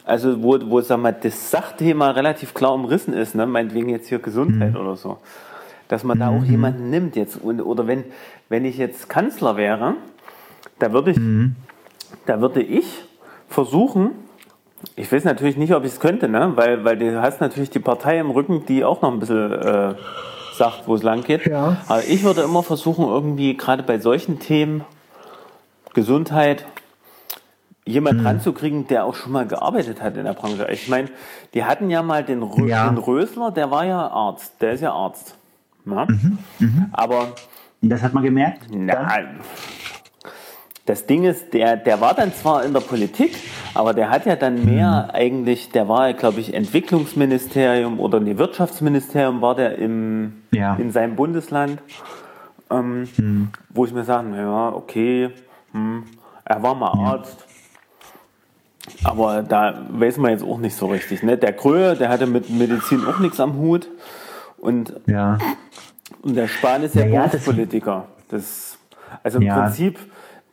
also 0.06 0.42
wo, 0.42 0.58
wo 0.70 0.80
sag 0.82 1.00
mal, 1.00 1.12
das 1.14 1.52
Sachthema 1.52 2.12
relativ 2.12 2.54
klar 2.54 2.74
umrissen 2.74 3.14
ist, 3.14 3.36
ne? 3.36 3.46
meinetwegen 3.46 3.90
jetzt 3.90 4.08
hier 4.08 4.20
Gesundheit 4.20 4.74
Mhm. 4.74 4.80
oder 4.80 4.96
so, 4.96 5.18
dass 5.90 6.04
man 6.04 6.18
da 6.20 6.30
auch 6.30 6.44
jemanden 6.44 6.90
nimmt 6.90 7.16
jetzt. 7.16 7.36
Und, 7.44 7.60
oder 7.62 7.86
wenn, 7.88 8.06
wenn 8.48 8.64
ich 8.66 8.78
jetzt 8.78 9.10
Kanzler 9.10 9.58
wäre, 9.58 9.96
da 10.80 10.94
würde 10.94 11.12
ich, 11.12 11.18
Mhm. 11.18 11.56
da 12.26 12.40
würde 12.40 12.62
ich 12.62 12.86
versuchen, 13.50 14.12
ich 14.96 15.12
weiß 15.12 15.24
natürlich 15.24 15.58
nicht, 15.58 15.74
ob 15.74 15.84
ich 15.84 15.94
es 15.94 16.00
könnte, 16.00 16.28
ne? 16.30 16.52
weil, 16.56 16.84
weil 16.86 16.98
du 16.98 17.22
hast 17.22 17.42
natürlich 17.42 17.70
die 17.70 17.80
Partei 17.80 18.20
im 18.20 18.30
Rücken, 18.32 18.66
die 18.66 18.84
auch 18.86 19.02
noch 19.02 19.12
ein 19.12 19.20
bisschen 19.20 19.52
äh, 19.52 19.96
sagt, 20.54 20.84
wo 20.88 20.96
es 20.96 21.04
lang 21.04 21.24
geht. 21.24 21.46
Ja. 21.48 21.78
Aber 21.88 22.04
ich 22.04 22.24
würde 22.24 22.42
immer 22.44 22.64
versuchen, 22.64 23.06
irgendwie 23.06 23.58
gerade 23.58 23.84
bei 23.84 24.00
solchen 24.00 24.40
Themen, 24.40 24.84
Gesundheit, 25.94 26.66
jemand 27.86 28.20
Hm. 28.20 28.28
ranzukriegen, 28.28 28.88
der 28.88 29.06
auch 29.06 29.16
schon 29.16 29.32
mal 29.32 29.46
gearbeitet 29.46 30.02
hat 30.02 30.18
in 30.18 30.26
der 30.26 30.34
Branche. 30.34 30.68
Ich 30.72 30.88
meine, 30.90 31.10
die 31.54 31.64
hatten 31.64 31.90
ja 31.90 32.02
mal 32.02 32.24
den, 32.24 32.42
Rö 32.44 32.68
Ja. 32.68 32.90
den 32.90 32.98
Rösler, 32.98 33.52
der 33.52 33.70
war 33.72 33.86
ja 33.86 34.08
Arzt, 34.08 34.54
der 34.62 34.74
ist 34.74 34.82
ja 34.82 34.92
Arzt. 34.92 35.36
Na? 35.86 36.06
Mhm, 36.06 36.90
Aber 36.94 37.28
Das 37.82 38.02
hat 38.02 38.14
man 38.14 38.24
gemerkt. 38.24 38.64
na, 38.72 39.08
das 40.86 41.06
Ding 41.08 41.24
ist, 41.24 41.54
der, 41.54 41.78
der 41.78 42.00
war 42.00 42.14
dann 42.14 42.34
zwar 42.34 42.64
in 42.64 42.74
der 42.74 42.80
Politik, 42.80 43.36
aber 43.74 43.94
der 43.94 44.10
hat 44.12 44.26
ja 44.28 44.36
dann 44.36 44.66
mehr 44.66 45.10
eigentlich, 45.14 45.70
der 45.70 45.88
war, 45.88 46.14
glaube 46.14 46.40
ich, 46.40 46.54
Entwicklungsministerium 46.54 48.00
oder 48.00 48.20
nee, 48.20 48.38
Wirtschaftsministerium 48.38 49.42
war 49.42 49.56
der 49.56 49.78
im, 49.80 50.44
Ja. 50.52 50.76
in 50.76 50.92
seinem 50.92 51.16
Bundesland, 51.16 51.82
ähm, 52.70 53.08
wo 53.70 53.86
ich 53.86 53.94
mir 53.94 54.04
sage, 54.04 54.36
ja, 54.38 54.70
okay, 54.74 55.32
hm, 55.72 56.04
er 56.44 56.62
war 56.62 56.76
mal 56.76 56.92
Arzt. 56.92 57.44
Aber 59.04 59.42
da 59.42 59.82
weiß 59.90 60.18
man 60.18 60.32
jetzt 60.32 60.44
auch 60.44 60.60
nicht 60.60 60.76
so 60.76 60.86
richtig. 60.88 61.24
Ne? 61.24 61.38
Der 61.38 61.54
Kröhe, 61.54 61.96
der 61.96 62.10
hatte 62.10 62.28
mit 62.28 62.50
Medizin 62.52 63.04
auch 63.06 63.18
nichts 63.20 63.40
am 63.40 63.56
Hut. 63.58 63.90
Und 64.60 64.94
Ja. 65.08 65.40
und 66.22 66.36
der 66.36 66.48
Spahn 66.48 66.84
ist 66.84 66.94
ja, 66.96 67.02
Ja, 67.02 67.08
ja, 67.08 67.22
das- 67.24 67.32
Berufspolitiker. 67.32 68.06
Das, 68.30 68.78
also 69.24 69.40
im 69.40 69.44
Ja. 69.46 69.60
Prinzip 69.64 69.98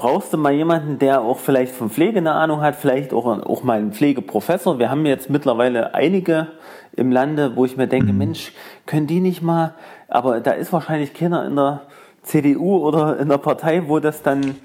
brauchst 0.03 0.33
du 0.33 0.37
mal 0.37 0.53
jemanden, 0.53 0.99
der 0.99 1.21
auch 1.21 1.39
vielleicht 1.39 1.73
von 1.73 1.89
Pflege 1.89 2.19
eine 2.19 2.33
Ahnung 2.33 2.61
hat, 2.61 2.75
vielleicht 2.75 3.13
auch, 3.13 3.25
auch 3.25 3.63
mal 3.63 3.79
einen 3.79 3.93
Pflegeprofessor. 3.93 4.81
Wir 4.81 4.91
haben 4.91 5.07
jetzt 5.07 5.31
mittlerweile 5.31 5.95
einige 5.95 6.49
im 6.97 7.13
Lande, 7.13 7.55
wo 7.55 7.65
ich 7.65 7.77
mir 7.77 7.87
Mhm. 7.87 7.91
denke, 7.91 8.13
Mensch, 8.13 8.53
können 8.85 9.07
die 9.07 9.21
nicht 9.21 9.43
mal, 9.43 9.75
aber 10.09 10.41
da 10.41 10.51
ist 10.51 10.73
wahrscheinlich 10.73 11.15
keiner 11.15 11.47
in 11.47 11.55
der 11.55 11.83
CDU 12.25 12.79
oder 12.79 13.17
in 13.21 13.29
der 13.29 13.39
Partei, 13.39 13.85
wo 13.87 14.01
das 14.01 14.23
dann, 14.23 14.57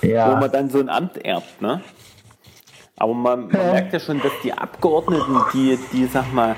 Ja. 0.00 0.30
wo 0.32 0.36
man 0.36 0.50
dann 0.50 0.70
so 0.70 0.78
ein 0.80 0.88
Amt 0.88 1.22
erbt, 1.22 1.60
ne? 1.60 1.82
Aber 2.96 3.12
man, 3.12 3.48
man 3.48 3.66
Ja. 3.66 3.72
merkt 3.74 3.92
ja 3.92 4.00
schon, 4.00 4.22
dass 4.22 4.32
die 4.42 4.54
Abgeordneten, 4.54 5.36
die, 5.52 5.78
die, 5.92 6.06
sag 6.06 6.32
mal, 6.32 6.56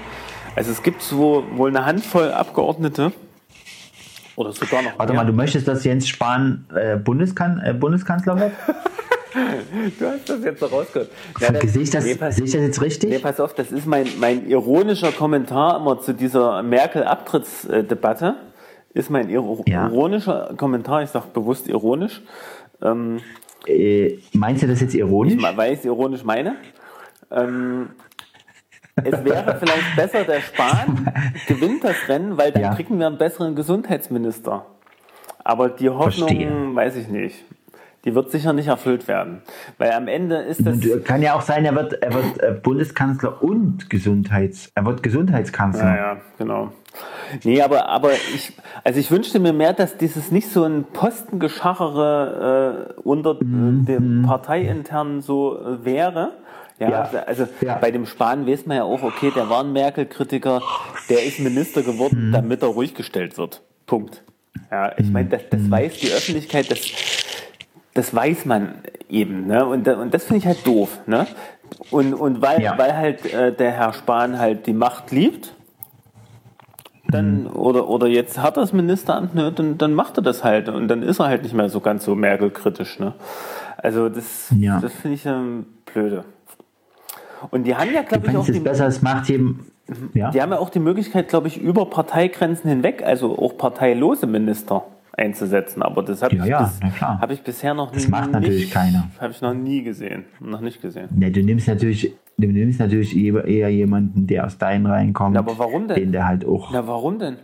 also 0.55 0.71
es 0.71 0.85
gibt 0.85 1.03
so 1.03 1.43
wohl 1.57 1.71
eine 1.71 1.85
Handvoll 1.85 2.31
Abgeordnete, 2.31 3.11
oder 4.39 4.53
sogar 4.53 4.83
noch 4.83 4.99
Warte 4.99 5.13
mehr. 5.13 5.23
mal, 5.23 5.27
du 5.31 5.33
möchtest, 5.37 5.67
dass 5.69 5.85
Jens 5.85 6.09
Spahn 6.09 6.65
äh, 6.75 6.97
Bundeskan 6.97 7.61
äh, 7.65 7.75
Bundeskanzler 7.75 8.39
wird? 8.39 8.53
Du 9.99 10.07
hast 10.07 10.29
das 10.29 10.43
jetzt 10.43 10.61
so 10.61 10.67
rausgehört. 10.67 11.11
Sehe 11.67 11.83
ich, 11.83 11.91
das- 11.91 12.05
nee, 12.05 12.15
pass, 12.15 12.37
sehe 12.37 12.45
ich 12.47 12.53
das 12.53 12.63
jetzt 12.63 12.81
richtig? 12.81 13.11
nee, 13.11 13.19
pass 13.19 13.41
auf, 13.41 13.55
das 13.55 13.71
ist 13.73 13.87
mein, 13.87 14.07
mein 14.19 14.49
ironischer 14.49 15.13
Kommentar 15.13 15.79
immer 15.81 16.01
zu 16.01 16.15
dieser 16.15 16.63
Merkel-Abtrittsdebatte. 16.63 18.37
Ist 18.95 19.11
mein 19.11 19.29
iro 19.29 19.63
Ja. 19.69 19.87
ironischer 19.89 20.55
Kommentar, 20.57 21.03
ich 21.03 21.11
sage 21.11 21.27
bewusst 21.35 21.69
ironisch, 21.69 22.23
ähm, 22.83 23.21
Äh, 23.67 24.19
meinst 24.33 24.63
du 24.63 24.67
das 24.67 24.81
jetzt 24.81 24.95
ironisch? 24.95 25.35
ich, 25.35 25.57
weil 25.57 25.73
ich 25.75 25.81
es 25.81 25.85
ironisch 25.85 26.25
meine. 26.25 26.57
Ähm, 27.31 27.91
es 29.05 29.25
wäre 29.25 29.57
vielleicht 29.59 29.97
besser, 29.97 30.25
der 30.25 30.41
Spahn 30.41 31.11
gewinnt 31.47 31.85
das 31.85 31.97
Rennen, 32.09 32.37
weil 32.39 32.53
dann 32.53 32.63
Ja. 32.63 32.75
kriegen 32.75 32.99
wir 32.99 33.07
einen 33.07 33.19
besseren 33.19 33.55
Gesundheitsminister. 33.55 34.67
Aber 35.45 35.69
die 35.69 35.89
Hoffnung, 35.89 36.29
Verstehe. 36.29 36.75
weiß 36.75 36.97
ich 36.97 37.09
nicht. 37.09 37.45
Die 38.05 38.15
wird 38.15 38.31
sicher 38.31 38.53
nicht 38.53 38.69
erfüllt 38.69 39.09
werden. 39.09 39.43
Weil 39.77 39.91
am 39.93 40.07
Ende 40.09 40.37
ist 40.37 40.65
das. 40.65 40.79
Kann 41.05 41.21
ja 41.21 41.35
auch 41.35 41.41
sein, 41.43 41.65
er 41.65 41.75
wird, 41.75 41.95
er 42.01 42.15
wird 42.15 42.41
äh, 42.43 42.53
Bundeskanzler 42.53 43.43
und 43.43 43.91
Gesundheits, 43.91 44.71
er 44.75 44.87
wird 44.87 45.03
Gesundheitskanzler. 45.03 45.85
Ja, 45.85 45.97
ja, 45.97 46.17
genau. 46.39 46.73
Nee, 47.45 47.61
aber, 47.61 47.89
aber 47.89 48.13
ich, 48.13 48.53
also 48.85 48.99
ich 49.01 49.11
wünschte 49.11 49.41
mir 49.41 49.53
mehr, 49.53 49.73
dass 49.73 49.97
dieses 49.97 50.31
nicht 50.31 50.49
so 50.49 50.65
ein 50.65 50.85
Postengeschachere 50.93 52.89
äh, 52.97 53.01
unter 53.03 53.35
Mhm, 53.43 53.83
äh, 53.83 53.85
dem 53.87 54.23
Parteiinternen 54.23 55.21
so 55.21 55.59
äh, 55.61 55.85
wäre. 55.85 56.33
Ja, 56.79 56.91
Ja. 56.91 57.11
also 57.27 57.49
Ja. 57.61 57.77
bei 57.79 57.91
dem 57.91 58.07
Spahn 58.07 58.47
weiß 58.47 58.67
man 58.67 58.77
ja 58.77 58.85
auch, 58.85 59.03
okay, 59.03 59.33
der 59.35 59.49
war 59.51 59.65
ein 59.65 59.73
Merkel-Kritiker, 59.73 60.63
der 61.09 61.25
ist 61.25 61.41
Minister 61.41 61.81
Mhm. 61.81 61.85
geworden, 61.85 62.31
damit 62.33 62.63
er 62.63 62.69
ruhig 62.69 62.95
gestellt 62.95 63.37
wird. 63.37 63.63
Punkt. 63.87 64.23
Ja, 64.71 64.93
ich 64.97 65.09
meine, 65.11 65.29
das, 65.31 65.43
Mhm. 65.43 65.47
das 65.51 65.71
weiß 65.71 65.99
die 65.99 66.09
Öffentlichkeit, 66.13 66.71
das, 66.71 66.81
das 67.95 68.15
weiß 68.15 68.45
man 68.45 68.75
eben, 69.09 69.47
ne? 69.47 69.65
Und, 69.67 69.89
und 69.89 70.13
das 70.15 70.25
finde 70.25 70.39
ich 70.39 70.47
halt 70.47 70.67
doof, 70.67 71.01
ne? 71.07 71.27
Und, 71.91 72.15
und 72.15 72.43
weil, 72.43 72.63
Ja. 72.63 72.79
weil 72.79 72.97
halt 72.97 73.33
äh, 73.33 73.53
der 73.53 73.73
Herr 73.73 73.93
Spahn 73.93 74.39
halt 74.39 74.67
die 74.67 74.73
Macht 74.73 75.11
liebt, 75.11 75.55
dann, 77.11 77.45
Mhm. 77.45 77.57
oder, 77.57 77.89
oder 77.89 78.07
jetzt 78.07 78.39
hat 78.39 78.57
er 78.57 78.61
das 78.61 78.73
Ministeramt, 78.73 79.35
ne, 79.35 79.51
dann, 79.51 79.79
dann 79.79 79.95
macht 79.95 80.19
er 80.19 80.23
das 80.23 80.45
halt 80.45 80.69
und 80.69 80.89
dann 80.89 81.03
ist 81.03 81.19
er 81.21 81.27
halt 81.29 81.43
nicht 81.43 81.55
mehr 81.55 81.69
so 81.71 81.81
ganz 81.81 82.05
so 82.05 82.15
Merkel-kritisch, 82.15 82.99
ne? 82.99 83.15
Also 83.79 84.09
das, 84.09 84.53
Ja. 84.59 84.79
das 84.81 84.93
finde 84.93 85.15
ich 85.15 85.25
ähm, 85.27 85.67
blöde. 85.87 86.25
Und 87.51 87.65
die 87.67 87.75
haben 87.75 87.93
ja, 87.95 88.03
glaube 88.03 88.29
ich, 88.29 88.37
auch 88.37 88.45
die, 88.45 88.53
es 88.53 88.63
besser, 88.65 88.87
es 88.87 89.03
macht 89.03 89.29
jedem. 89.29 89.61
Ja? 90.13 90.31
die 90.31 90.43
haben 90.43 90.53
ja 90.53 90.59
auch 90.59 90.69
die 90.71 90.81
Möglichkeit, 90.81 91.29
glaube 91.29 91.49
ich, 91.49 91.59
über 91.61 91.87
Parteigrenzen 91.89 92.69
hinweg, 92.69 93.03
also 93.05 93.39
auch 93.39 93.57
parteilose 93.57 94.27
Minister 94.27 94.85
einzusetzen. 95.17 95.83
Aber 95.83 96.03
das 96.03 96.23
habe 96.23 96.37
Ja, 96.37 96.45
ich, 96.45 96.51
ja, 96.51 96.63
bis- 96.83 97.01
hab 97.01 97.31
ich 97.31 97.43
bisher 97.43 97.75
noch 97.75 97.91
Das 97.91 98.07
macht 98.09 98.31
natürlich 98.33 98.65
nicht, 98.65 98.73
keiner. 98.75 99.09
Habe 99.21 99.33
ich 99.33 99.41
noch 99.41 99.55
nie 99.55 99.83
gesehen. 99.83 100.25
Noch 100.41 100.61
nicht 100.61 100.83
gesehen. 100.83 101.09
Ne, 101.15 101.31
du 101.31 101.43
nimmst 101.43 101.69
natürlich, 101.69 102.13
du 102.37 102.47
nimmst 102.49 102.81
natürlich 102.81 103.17
eher 103.17 103.69
jemanden, 103.71 104.27
der 104.27 104.45
aus 104.47 104.59
deinen 104.59 104.85
Reihen 104.87 105.13
kommt. 105.15 105.35
Na, 105.35 105.41
aber 105.41 105.59
warum 105.59 105.89
denn? 105.89 105.97
Den 105.97 106.13
der 106.13 106.27
halt 106.29 106.45
auch. 106.47 106.71
Na, 106.73 106.87
warum 106.87 107.19
denn? 107.19 107.37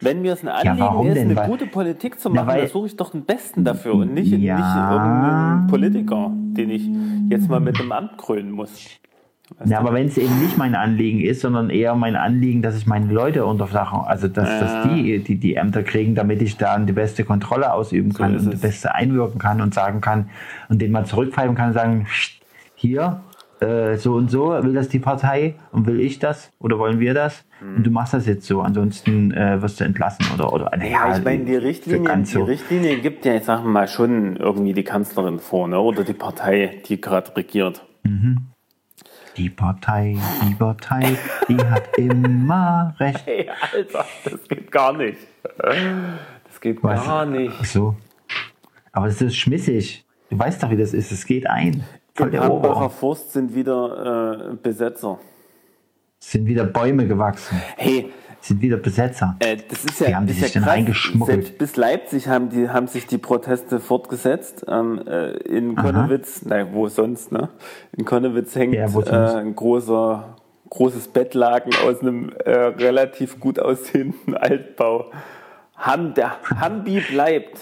Wenn 0.00 0.22
mir 0.22 0.32
es 0.34 0.42
ein 0.42 0.48
Anliegen 0.48 0.78
warum 0.78 1.08
ist, 1.08 1.16
denn? 1.16 1.26
eine 1.26 1.36
Weil- 1.36 1.48
gute 1.48 1.66
Politik 1.66 2.18
zu 2.20 2.28
Na, 2.30 2.36
machen, 2.44 2.48
weil- 2.54 2.60
dann 2.62 2.70
suche 2.70 2.86
ich 2.86 2.96
doch 2.96 3.10
den 3.10 3.24
Besten 3.24 3.64
dafür 3.64 3.94
und 3.94 4.14
nicht, 4.14 4.30
Ja. 4.32 4.56
nicht 4.56 4.92
irgendeinen 4.92 5.66
Politiker, 5.66 6.30
den 6.32 6.70
ich 6.70 6.88
jetzt 7.30 7.48
mal 7.48 7.60
mit 7.60 7.78
einem 7.80 7.92
Amt 7.92 8.16
krönen 8.16 8.52
muss. 8.52 8.70
Weißt 9.58 9.70
Ja, 9.70 9.78
aber 9.78 9.92
wenn 9.94 10.06
es 10.06 10.18
eben 10.18 10.40
nicht 10.40 10.58
mein 10.58 10.74
Anliegen 10.74 11.20
ist, 11.20 11.40
sondern 11.40 11.70
eher 11.70 11.94
mein 11.94 12.16
Anliegen, 12.16 12.62
dass 12.62 12.76
ich 12.76 12.86
meine 12.86 13.12
Leute 13.12 13.46
unterflache, 13.46 14.06
also 14.06 14.28
dass, 14.28 14.48
dass 14.60 14.88
die, 14.88 15.20
die 15.20 15.36
die 15.36 15.54
Ämter 15.54 15.82
kriegen, 15.82 16.14
damit 16.14 16.42
ich 16.42 16.56
dann 16.56 16.86
die 16.86 16.92
beste 16.92 17.24
Kontrolle 17.24 17.72
ausüben 17.72 18.12
kann 18.12 18.34
ist 18.34 18.44
und 18.44 18.54
das 18.54 18.60
Beste 18.60 18.94
einwirken 18.94 19.38
kann 19.38 19.60
und 19.60 19.72
sagen 19.74 20.00
kann 20.00 20.28
und 20.68 20.82
den 20.82 20.92
mal 20.92 21.06
zurückpfeifen 21.06 21.54
kann 21.54 21.68
und 21.68 21.74
sagen, 21.74 22.04
"Psst, 22.04 22.40
hier, 22.74 23.20
äh, 23.60 23.96
so 23.96 24.14
und 24.14 24.30
so, 24.30 24.50
will 24.62 24.74
das 24.74 24.88
die 24.88 24.98
Partei 24.98 25.54
und 25.72 25.86
will 25.86 26.00
ich 26.00 26.18
das 26.18 26.50
oder 26.58 26.78
wollen 26.78 27.00
wir 27.00 27.14
das? 27.14 27.44
Und 27.60 27.84
du 27.84 27.90
machst 27.90 28.14
das 28.14 28.26
jetzt 28.26 28.46
so, 28.46 28.60
ansonsten 28.60 29.32
äh, 29.32 29.60
wirst 29.60 29.80
du 29.80 29.84
entlassen 29.84 30.24
oder 30.32 30.52
oder. 30.52 30.70
Ja, 30.84 31.16
ich 31.16 31.24
meine, 31.24 31.44
die 31.44 31.54
so 31.54 31.60
Richtlinie, 31.60 32.02
ganz 32.02 32.28
die 32.28 32.34
so. 32.34 32.44
Richtlinie 32.44 32.98
gibt 33.00 33.24
ja, 33.24 33.34
ich 33.34 33.44
sag 33.44 33.64
mal, 33.64 33.88
schon 33.88 34.36
irgendwie 34.36 34.74
die 34.74 34.84
Kanzlerin 34.84 35.40
vor, 35.40 35.66
ne? 35.66 35.80
oder 35.80 36.04
die 36.04 36.12
Partei, 36.12 36.82
die 36.86 37.00
gerade 37.00 37.34
regiert. 37.34 37.84
Die 39.36 39.50
Partei, 39.50 40.16
die 40.48 40.54
Partei, 40.54 41.16
die 41.48 41.56
hat 41.56 41.96
immer 41.96 42.94
recht. 42.98 43.24
Hey, 43.24 43.48
Alter, 43.72 44.04
das 44.24 44.48
geht 44.48 44.70
gar 44.72 44.92
nicht. 44.96 45.18
Das 45.58 46.60
geht 46.60 46.82
Was? 46.82 47.04
gar 47.04 47.26
nicht. 47.26 47.54
Ach 47.60 47.64
so. 47.64 47.96
Aber 48.92 49.06
es 49.06 49.20
ist 49.22 49.36
schmissig. 49.36 50.04
Du 50.30 50.38
weißt 50.38 50.62
doch, 50.62 50.70
wie 50.70 50.76
das 50.76 50.92
ist. 50.92 51.12
Es 51.12 51.24
geht 51.24 51.46
ein. 51.46 51.84
Voll 52.14 52.26
Im 52.26 52.32
der 52.32 52.44
Hambacher. 52.44 52.90
Forst 52.90 53.32
sind 53.32 53.54
wieder 53.54 54.50
äh, 54.50 54.56
Besetzer. 54.56 55.18
Es 56.20 56.32
sind 56.32 56.46
wieder 56.46 56.64
Bäume 56.64 57.06
gewachsen. 57.06 57.60
Hey, 57.76 58.10
sind 58.48 58.60
wieder 58.62 58.76
Besetzer. 58.76 59.36
äh, 59.38 59.56
das 59.68 59.84
ist 59.84 60.00
ja, 60.00 60.14
haben 60.14 60.26
die 60.26 60.32
ist 60.32 60.40
sich 60.40 60.54
ja 60.54 60.60
krass. 60.60 60.70
reingeschmuggelt? 60.70 61.44
Selbst 61.44 61.58
bis 61.58 61.76
Leipzig 61.76 62.28
haben, 62.28 62.48
die, 62.48 62.68
haben 62.68 62.88
sich 62.88 63.06
die 63.06 63.18
Proteste 63.18 63.78
fortgesetzt. 63.78 64.64
Ähm, 64.68 65.00
äh, 65.06 65.32
in 65.36 65.76
Konnewitz, 65.76 66.44
nein, 66.44 66.68
wo 66.72 66.88
sonst, 66.88 67.30
ne? 67.30 67.50
In 67.96 68.04
Konnewitz 68.04 68.56
hängt 68.56 68.74
Ja, 68.74 68.86
äh, 68.86 69.38
ein 69.38 69.54
großer, 69.54 70.36
großes 70.70 71.08
Bettlaken 71.08 71.72
aus 71.86 72.00
einem 72.00 72.32
äh, 72.44 72.50
relativ 72.50 73.38
gut 73.38 73.58
aussehenden 73.60 74.34
Altbau. 74.36 75.10
Ham, 75.76 76.14
der 76.14 76.36
Hambi 76.42 77.00
bleibt. 77.00 77.60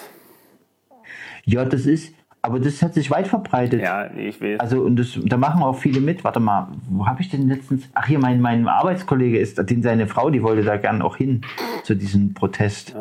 Ja, 1.44 1.64
das 1.64 1.86
ist, 1.86 2.14
aber 2.46 2.60
das 2.60 2.80
hat 2.82 2.94
sich 2.94 3.10
weit 3.10 3.28
verbreitet. 3.28 3.82
Ja, 3.82 4.10
ich 4.14 4.40
weiß. 4.40 4.60
Also, 4.60 4.80
und 4.82 4.96
das, 4.96 5.18
da 5.24 5.36
machen 5.36 5.62
auch 5.62 5.76
viele 5.76 6.00
mit. 6.00 6.24
Warte 6.24 6.40
mal, 6.40 6.68
wo 6.88 7.06
habe 7.06 7.20
ich 7.20 7.28
denn 7.30 7.48
letztens? 7.48 7.88
Ach, 7.94 8.06
hier, 8.06 8.18
mein, 8.18 8.40
mein 8.40 8.66
Arbeitskollege 8.68 9.38
ist, 9.38 9.58
den 9.70 9.82
seine 9.82 10.06
Frau, 10.06 10.30
die 10.30 10.42
wollte 10.42 10.62
da 10.62 10.76
gern 10.76 11.02
auch 11.02 11.16
hin 11.16 11.42
zu 11.84 11.94
diesem 11.94 12.32
Protest. 12.34 12.94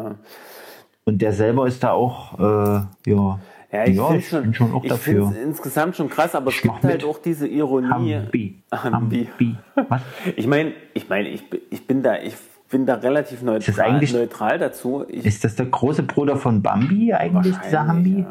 Und 1.05 1.21
der 1.21 1.31
selber 1.33 1.67
ist 1.67 1.83
da 1.83 1.91
auch, 1.91 2.39
äh, 2.39 2.81
ja. 3.11 3.39
Ja, 3.71 3.83
ich, 3.87 3.95
ja, 3.97 4.05
finde 4.05 4.19
ich 4.19 4.29
schon, 4.29 4.41
bin 4.43 4.53
schon 4.53 4.73
auch 4.73 4.83
ich 4.83 4.89
dafür. 4.89 5.25
finde 5.27 5.39
es 5.39 5.45
insgesamt 5.47 5.95
schon 5.97 6.09
krass, 6.09 6.33
aber 6.33 6.49
es 6.49 6.63
mach 6.63 6.75
gibt 6.75 6.85
halt 6.85 7.01
mit. 7.01 7.03
auch 7.03 7.17
diese 7.21 7.45
Ironie. 7.47 7.89
Hambi. 8.15 8.63
Hambi. 8.71 9.27
Hambi. 9.31 9.55
Was? 9.89 10.01
Ich 10.37 10.47
meine, 10.47 10.71
ich 10.93 11.09
meine, 11.09 11.27
ich, 11.29 11.49
bin- 11.49 11.59
ich 11.69 11.85
bin 11.85 12.01
da, 12.01 12.17
ich 12.19 12.35
bin 12.69 12.85
da 12.85 12.95
relativ 12.95 13.39
das 13.39 13.43
neutral, 13.45 13.89
eigentlich- 13.91 14.13
neutral 14.13 14.59
dazu. 14.59 15.03
Ich, 15.09 15.25
Ist 15.25 15.43
das 15.43 15.55
der 15.55 15.65
große 15.65 16.03
Bruder 16.03 16.37
von 16.37 16.61
Bambi 16.61 17.13
eigentlich, 17.13 17.55
dieser 17.57 17.85
Hambi? 17.85 18.21
ja. 18.21 18.27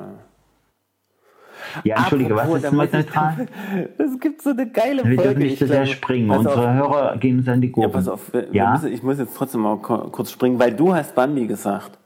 Ja, 1.82 1.96
entschuldige, 1.96 2.34
Apropos, 2.34 2.62
was 2.62 2.64
ist 2.64 2.72
mit 2.72 2.92
neutral? 2.92 3.46
Es 3.98 4.20
gibt 4.20 4.42
so 4.42 4.50
eine 4.50 4.70
geile 4.70 4.98
Wir 5.04 5.16
Folge. 5.16 5.22
dürfen 5.22 5.38
nicht 5.40 5.58
zu 5.58 5.66
sehr 5.66 5.86
springen. 5.86 6.30
Unsere 6.30 6.68
auf, 6.68 6.74
Hörer 6.74 7.16
gehen 7.16 7.38
uns 7.38 7.48
an 7.48 7.60
die 7.60 7.68
Ja, 7.68 7.72
Gurken. 7.72 7.92
pass 7.92 8.08
auf, 8.08 8.32
wir, 8.32 8.42
wir 8.52 8.54
Ja? 8.54 8.72
müssen, 8.72 8.92
ich 8.92 9.02
muss 9.02 9.18
jetzt 9.18 9.36
trotzdem 9.36 9.62
mal 9.62 9.78
kurz 9.78 10.30
springen, 10.30 10.58
weil 10.58 10.72
du 10.72 10.94
hast 10.94 11.14
Bambi 11.14 11.46
gesagt. 11.46 11.98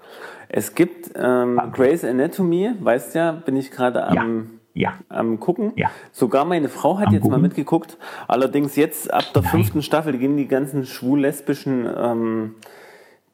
Es 0.48 0.74
gibt 0.74 1.10
ähm, 1.14 1.60
Grey's 1.72 2.04
Anatomy, 2.04 2.70
weißt 2.80 3.14
ja, 3.14 3.32
bin 3.32 3.56
ich 3.56 3.70
gerade 3.70 3.98
Ja. 3.98 4.22
am, 4.22 4.50
Ja. 4.72 4.94
am 5.10 5.38
gucken. 5.40 5.72
Ja. 5.76 5.90
Sogar 6.12 6.44
meine 6.46 6.68
Frau 6.68 6.98
hat 6.98 7.08
Am 7.08 7.12
jetzt 7.14 7.24
mal 7.24 7.28
Gucken? 7.30 7.42
mitgeguckt. 7.42 7.98
Allerdings 8.28 8.74
jetzt 8.76 9.12
ab 9.12 9.24
der 9.34 9.42
fünften 9.42 9.82
Staffel 9.82 10.16
gehen 10.16 10.36
die 10.38 10.48
ganzen 10.48 10.86
schwul-lesbischen 10.86 11.86
ähm, 11.98 12.54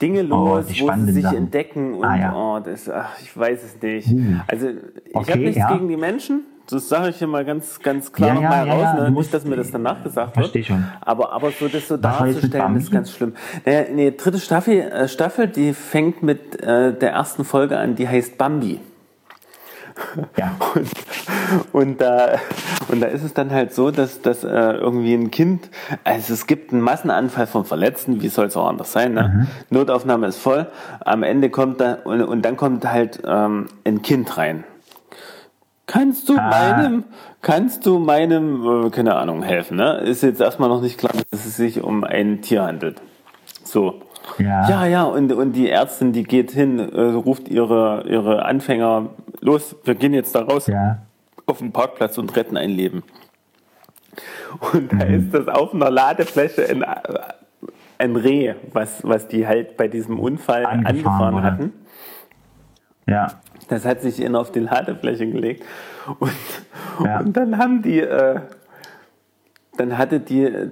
Dinge 0.04 0.22
Oh, 0.30 0.56
los, 0.56 0.66
die 0.66 0.80
wo 0.82 0.92
sie 1.06 1.12
sich 1.12 1.22
Sachen. 1.24 1.36
entdecken 1.38 1.94
und 1.94 2.04
Ah, 2.04 2.16
ja. 2.16 2.34
oh, 2.34 2.60
das, 2.60 2.88
ach, 2.90 3.18
ich 3.22 3.36
weiß 3.36 3.62
es 3.64 3.82
nicht. 3.82 4.08
Hm. 4.08 4.40
Also 4.46 4.68
ich 4.68 5.14
Okay, 5.14 5.32
habe 5.32 5.40
nichts 5.40 5.56
ja. 5.58 5.72
gegen 5.72 5.88
die 5.88 5.96
Menschen. 5.96 6.40
Das 6.66 6.88
sage 6.88 7.10
ich 7.10 7.16
hier 7.16 7.26
mal 7.26 7.44
ganz, 7.44 7.78
ganz 7.80 8.10
klar 8.10 8.28
Ja, 8.28 8.34
noch 8.36 8.42
ja, 8.42 8.62
raus, 8.64 8.82
ja, 8.82 8.94
ne? 9.04 9.10
nicht, 9.10 9.34
dass 9.34 9.44
mir 9.44 9.56
das 9.56 9.70
danach 9.70 10.02
gesagt 10.02 10.34
wird. 10.36 10.64
schon. 10.66 10.82
Aber, 11.02 11.32
aber 11.32 11.50
so 11.50 11.68
das 11.68 11.88
so 11.88 11.94
Was 11.96 12.00
darzustellen, 12.00 12.76
ist 12.76 12.90
ganz 12.90 13.12
schlimm. 13.12 13.34
Naja, 13.66 13.84
nee, 13.94 14.10
dritte 14.16 14.38
Staffel, 14.38 14.80
äh, 14.80 15.08
Staffel, 15.08 15.48
die 15.48 15.74
fängt 15.74 16.22
mit 16.22 16.62
äh, 16.62 16.92
der 16.96 17.10
ersten 17.12 17.44
Folge 17.44 17.76
an, 17.78 17.96
die 17.96 18.08
heißt 18.08 18.38
Bambi. 18.38 18.80
Ja. 20.36 20.56
Und, 20.74 20.90
und, 21.72 22.00
da, 22.00 22.38
und 22.90 23.00
da 23.00 23.06
ist 23.06 23.22
es 23.22 23.32
dann 23.32 23.50
halt 23.52 23.72
so, 23.72 23.90
dass, 23.92 24.20
dass 24.22 24.42
äh, 24.42 24.48
irgendwie 24.48 25.14
ein 25.14 25.30
Kind, 25.30 25.68
also 26.02 26.32
es 26.34 26.46
gibt 26.48 26.72
einen 26.72 26.80
Massenanfall 26.82 27.46
von 27.46 27.64
Verletzten, 27.64 28.20
wie 28.22 28.28
soll 28.28 28.46
es 28.46 28.56
auch 28.56 28.66
anders 28.68 28.92
sein, 28.92 29.14
ne? 29.14 29.46
Notaufnahme 29.70 30.26
ist 30.26 30.38
voll, 30.38 30.66
am 31.04 31.22
Ende 31.22 31.48
kommt 31.50 31.80
da, 31.80 31.98
und, 32.04 32.22
und 32.22 32.42
dann 32.42 32.56
kommt 32.56 32.90
halt 32.90 33.22
ähm, 33.24 33.66
ein 33.84 34.02
Kind 34.02 34.36
rein. 34.36 34.64
Kannst 35.86 36.28
du 36.28 36.36
Ah. 36.38 36.48
meinem, 36.50 37.04
kannst 37.42 37.86
du 37.86 37.98
meinem, 37.98 38.86
äh, 38.86 38.90
keine 38.90 39.14
Ahnung, 39.16 39.42
helfen, 39.42 39.76
ne? 39.76 39.98
Ist 39.98 40.22
jetzt 40.22 40.40
erstmal 40.40 40.68
noch 40.70 40.80
nicht 40.80 40.98
klar, 40.98 41.12
dass 41.30 41.44
es 41.46 41.56
sich 41.56 41.82
um 41.84 42.02
ein 42.04 42.40
Tier 42.42 42.64
handelt. 42.64 43.00
So. 43.62 44.00
Ja. 44.38 44.68
Ja, 44.68 44.86
ja, 44.86 45.02
und, 45.04 45.30
und 45.32 45.52
die 45.52 45.68
Ärztin, 45.70 46.12
die 46.12 46.22
geht 46.24 46.50
hin, 46.50 46.78
äh, 46.78 47.00
ruft 47.00 47.48
ihre, 47.48 48.04
ihre 48.08 48.44
Anfänger, 48.46 49.10
los, 49.44 49.76
wir 49.84 49.94
gehen 49.94 50.14
jetzt 50.14 50.34
da 50.34 50.42
raus 50.42 50.66
Ja. 50.66 51.02
auf 51.46 51.58
dem 51.58 51.70
Parkplatz 51.72 52.18
und 52.18 52.34
retten 52.34 52.56
ein 52.56 52.70
Leben. 52.70 53.02
Und 54.72 54.92
da 54.92 55.04
Mhm. 55.06 55.14
ist 55.14 55.34
das 55.34 55.48
auf 55.48 55.74
einer 55.74 55.90
Ladefläche 55.90 56.68
ein, 56.68 56.84
ein 57.98 58.16
Reh, 58.16 58.54
was, 58.72 59.02
was 59.06 59.28
die 59.28 59.46
halt 59.46 59.76
bei 59.76 59.88
diesem 59.88 60.18
Unfall 60.18 60.64
Angefahren 60.64 60.86
angefahren 61.36 61.42
hatten. 61.42 61.72
Ja. 63.06 63.26
Das 63.68 63.84
hat 63.84 64.02
sich 64.02 64.20
in 64.20 64.34
auf 64.36 64.50
die 64.52 64.60
Ladefläche 64.60 65.26
gelegt. 65.26 65.64
Und, 66.18 66.32
Ja. 67.04 67.20
und 67.20 67.36
dann 67.36 67.58
haben 67.58 67.82
die, 67.82 68.00
äh, 68.00 68.40
dann 69.76 69.98
hatte 69.98 70.20
die, 70.20 70.42
äh, 70.44 70.70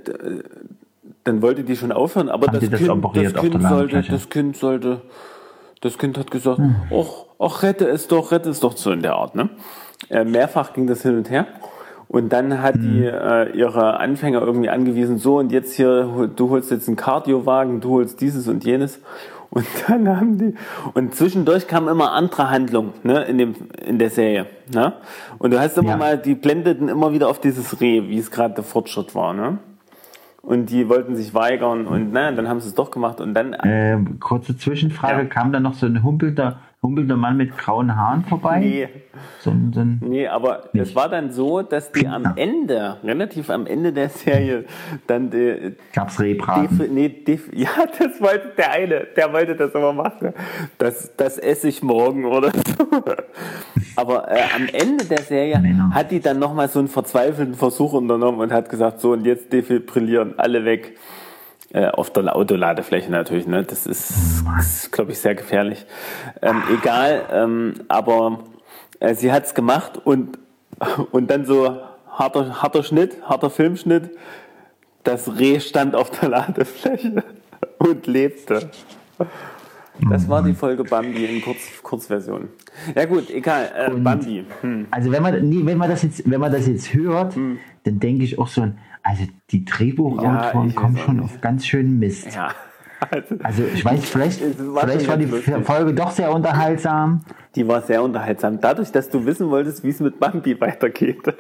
dann 1.25 1.43
wollte 1.43 1.65
die 1.65 1.77
schon 1.77 1.91
aufhören, 1.93 2.29
aber 2.29 2.47
das 2.47 2.69
das 2.71 2.79
kind, 2.81 3.05
das 3.17 3.35
kind 3.35 3.63
sollte, 3.63 4.03
das 4.03 4.29
Kind 4.31 4.57
sollte, 4.57 5.03
das 5.81 5.99
Kind 5.99 6.19
hat 6.19 6.31
gesagt, 6.31 6.59
Hm. 6.59 6.77
Ach, 7.43 7.63
rette 7.63 7.87
es 7.89 8.09
doch, 8.09 8.31
rette 8.33 8.51
es 8.51 8.61
doch 8.61 8.77
so 8.77 8.91
in 8.93 9.03
der 9.03 9.15
Art, 9.15 9.35
ne? 9.35 9.49
Äh, 10.11 10.25
mehrfach 10.25 10.73
ging 10.73 10.87
das 10.87 11.03
hin 11.03 11.17
und 11.17 11.31
her. 11.31 11.47
Und 12.09 12.31
dann 12.31 12.61
hat 12.63 12.75
die 12.77 13.07
Hm. 13.07 13.15
äh, 13.15 13.51
ihre 13.53 13.99
Anfänger 13.99 14.43
irgendwie 14.43 14.69
angewiesen, 14.69 15.17
so 15.19 15.39
und 15.39 15.51
jetzt 15.51 15.75
hier, 15.75 16.29
du 16.37 16.51
holst 16.51 16.71
jetzt 16.71 16.87
einen 16.89 16.97
Kardiowagen, 16.97 17.81
du 17.81 17.91
holst 17.91 18.21
dieses 18.21 18.49
und 18.49 18.65
jenes. 18.65 19.01
Und 19.49 19.67
dann 19.89 20.09
haben 20.17 20.39
die, 20.39 20.55
und 20.95 21.15
zwischendurch 21.15 21.67
kam 21.69 21.89
immer 21.89 22.13
andere 22.13 22.51
Handlung, 22.51 22.93
ne, 23.03 23.23
in 23.25 23.39
dem, 23.39 23.55
in 23.87 23.99
der 23.99 24.11
Serie, 24.11 24.47
ne? 24.75 24.95
Und 25.39 25.53
du 25.53 25.61
hast 25.61 25.77
immer 25.79 25.91
Ja. 25.91 25.97
mal, 25.97 26.19
die 26.19 26.35
blendeten 26.35 26.89
immer 26.89 27.13
wieder 27.13 27.29
auf 27.29 27.41
dieses 27.41 27.81
Reh, 27.81 28.03
wie 28.09 28.19
es 28.19 28.31
gerade 28.31 28.55
der 28.55 28.65
Fortschritt 28.65 29.15
war, 29.15 29.33
ne? 29.35 29.59
Und 30.43 30.71
die 30.71 30.89
wollten 30.89 31.15
sich 31.17 31.35
weigern 31.35 31.87
und 31.87 32.13
naja, 32.13 32.33
dann 32.33 32.49
haben 32.49 32.61
sie 32.61 32.69
es 32.69 32.75
doch 32.75 32.91
gemacht 32.91 33.21
und 33.21 33.33
dann, 33.33 33.53
Äh, 33.55 33.99
kurze 34.21 34.57
Zwischenfrage, 34.57 35.23
Ja. 35.23 35.25
kam 35.29 35.53
da 35.53 35.61
noch 35.61 35.75
so 35.75 35.87
ein 35.87 36.03
humpelnder, 36.03 36.59
humpelnder 36.83 37.17
Mann 37.17 37.37
mit 37.37 37.57
grauen 37.57 37.95
Haaren 37.97 38.25
vorbei? 38.25 38.59
nee, 38.59 38.89
So, 39.39 39.51
ein- 39.51 39.73
so 39.73 39.81
ein, 39.81 40.01
Nee, 40.05 40.27
aber 40.27 40.65
es 40.75 40.95
war 40.97 41.09
dann 41.09 41.31
so, 41.31 41.63
dass 41.63 41.93
die 41.93 42.09
am 42.09 42.33
Ende, 42.37 42.97
relativ 43.05 43.51
am 43.51 43.67
Ende 43.67 43.93
der 43.93 44.09
Serie, 44.09 44.65
dann 45.07 45.31
die, 45.31 45.77
gab's 45.93 46.19
Rehbraten. 46.21 46.93
Nee, 46.93 47.23
ja, 47.53 47.69
das 47.99 48.21
wollte 48.21 48.49
der 48.57 48.73
eine, 48.73 49.07
der 49.17 49.33
wollte 49.33 49.55
das 49.55 49.73
immer 49.75 49.93
machen. 49.93 50.33
Das, 50.79 51.15
das 51.17 51.39
esse 51.39 51.69
ich 51.69 51.83
morgen 51.83 52.25
oder 52.25 52.51
so. 52.67 52.87
Aber 53.97 54.29
äh, 54.31 54.41
am 54.57 54.67
Ende 54.73 55.05
der 55.05 55.23
Serie 55.23 55.59
Männer. 55.61 55.91
hat 55.95 56.11
die 56.11 56.21
dann 56.21 56.39
nochmal 56.39 56.69
so 56.69 56.79
einen 56.81 56.89
verzweifelten 56.89 57.55
Versuch 57.55 57.93
unternommen 57.93 58.41
und 58.41 58.53
hat 58.53 58.69
gesagt, 58.69 59.01
so 59.01 59.13
und 59.13 59.25
jetzt 59.25 59.53
defibrillieren 59.53 60.35
alle 60.39 60.65
weg. 60.65 60.97
Äh, 61.75 61.87
auf 61.87 62.11
der 62.11 62.37
Autoladefläche 62.37 63.11
natürlich, 63.11 63.47
ne? 63.47 63.63
Das 63.63 63.87
ist, 63.87 64.13
ist 64.59 64.93
glaube 64.93 65.13
ich, 65.13 65.19
sehr 65.19 65.35
gefährlich. 65.35 65.87
Ähm, 66.43 66.63
egal, 66.71 67.23
ähm, 67.33 67.75
aber 67.89 68.41
äh, 69.01 69.15
sie 69.15 69.33
hat's 69.33 69.55
gemacht 69.55 69.99
und, 70.05 70.39
und 71.13 71.31
dann 71.31 71.47
so 71.47 71.79
harter, 72.11 72.63
harter 72.63 72.83
Schnitt, 72.83 73.17
harter 73.23 73.49
Filmschnitt. 73.49 74.11
Das 75.03 75.39
Reh 75.39 75.61
stand 75.61 75.95
auf 75.95 76.11
der 76.11 76.29
Ladefläche 76.29 77.25
und 77.79 78.07
lebte. 78.07 78.71
Das 80.11 80.29
war 80.29 80.43
die 80.43 80.53
Folge 80.53 80.85
Bambi 80.85 81.25
in 81.25 81.41
Kurz, 81.41 81.83
Kurzversion. 81.83 82.49
Ja 82.95 83.07
gut, 83.07 83.31
egal, 83.31 83.71
äh, 83.75 83.91
Bambi. 83.91 84.45
Hm. 84.61 84.89
Also 84.91 85.11
wenn 85.11 85.23
man, 85.23 85.49
nee, 85.49 85.65
wenn 85.65 85.79
man 85.79 85.89
das 85.89 86.03
jetzt, 86.03 86.31
wenn 86.31 86.41
man 86.41 86.53
das 86.53 86.67
jetzt 86.67 86.93
hört, 86.93 87.35
dann 87.35 87.99
denke 87.99 88.25
ich 88.25 88.39
auch 88.39 88.49
so, 88.49 88.69
also 89.03 89.25
die 89.51 89.65
Drehbuchautoren 89.65 90.69
Ja, 90.71 90.75
kommen 90.75 90.97
schon 90.99 91.21
auf 91.21 91.41
ganz 91.41 91.67
schön 91.67 91.99
Mist. 91.99 92.35
Ja, 92.35 92.51
also, 93.11 93.35
Also 93.43 93.63
ich 93.75 93.85
weiß, 93.85 94.09
vielleicht, 94.09 94.41
vielleicht 94.41 95.09
war 95.09 95.17
die 95.17 95.25
lustig. 95.27 95.55
Folge 95.65 95.93
doch 95.95 96.11
sehr 96.13 96.33
unterhaltsam. 96.33 97.23
die 97.57 97.67
war 97.67 97.83
sehr 97.83 98.03
unterhaltsam. 98.03 98.61
Dadurch, 98.61 98.93
dass 98.93 99.11
du 99.11 99.27
wissen 99.27 99.51
wolltest, 99.51 99.83
wie 99.85 99.89
es 99.89 100.01
mit 100.01 100.19
Bambi 100.21 100.61
weitergeht. 100.61 101.23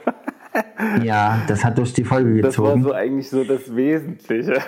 Ja, 1.03 1.39
das 1.49 1.65
hat 1.65 1.79
durch 1.79 1.95
die 1.95 2.05
Folge 2.05 2.43
Das 2.43 2.59
war 2.59 2.67
gezogen. 2.75 2.83
so 2.83 2.93
eigentlich 2.93 3.31
so 3.31 3.43
das 3.43 3.75
Wesentliche. 3.75 4.59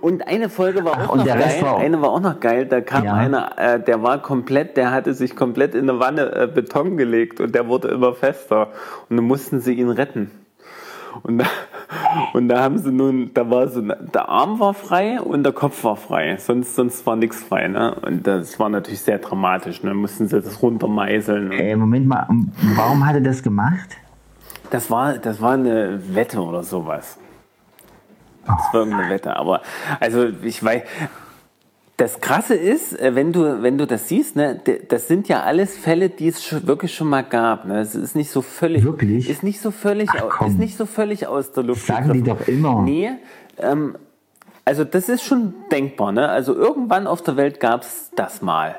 Und 0.00 0.28
eine 0.28 0.48
Folge 0.48 0.84
war 0.84 0.92
Ach, 0.96 1.08
auch 1.08 1.16
noch 1.16 1.24
geil. 1.26 1.56
war 1.60 1.78
Eine 1.78 2.00
war 2.00 2.10
auch 2.10 2.20
noch 2.20 2.38
geil. 2.38 2.66
Da 2.66 2.80
kam 2.80 3.04
Ja. 3.04 3.14
einer, 3.14 3.58
äh, 3.58 3.80
der 3.82 4.00
war 4.04 4.22
komplett, 4.22 4.76
der 4.76 4.92
hatte 4.92 5.14
sich 5.14 5.34
komplett 5.34 5.74
in 5.74 5.90
eine 5.90 5.98
Wanne 5.98 6.30
äh, 6.36 6.46
Beton 6.46 6.96
gelegt 6.96 7.40
und 7.40 7.52
der 7.52 7.66
wurde 7.66 7.88
immer 7.88 8.14
fester. 8.14 8.68
Und 9.08 9.16
dann 9.16 9.24
mussten 9.26 9.58
sie 9.58 9.74
ihn 9.74 9.88
retten. 9.90 10.30
Und 11.22 11.38
da, 11.38 11.46
Und 12.32 12.48
da 12.48 12.62
haben 12.62 12.78
sie 12.78 12.92
nun, 12.92 13.32
da 13.34 13.48
war 13.50 13.68
so, 13.68 13.80
der 13.80 14.28
Arm 14.28 14.60
war 14.60 14.74
frei 14.74 15.20
und 15.20 15.42
der 15.42 15.52
Kopf 15.52 15.84
war 15.84 15.96
frei. 15.96 16.36
Sonst, 16.36 16.74
sonst 16.74 17.06
war 17.06 17.16
nichts 17.16 17.42
frei, 17.42 17.68
ne? 17.68 17.94
Und 17.94 18.26
das 18.26 18.58
war 18.58 18.68
natürlich 18.68 19.00
sehr 19.00 19.18
dramatisch, 19.18 19.82
ne? 19.82 19.94
Mussten 19.94 20.28
sie 20.28 20.40
das 20.40 20.62
runtermeißeln. 20.62 21.52
Äh, 21.52 21.76
Moment 21.76 22.06
mal, 22.06 22.26
warum 22.76 23.06
hat 23.06 23.14
er 23.14 23.20
das 23.20 23.42
gemacht? 23.42 23.96
Das 24.70 24.90
war, 24.90 25.14
das 25.14 25.40
war 25.40 25.52
eine 25.52 26.00
Wette 26.14 26.40
oder 26.40 26.62
sowas. 26.62 27.18
Das 28.46 28.56
war 28.72 28.80
irgendeine 28.80 29.10
Wette. 29.10 29.36
Aber, 29.36 29.62
also, 30.00 30.28
ich 30.42 30.62
weiß, 30.62 30.82
das 31.98 32.20
Krasse 32.20 32.54
ist, 32.54 32.98
äh, 32.98 33.14
wenn 33.16 33.32
du, 33.32 33.60
wenn 33.62 33.76
du 33.76 33.86
das 33.86 34.08
siehst, 34.08 34.36
ne, 34.36 34.58
das 34.88 35.08
sind 35.08 35.28
ja 35.28 35.42
alles 35.42 35.76
Fälle, 35.76 36.08
die 36.08 36.28
es 36.28 36.66
wirklich 36.66 36.94
schon 36.94 37.08
mal 37.08 37.22
gab. 37.22 37.66
Ne? 37.66 37.80
Es 37.80 37.94
ist 37.94 38.14
nicht 38.14 38.30
so 38.30 38.40
völlig, 38.40 38.84
Wirklich? 38.84 39.28
ist 39.28 39.42
nicht 39.42 39.60
so 39.60 39.72
völlig, 39.72 40.08
Ach, 40.10 40.46
ist 40.46 40.58
nicht 40.58 40.76
so 40.76 40.86
völlig 40.86 41.26
aus 41.26 41.52
der 41.52 41.64
Luft. 41.64 41.84
Sagen 41.86 42.12
die 42.12 42.22
doch 42.22 42.46
immer. 42.46 42.82
Nee, 42.82 43.10
ähm, 43.58 43.96
also 44.64 44.84
das 44.84 45.08
ist 45.08 45.24
schon 45.24 45.54
denkbar. 45.72 46.12
Ne? 46.12 46.28
Also 46.28 46.54
irgendwann 46.54 47.08
auf 47.08 47.20
der 47.22 47.36
Welt 47.36 47.58
gab 47.58 47.82
es 47.82 48.10
das 48.14 48.42
mal. 48.42 48.76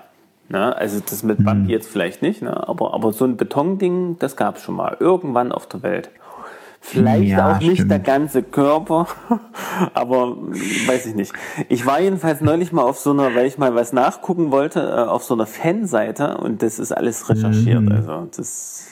Ne? 0.48 0.74
Also 0.78 1.02
das 1.02 1.22
mit 1.22 1.40
Hm. 1.40 1.46
Bambi 1.46 1.74
jetzt 1.74 1.90
vielleicht 1.90 2.22
nicht, 2.22 2.42
ne? 2.42 2.68
aber, 2.70 2.94
aber 2.94 3.12
so 3.12 3.26
ein 3.26 3.36
Betonding, 3.36 4.16
das 4.20 4.38
gab 4.38 4.56
es 4.58 4.64
schon 4.64 4.76
mal. 4.76 4.96
Irgendwann 5.02 5.52
auf 5.52 5.68
der 5.68 5.84
Welt. 5.84 6.10
Vielleicht 6.82 7.26
Ja, 7.30 7.56
auch 7.56 7.60
nicht 7.60 7.74
stimmt. 7.76 7.92
der 7.92 8.00
ganze 8.00 8.42
Körper, 8.42 9.06
aber 9.94 10.38
weiß 10.38 11.06
ich 11.08 11.16
nicht. 11.16 11.34
Ich 11.68 11.86
war 11.86 12.00
jedenfalls 12.00 12.42
neulich 12.42 12.72
mal 12.72 12.84
auf 12.84 12.98
so 13.00 13.12
einer, 13.12 13.36
weil 13.36 13.46
ich 13.48 13.58
mal 13.58 13.76
was 13.76 13.92
nachgucken 13.94 14.50
wollte, 14.52 14.80
äh, 14.82 15.08
auf 15.08 15.24
so 15.24 15.34
einer 15.34 15.46
Fanseite 15.46 16.38
und 16.38 16.64
das 16.64 16.80
ist 16.80 16.92
alles 16.92 17.30
recherchiert. 17.30 17.82
Mhm. 17.82 17.92
Also 17.92 18.28
das, 18.36 18.88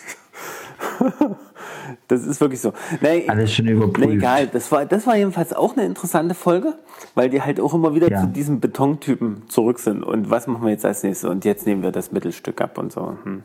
das 2.08 2.26
ist 2.26 2.42
wirklich 2.42 2.62
so. 2.62 2.74
Nee, 3.02 3.26
Alles 3.28 3.54
schon 3.54 3.68
überprüft. 3.68 4.08
Nee, 4.10 4.16
egal, 4.16 4.48
das 4.48 4.72
war, 4.72 4.86
das 4.86 5.08
war 5.08 5.16
jedenfalls 5.16 5.54
auch 5.54 5.76
eine 5.76 5.86
interessante 5.86 6.36
Folge, 6.36 6.74
weil 7.16 7.30
die 7.30 7.42
halt 7.42 7.60
auch 7.60 7.74
immer 7.74 7.96
wieder 7.96 8.10
Ja. 8.12 8.22
zu 8.22 8.28
diesem 8.28 8.60
Betontypen 8.60 9.44
zurück 9.50 9.80
sind. 9.80 10.04
Und 10.04 10.30
was 10.30 10.48
machen 10.48 10.64
wir 10.64 10.72
jetzt 10.72 10.86
als 10.86 11.04
nächstes? 11.04 11.30
Und 11.30 11.46
jetzt 11.46 11.66
nehmen 11.66 11.84
wir 11.84 11.92
das 11.92 12.12
Mittelstück 12.12 12.62
ab 12.62 12.78
und 12.78 12.92
so. 12.92 13.18
Hm. 13.24 13.44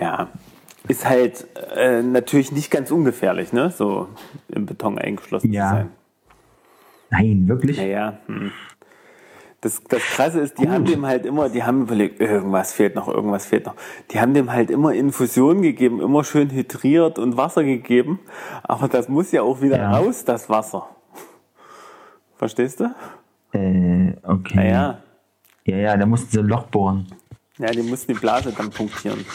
Ja, 0.00 0.28
ist 0.88 1.08
halt 1.08 1.46
äh, 1.76 2.02
natürlich 2.02 2.52
nicht 2.52 2.70
ganz 2.70 2.90
ungefährlich, 2.90 3.52
ne? 3.52 3.70
So 3.70 4.08
im 4.48 4.66
Beton 4.66 4.98
eingeschlossen 4.98 5.52
Ja. 5.52 5.68
zu 5.68 5.74
sein. 5.76 5.90
Nein, 7.10 7.48
wirklich? 7.48 7.76
Naja, 7.78 8.18
hm. 8.26 8.52
Das, 9.62 9.82
das 9.84 10.00
Krasse 10.02 10.40
ist, 10.40 10.58
die 10.58 10.70
haben 10.70 10.86
dem 10.86 11.04
halt 11.04 11.26
immer, 11.26 11.50
die 11.50 11.62
haben 11.64 11.82
überlegt, 11.82 12.18
irgendwas 12.18 12.72
fehlt 12.72 12.94
noch, 12.94 13.08
irgendwas 13.08 13.44
fehlt 13.44 13.66
noch. 13.66 13.74
Die 14.10 14.18
haben 14.18 14.32
dem 14.32 14.50
halt 14.50 14.70
immer 14.70 14.94
Infusionen 14.94 15.60
gegeben, 15.62 16.00
immer 16.00 16.24
schön 16.24 16.50
hydriert 16.50 17.18
und 17.18 17.36
Wasser 17.36 17.62
gegeben. 17.62 18.20
Aber 18.62 18.88
das 18.88 19.10
muss 19.10 19.32
ja 19.32 19.42
auch 19.42 19.60
wieder 19.60 19.76
Ja. 19.76 19.90
raus, 19.98 20.24
das 20.24 20.48
Wasser. 20.48 20.88
Verstehst 22.36 22.80
du? 22.80 22.84
Äh, 23.52 24.14
okay. 24.22 24.54
Naja, 24.56 25.02
Ja, 25.66 25.76
ja, 25.76 25.96
da 25.98 26.06
mussten 26.06 26.30
sie 26.30 26.38
ein 26.38 26.46
Loch 26.46 26.62
bohren. 26.68 27.06
ja, 27.58 27.66
die 27.70 27.82
mussten 27.82 28.14
die 28.14 28.18
Blase 28.18 28.54
dann 28.56 28.70
punktieren. 28.70 29.26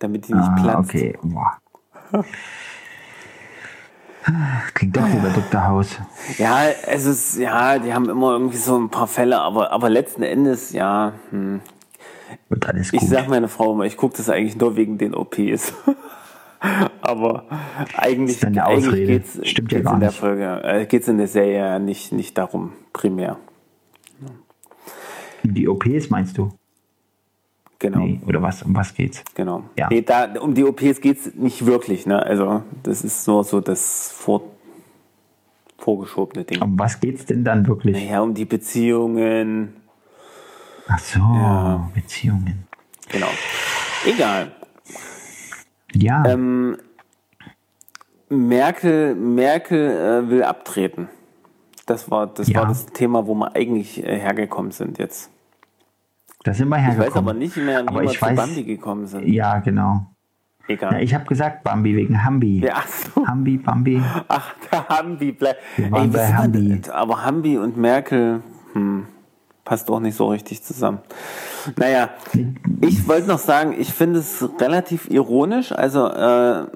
Damit 0.00 0.26
die 0.26 0.34
nicht 0.34 0.48
Ah, 0.48 0.56
platzt. 0.60 0.90
okay. 0.90 1.16
Boah. 1.22 1.58
Klingt 4.74 4.96
doch 4.96 5.06
wie 5.08 5.16
bei 5.18 5.30
Dr. 5.30 5.64
House. 5.66 5.98
Ja, 6.38 6.64
es 6.86 7.06
ist, 7.06 7.38
ja, 7.38 7.78
die 7.78 7.94
haben 7.94 8.08
immer 8.10 8.32
irgendwie 8.32 8.56
so 8.58 8.76
ein 8.78 8.90
paar 8.90 9.06
Fälle, 9.06 9.40
aber, 9.40 9.70
aber 9.72 9.88
letzten 9.88 10.22
Endes, 10.22 10.72
ja, 10.72 11.12
hm. 11.30 11.60
Wird 12.48 12.66
alles 12.68 12.92
Ich 12.92 13.00
gut. 13.00 13.08
sag 13.08 13.28
meiner 13.28 13.48
Frau 13.48 13.72
immer, 13.72 13.84
ich 13.84 13.96
gucke 13.96 14.16
das 14.16 14.28
eigentlich 14.28 14.56
nur 14.56 14.76
wegen 14.76 14.98
den 14.98 15.14
OPs. 15.14 15.72
Aber 17.00 17.46
eigentlich, 17.96 18.44
eigentlich 18.44 18.62
Ausrede. 18.62 19.06
geht's, 19.06 19.40
Stimmt 19.48 19.72
ja 19.72 19.78
geht's 19.78 19.86
gar 19.86 19.94
in 19.94 20.00
der 20.00 20.10
nicht. 20.10 20.18
Folge, 20.20 20.60
äh, 20.62 20.84
geht's 20.86 21.08
in 21.08 21.16
der 21.16 21.26
Serie 21.26 21.56
ja 21.56 21.78
nicht, 21.78 22.12
nicht 22.12 22.36
darum, 22.36 22.74
primär. 22.92 23.38
Die 25.42 25.66
OPs 25.68 26.10
meinst 26.10 26.36
du? 26.36 26.50
Genau, 27.80 28.00
Nee, 28.00 28.20
oder 28.26 28.42
was? 28.42 28.62
Um 28.62 28.76
was 28.76 28.94
geht's? 28.94 29.24
genau. 29.34 29.64
Ja. 29.76 29.88
Nee, 29.90 30.02
da, 30.02 30.26
um 30.40 30.54
die 30.54 30.64
OPs 30.64 31.00
geht's 31.00 31.34
nicht 31.34 31.64
wirklich, 31.66 32.06
ne? 32.06 32.22
Also, 32.22 32.62
das 32.82 33.02
ist 33.02 33.26
nur 33.26 33.42
so 33.42 33.60
das 33.60 34.12
vor, 34.12 34.42
vorgeschobene 35.78 36.44
Ding. 36.44 36.60
Um 36.62 36.78
was 36.78 37.00
geht's 37.00 37.24
denn 37.24 37.42
dann 37.42 37.66
wirklich? 37.66 37.96
Naja, 37.96 38.20
um 38.20 38.34
die 38.34 38.44
Beziehungen, 38.44 39.74
Ach 40.88 40.98
so, 40.98 41.20
Ja. 41.20 41.90
Beziehungen. 41.94 42.66
genau. 43.08 43.28
Egal. 44.04 44.52
Ja, 45.94 46.22
Ähm, 46.26 46.76
Merkel, 48.28 49.14
Merkel 49.14 49.90
äh, 49.90 50.28
will 50.30 50.42
abtreten. 50.42 51.08
Das 51.86 52.10
war 52.10 52.26
das, 52.28 52.48
Ja. 52.48 52.60
war 52.60 52.66
das 52.68 52.86
Thema, 52.86 53.26
wo 53.26 53.34
wir 53.34 53.56
eigentlich 53.56 54.04
äh, 54.04 54.18
hergekommen 54.18 54.70
sind 54.70 54.98
jetzt. 54.98 55.30
Da 56.44 56.54
sind 56.54 56.68
wir 56.68 56.76
Ich 56.76 56.82
hergekommen. 56.82 57.10
weiß 57.10 57.16
aber 57.16 57.34
nicht 57.34 57.56
mehr, 57.56 57.82
wie 57.84 57.88
Aber 57.88 58.00
wir 58.02 58.10
ich 58.10 58.18
zu 58.18 58.24
weiß- 58.24 58.34
Bambi 58.36 58.64
gekommen 58.64 59.06
sind. 59.06 59.26
Ja, 59.28 59.58
genau. 59.58 60.06
Egal. 60.68 60.92
Ja, 60.94 60.98
ich 61.00 61.14
habe 61.14 61.24
gesagt 61.24 61.64
Bambi 61.64 61.96
wegen 61.96 62.22
Hambi. 62.24 62.60
Ja, 62.60 62.82
so. 63.14 63.26
Hambi, 63.26 63.56
Bambi. 63.58 64.00
Ach, 64.28 64.54
der 64.70 64.88
Hambi 64.88 65.32
bleibt. 65.32 65.60
Ey, 65.76 65.88
bei 66.08 66.32
Hambi. 66.32 66.80
Aber 66.92 67.24
Hambi 67.24 67.58
und 67.58 67.76
Merkel, 67.76 68.40
hm, 68.74 69.06
passt 69.64 69.90
auch 69.90 69.98
nicht 70.00 70.16
so 70.16 70.28
richtig 70.28 70.62
zusammen. 70.62 70.98
Naja, 71.76 72.10
ich 72.82 73.06
wollte 73.08 73.26
noch 73.28 73.38
sagen, 73.38 73.74
ich 73.76 73.92
finde 73.92 74.20
es 74.20 74.48
relativ 74.60 75.10
ironisch, 75.10 75.72
also 75.72 76.06
äh, 76.08 76.66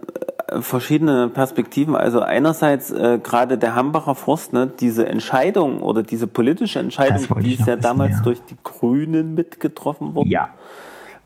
verschiedene 0.61 1.29
Perspektiven. 1.29 1.97
Also 1.97 2.21
einerseits 2.21 2.91
äh, 2.91 3.19
gerade 3.23 3.59
der 3.59 3.75
Hambacher 3.75 4.15
Forst, 4.15 4.53
ne, 4.53 4.67
diese 4.67 5.07
Entscheidung 5.07 5.81
oder 5.83 6.03
diese 6.03 6.27
politische 6.27 6.79
Entscheidung, 6.79 7.27
die 7.41 7.55
ich 7.55 7.61
ist 7.61 7.67
ja 7.67 7.77
damals 7.77 8.17
ja. 8.17 8.23
durch 8.23 8.41
die 8.43 8.57
Grünen 8.63 9.35
mitgetroffen 9.35 10.15
worden. 10.15 10.29
Ja. 10.31 10.51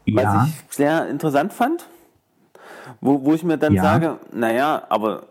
Was 0.07 0.23
Ja, 0.25 0.49
ich 0.49 0.75
sehr 0.75 1.09
interessant 1.09 1.53
fand, 1.53 1.87
wo, 3.01 3.25
wo 3.25 3.35
ich 3.35 3.43
mir 3.45 3.59
dann 3.59 3.75
Ja. 3.75 3.83
sage, 3.83 4.19
naja, 4.33 4.83
aber 4.89 5.25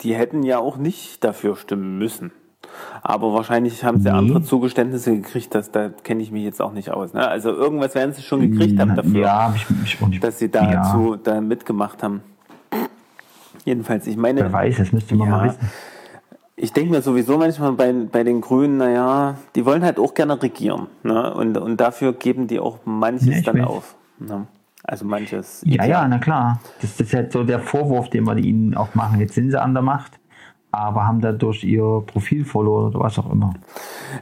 die 0.00 0.14
hätten 0.14 0.42
ja 0.42 0.58
auch 0.58 0.76
nicht 0.76 1.22
dafür 1.22 1.56
stimmen 1.56 1.98
müssen. 1.98 2.32
Aber 3.02 3.32
wahrscheinlich 3.34 3.84
haben 3.84 4.00
sie 4.00 4.10
Nee. 4.10 4.16
andere 4.16 4.42
Zugeständnisse 4.42 5.14
gekriegt, 5.14 5.54
das, 5.54 5.70
da 5.70 5.90
kenne 5.90 6.22
ich 6.22 6.32
mich 6.32 6.42
jetzt 6.42 6.60
auch 6.60 6.72
nicht 6.72 6.90
aus. 6.90 7.12
Ne? 7.12 7.26
Also 7.28 7.50
irgendwas 7.50 7.94
werden 7.94 8.12
sie 8.14 8.22
schon 8.22 8.40
gekriegt 8.50 8.80
haben 8.80 8.96
dafür, 8.96 9.20
ja, 9.20 9.54
ich, 9.54 9.66
ich 9.84 10.00
nicht. 10.00 10.24
dass 10.24 10.38
sie 10.38 10.50
ja, 10.52 10.66
dazu 10.72 11.16
da 11.22 11.40
mitgemacht 11.40 12.02
haben. 12.02 12.22
Jedenfalls, 13.64 14.06
ich 14.06 14.16
meine, 14.16 14.40
Wer 14.40 14.52
weiß, 14.52 14.76
das 14.78 14.92
müsste 14.92 15.14
man 15.14 15.28
Ja. 15.28 15.36
mal 15.36 15.48
wissen. 15.48 15.70
ich 16.56 16.72
denke 16.72 16.90
mir 16.92 17.02
sowieso 17.02 17.38
manchmal 17.38 17.72
bei, 17.72 17.92
bei 17.92 18.22
den 18.24 18.40
Grünen, 18.40 18.76
naja, 18.78 19.36
die 19.54 19.64
wollen 19.66 19.82
halt 19.84 19.98
auch 19.98 20.14
gerne 20.14 20.40
regieren. 20.42 20.86
Ne? 21.02 21.32
Und, 21.34 21.56
und 21.58 21.80
dafür 21.80 22.12
geben 22.12 22.46
die 22.46 22.60
auch 22.60 22.78
manches 22.84 23.26
Ja, 23.28 23.40
dann 23.52 23.58
weiß. 23.62 23.66
auf. 23.66 23.96
Ne? 24.18 24.46
Also 24.84 25.04
manches. 25.06 25.62
Ja, 25.66 25.84
ja, 25.86 26.06
na 26.06 26.18
klar. 26.18 26.60
Das, 26.82 26.96
das 26.98 27.06
ist 27.08 27.14
halt 27.14 27.32
so 27.32 27.42
der 27.42 27.58
Vorwurf, 27.60 28.10
den 28.10 28.24
wir 28.24 28.36
ihnen 28.36 28.74
auch 28.76 28.94
machen. 28.94 29.18
Jetzt 29.18 29.34
sind 29.34 29.50
sie 29.50 29.60
an 29.60 29.72
der 29.72 29.82
Macht, 29.82 30.12
aber 30.72 31.06
haben 31.06 31.20
dadurch 31.22 31.64
ihr 31.64 32.02
Profil 32.06 32.44
verloren 32.44 32.88
oder 32.94 33.00
was 33.00 33.18
auch 33.18 33.32
immer. 33.32 33.54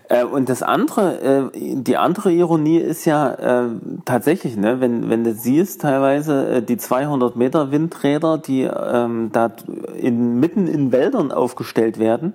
Äh, 0.09 0.25
und 0.25 0.49
das 0.49 0.63
andere, 0.63 1.51
äh, 1.55 1.75
die 1.83 1.97
andere 1.97 2.33
Ironie 2.33 2.79
ist 2.79 3.05
ja 3.05 3.33
äh, 3.65 3.69
tatsächlich, 4.05 4.57
ne, 4.57 4.81
wenn, 4.81 5.09
wenn 5.11 5.25
du 5.25 5.35
siehst, 5.35 5.81
teilweise 5.83 6.57
äh, 6.57 6.63
die 6.63 6.77
200 6.77 7.37
Meter 7.37 7.71
Windräder, 7.71 8.39
die 8.39 8.63
ähm, 8.63 9.31
da 9.33 9.51
in, 9.99 10.39
mitten 10.41 10.67
in 10.67 10.93
Wäldern 10.93 11.33
aufgestellt 11.33 11.99
werden, 11.99 12.35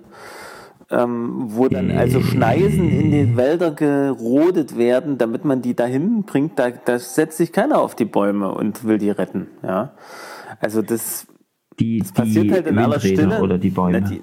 ähm, 0.90 1.44
wo 1.48 1.68
dann 1.68 1.90
also 1.90 2.20
Schneisen 2.20 2.88
in 2.88 3.10
die 3.10 3.36
Wälder 3.36 3.70
gerodet 3.72 4.76
werden, 4.78 5.18
damit 5.18 5.44
man 5.44 5.60
die 5.60 5.74
dahin 5.74 6.22
bringt, 6.24 6.58
da, 6.58 6.70
da 6.70 6.98
setzt 6.98 7.36
sich 7.36 7.52
keiner 7.52 7.78
auf 7.78 7.94
die 7.94 8.06
Bäume 8.06 8.52
und 8.52 8.84
will 8.84 8.98
die 8.98 9.10
retten, 9.10 9.48
ja. 9.62 9.92
Also 10.60 10.80
das, 10.82 11.26
Die, 11.78 11.98
das 11.98 12.12
passiert 12.12 12.46
die 12.46 12.52
halt 12.52 12.66
in 12.66 12.78
aller 12.78 13.02
Windräder 13.02 13.22
Stille. 13.32 13.42
oder 13.42 13.58
die 13.58 13.70
Bäume. 13.70 14.00
Na, 14.00 14.08
die, 14.08 14.22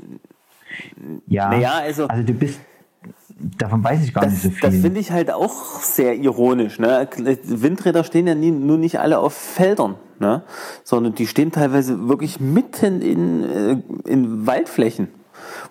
ja. 1.27 1.49
Naja, 1.49 1.73
also- 1.83 2.07
also 2.07 2.23
du 2.23 2.33
bist, 2.33 2.59
davon 3.39 3.83
weiß 3.83 4.03
ich 4.03 4.13
gar 4.13 4.25
nicht 4.25 4.41
so 4.41 4.49
Das, 4.49 4.57
viel. 4.57 4.69
das 4.69 4.79
finde 4.81 4.99
ich 4.99 5.11
halt 5.11 5.31
auch 5.31 5.81
sehr 5.81 6.15
ironisch. 6.15 6.79
Ne? 6.79 7.07
Windräder 7.43 8.03
stehen 8.03 8.27
ja 8.27 8.35
nie, 8.35 8.51
nur 8.51 8.77
nicht 8.77 8.99
alle 8.99 9.19
auf 9.19 9.33
Feldern, 9.33 9.95
ne? 10.19 10.43
sondern 10.83 11.15
die 11.15 11.27
stehen 11.27 11.51
teilweise 11.51 12.07
wirklich 12.07 12.39
mitten 12.39 13.01
in, 13.01 13.43
äh, 13.43 13.77
in 14.09 14.47
Waldflächen, 14.47 15.09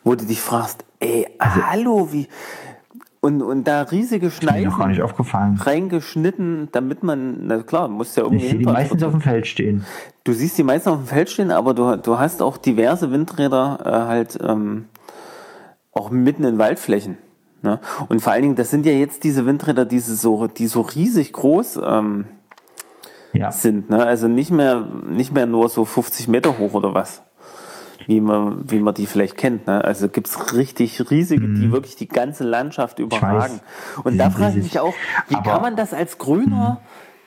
wo 0.03 0.15
du 0.15 0.25
dich 0.25 0.41
fragst, 0.41 0.85
ey, 1.01 1.27
hallo, 1.41 2.09
wie. 2.13 2.29
Und, 3.21 3.41
und 3.41 3.65
da 3.65 3.81
riesige 3.83 4.27
Also 4.27 4.53
mir 4.53 4.67
noch 4.67 4.79
gar 4.79 4.87
nicht 4.89 4.97
Schneiden 4.97 5.03
aufgefallen. 5.11 5.57
reingeschnitten, 5.57 6.69
damit 6.73 7.03
man, 7.03 7.47
na 7.47 7.63
klar, 7.63 7.89
muss 7.89 8.15
ja 8.17 8.23
irgendwie 8.25 8.45
Ich 8.45 8.51
sehe 8.51 8.59
die 8.59 8.67
meistens 8.67 9.03
auf 9.03 9.13
dem 9.13 9.23
Feld 9.23 9.47
stehen. 9.47 9.87
Du 10.25 10.35
siehst 10.35 10.59
die 10.59 10.63
meisten 10.63 10.91
auf 10.91 10.99
dem 10.99 11.07
Feld 11.07 11.31
stehen, 11.31 11.51
aber 11.51 11.73
du, 11.73 11.97
du 11.97 12.19
hast 12.19 12.43
auch 12.43 12.59
diverse 12.59 13.11
Windräder 13.11 13.79
äh, 13.83 13.91
halt 14.09 14.39
ähm, 14.47 14.85
auch 15.93 16.11
mitten 16.11 16.45
in 16.45 16.59
Waldflächen. 16.59 17.17
Ne? 17.65 17.81
Und 18.09 18.21
vor 18.21 18.33
allen 18.33 18.43
Dingen, 18.43 18.55
das 18.57 18.71
sind 18.71 18.87
ja 18.87 18.93
jetzt 18.93 19.25
diese 19.25 19.45
Windräder, 19.47 19.85
diese 19.87 20.15
so, 20.15 20.47
die 20.47 20.67
so 20.69 20.83
riesig 20.83 21.33
groß 21.33 21.81
ähm, 21.85 22.27
Ja. 23.33 23.51
sind. 23.51 23.91
Ne? 23.91 24.05
Also 24.05 24.29
nicht 24.29 24.51
mehr, 24.53 24.87
nicht 25.09 25.33
mehr 25.33 25.47
nur 25.47 25.69
so 25.69 25.85
50 25.85 26.29
Meter 26.29 26.59
hoch 26.59 26.75
oder 26.75 26.95
was. 26.95 27.23
wie 28.07 28.21
man, 28.21 28.71
wie 28.71 28.81
man 28.81 28.93
die 28.93 29.07
vielleicht 29.07 29.39
kennt. 29.39 29.67
Ne? 29.67 29.83
Also 29.83 30.11
gibt 30.11 30.27
es 30.29 30.53
richtig 30.55 31.11
riesige, 31.11 31.49
die 31.49 31.73
wirklich 31.73 31.97
die 31.97 32.07
ganze 32.07 32.45
Landschaft 32.45 32.99
überragen. 32.99 33.61
Und 34.03 34.13
Die 34.13 34.19
da 34.19 34.29
frage 34.29 34.59
ich 34.59 34.65
mich 34.65 34.79
auch, 34.79 34.93
wie 35.29 35.37
Aber- 35.37 35.51
kann 35.53 35.63
man 35.63 35.75
das 35.75 35.95
als 35.95 36.19
Grüner 36.19 36.81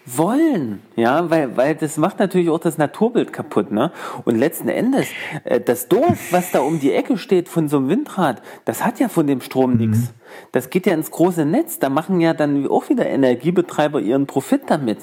wollen? 0.07 0.81
Ja, 0.95 1.29
weil, 1.29 1.57
weil 1.57 1.75
das 1.75 1.97
macht 1.97 2.19
natürlich 2.19 2.49
auch 2.49 2.59
das 2.59 2.77
Naturbild 2.77 3.33
kaputt. 3.33 3.71
Ne? 3.71 3.91
Und 4.25 4.37
letzten 4.37 4.69
Endes, 4.69 5.07
äh, 5.43 5.59
das 5.59 5.87
Dorf, 5.87 6.31
was 6.31 6.51
da 6.51 6.59
um 6.59 6.79
die 6.79 6.93
Ecke 6.93 7.17
steht 7.17 7.49
von 7.49 7.67
so 7.67 7.77
einem 7.77 7.89
Windrad, 7.89 8.41
das 8.65 8.85
hat 8.85 8.99
ja 8.99 9.09
von 9.09 9.27
dem 9.27 9.41
Strom 9.41 9.75
nichts. 9.75 10.13
Das 10.51 10.69
geht 10.69 10.85
ja 10.85 10.93
ins 10.93 11.11
große 11.11 11.45
Netz. 11.45 11.79
Da 11.79 11.89
machen 11.89 12.21
ja 12.21 12.33
dann 12.33 12.67
auch 12.67 12.89
wieder 12.89 13.05
Energiebetreiber 13.07 13.99
ihren 13.99 14.27
Profit 14.27 14.61
damit. 14.67 14.99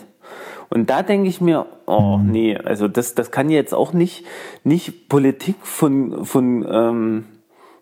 Und 0.70 0.90
da 0.90 1.02
denke 1.02 1.28
ich 1.28 1.40
mir, 1.40 1.66
oh 1.86 2.18
nee, 2.18 2.56
also 2.56 2.88
das, 2.88 3.14
das 3.14 3.30
kann 3.30 3.50
jetzt 3.50 3.74
auch 3.74 3.92
nicht, 3.92 4.24
nicht 4.64 5.08
Politik 5.08 5.56
von, 5.62 6.24
von 6.24 6.66
ähm, 6.68 7.24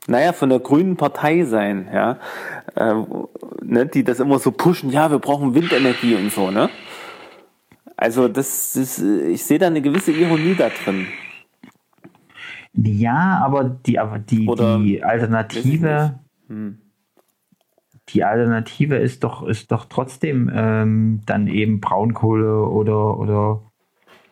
naja, 0.08 0.32
von 0.32 0.48
der 0.50 0.58
grünen 0.58 0.96
Partei 0.96 1.44
sein, 1.44 1.88
ja, 1.92 2.18
äh, 2.74 2.94
ne, 3.62 3.86
die 3.86 4.02
das 4.02 4.20
immer 4.20 4.38
so 4.38 4.50
pushen, 4.50 4.90
ja, 4.90 5.10
wir 5.10 5.20
brauchen 5.20 5.54
Windenergie 5.54 6.16
und 6.16 6.32
so, 6.32 6.50
ne? 6.50 6.68
Also 8.03 8.26
das 8.26 8.74
äh, 9.00 9.28
ich 9.28 9.44
sehe 9.44 9.59
da 9.59 9.68
eine 9.68 9.80
gewisse 9.80 10.11
Ironie 10.11 10.57
da 10.57 10.70
drin. 10.70 11.07
Ja, 12.74 13.40
aber 13.44 13.64
die, 13.64 13.98
aber 13.98 14.18
die, 14.18 14.48
Oder- 14.48 14.78
die 14.78 15.05
Alternative, 15.05 16.18
die 18.09 18.24
Alternative 18.24 18.96
ist 18.96 19.22
doch, 19.22 19.44
ist 19.44 19.70
doch 19.70 19.84
trotzdem 19.84 20.50
ähm, 20.53 21.20
dann 21.26 21.46
eben 21.46 21.80
Braunkohle 21.80 22.64
oder, 22.64 23.18
oder 23.18 23.62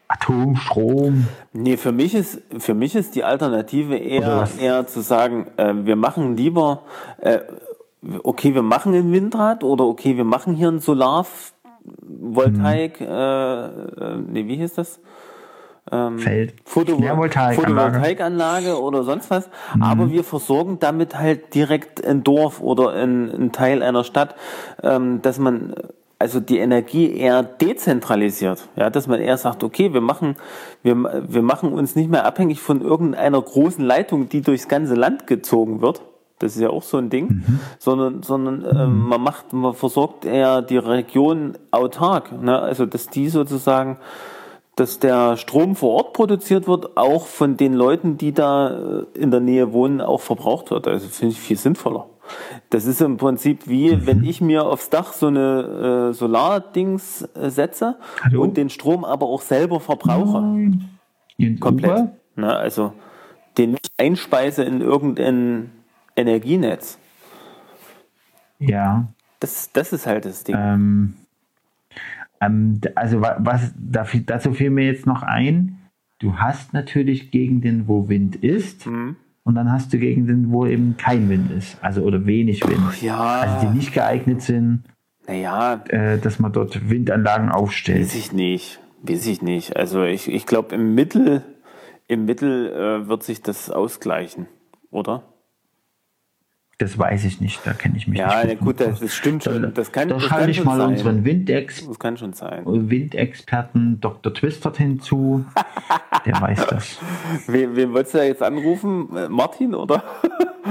Atomstrom. 0.09 1.29
Nee, 1.53 1.77
für 1.77 1.93
mich 1.93 2.15
ist, 2.17 2.43
für 2.59 2.75
mich 2.75 2.97
ist 2.97 3.15
die 3.15 3.23
Alternative 3.23 3.97
eher, 3.97 4.49
eher 4.59 4.87
zu 4.89 5.01
sagen, 5.01 5.47
äh, 5.57 5.73
wir 5.85 5.95
machen 5.97 6.37
lieber, 6.37 6.83
äh, 7.21 7.39
okay, 8.25 8.55
wir 8.55 8.63
machen 8.63 8.95
ein 8.95 9.13
Windrad 9.13 9.63
oder 9.63 9.85
okay, 9.85 10.17
wir 10.17 10.25
machen 10.25 10.57
hier 10.57 10.69
ein 10.69 10.81
Solarvoltaik, 11.85 13.01
Mhm. 13.01 13.07
äh, 13.09 14.17
nee, 14.33 14.47
wie 14.47 14.57
hieß 14.57 14.75
das? 14.75 15.01
Feld. 16.19 16.55
Photo 16.65 16.99
Photovoltaikanlage. 16.99 18.81
Oder 18.81 19.03
sonst 19.03 19.29
was. 19.31 19.51
Aber 19.81 20.11
wir 20.11 20.23
versorgen 20.23 20.79
damit 20.79 21.19
halt 21.19 21.53
direkt 21.55 22.05
ein 22.07 22.23
Dorf 22.23 22.61
oder 22.61 22.91
ein, 22.93 23.29
ein 23.29 23.51
Teil 23.53 23.83
einer 23.83 24.05
Stadt, 24.05 24.37
ähm, 24.85 25.21
dass 25.23 25.39
man 25.41 25.75
also 26.21 26.39
die 26.39 26.59
Energie 26.59 27.13
eher 27.17 27.43
dezentralisiert. 27.43 28.69
Ja, 28.77 28.91
dass 28.91 29.09
man 29.09 29.21
eher 29.21 29.39
sagt, 29.39 29.65
okay, 29.65 29.93
wir 29.93 30.03
machen, 30.03 30.37
wir, 30.83 30.95
wir 31.27 31.43
machen 31.43 31.73
uns 31.73 31.97
nicht 31.97 32.11
mehr 32.11 32.25
abhängig 32.27 32.61
von 32.61 32.83
irgendeiner 32.83 33.41
großen 33.41 33.85
Leitung, 33.85 34.29
die 34.29 34.43
durchs 34.43 34.69
ganze 34.69 34.95
Land 34.95 35.27
gezogen 35.27 35.81
wird. 35.81 36.03
Das 36.41 36.57
ist 36.57 36.63
ja 36.63 36.71
auch 36.71 36.83
so 36.83 36.97
ein 36.97 37.11
Ding, 37.11 37.45
sondern, 37.79 38.23
sondern 38.23 38.65
ähm, 38.65 38.99
man 39.09 39.21
macht, 39.21 39.53
man 39.53 39.75
versorgt 39.75 40.25
eher 40.25 40.63
die 40.63 40.79
Region 40.79 41.57
autark. 41.71 42.33
Ne? 42.43 42.59
Also 42.59 42.87
dass 42.87 43.09
die 43.09 43.29
sozusagen 43.29 43.99
dass 44.77 44.99
der 44.99 45.37
Strom 45.37 45.77
vor 45.77 45.91
Ort 45.91 46.13
produziert 46.15 46.67
wird, 46.67 46.97
auch 46.97 47.27
von 47.27 47.59
den 47.59 47.75
Leuten, 47.75 48.17
die 48.17 48.33
da 48.33 48.71
äh, 48.71 49.19
in 49.19 49.31
der 49.31 49.41
Nähe 49.41 49.75
wohnen, 49.75 50.01
auch 50.01 50.23
verbraucht 50.23 50.71
wird. 50.71 50.89
Also 50.89 51.07
finde 51.09 51.33
ich 51.33 51.41
viel 51.41 51.59
sinnvoller. 51.59 52.07
Das 52.71 52.87
ist 52.87 53.03
im 53.03 53.19
Prinzip 53.19 53.69
wie, 53.69 54.07
wenn 54.07 54.25
ich 54.25 54.41
mir 54.41 54.65
aufs 54.65 54.89
Dach 54.89 55.13
so 55.13 55.27
eine 55.27 56.11
äh, 56.11 56.15
Solardings 56.15 57.29
äh, 57.35 57.51
setze 57.51 57.97
Hallo? 58.23 58.43
und 58.43 58.57
den 58.57 58.71
Strom 58.71 59.05
aber 59.05 59.27
auch 59.27 59.43
selber 59.43 59.81
verbrauche. 59.81 60.73
Komplett. 61.59 61.91
Uwe? 61.91 62.13
Ne? 62.37 62.57
Also 62.57 62.95
den 63.59 63.73
nicht 63.73 63.91
einspeise 63.99 64.63
in 64.63 64.81
irgendein 64.81 65.73
Energienetz. 66.17 66.99
Ja. 68.59 69.07
Das, 69.41 69.71
das 69.73 69.93
ist 69.93 70.07
halt 70.07 70.25
das 70.25 70.45
Ding. 70.45 70.57
Ähm, 70.59 71.15
ähm, 72.41 72.81
also 72.95 73.21
wa- 73.21 73.37
was 73.41 73.73
dazu 73.79 74.53
fiel 74.53 74.71
mir 74.71 74.85
jetzt 74.87 75.07
noch 75.07 75.23
ein, 75.23 75.79
du 76.19 76.37
hast 76.37 76.73
natürlich 76.75 77.31
Gegenden, 77.31 77.89
wo 77.89 78.09
Wind 78.09 78.37
ist 78.37 78.87
Mhm. 78.87 79.17
und 79.45 79.55
dann 79.55 79.73
hast 79.73 79.93
du 79.93 79.99
Gegenden, 79.99 80.51
wo 80.53 80.67
eben 80.67 80.97
kein 80.99 81.29
Wind 81.31 81.51
ist, 81.53 81.83
also 81.83 82.03
oder 82.03 82.27
wenig 82.27 82.67
Wind. 82.69 83.01
ja, 83.03 83.19
Also 83.19 83.67
die 83.69 83.75
nicht 83.77 83.93
geeignet 83.95 84.43
sind, 84.43 84.85
naja, 85.27 85.83
äh, 85.89 86.19
dass 86.19 86.39
man 86.39 86.53
dort 86.53 86.91
Windanlagen 86.91 87.49
Weiß 87.49 87.55
aufstellt. 87.55 88.15
ich 88.15 88.33
nicht. 88.33 88.81
Weiß 89.03 89.27
ich 89.27 89.41
nicht. 89.41 89.77
Also 89.77 90.05
ich, 90.05 90.29
ich 90.31 90.45
glaube 90.45 90.75
im 90.75 90.95
Mittel, 90.95 91.43
im 92.09 92.27
Mittel 92.27 92.71
äh, 92.73 93.09
wird 93.09 93.23
sich 93.23 93.41
das 93.41 93.71
ausgleichen, 93.71 94.47
oder? 94.91 95.23
Das 96.81 96.99
weiß 96.99 97.27
ich 97.27 97.43
nicht, 97.43 97.61
da 97.67 97.75
kenne 97.75 97.99
ich 97.99 98.09
mich 98.09 98.19
Ja, 98.19 98.43
nicht. 98.43 98.59
na 98.59 98.65
gut, 98.67 98.81
das, 98.81 99.01
das 99.01 99.13
stimmt 99.15 99.45
schon. 99.45 99.75
Das 99.75 99.93
kann, 99.93 100.09
da 100.09 100.15
das 100.15 100.25
schalte 100.25 100.51
ich 100.51 100.65
mal 100.65 100.79
sein. 100.79 100.89
unseren 100.89 101.25
Windex 101.27 101.87
Das 101.87 101.99
kann 101.99 102.17
schon 102.17 102.33
sein. 102.33 102.63
Windexperten 102.65 104.01
Dr. 104.01 104.33
Twistert 104.33 104.79
hinzu. 104.79 105.45
Der 106.25 106.41
weiß 106.41 106.67
das. 106.69 106.99
Wen, 107.47 107.77
wen 107.77 107.93
wolltest 107.93 108.15
du 108.15 108.19
da 108.19 108.25
jetzt 108.25 108.43
anrufen? 108.43 109.15
Äh, 109.15 109.29
Martin, 109.29 109.75
oder? 109.75 110.03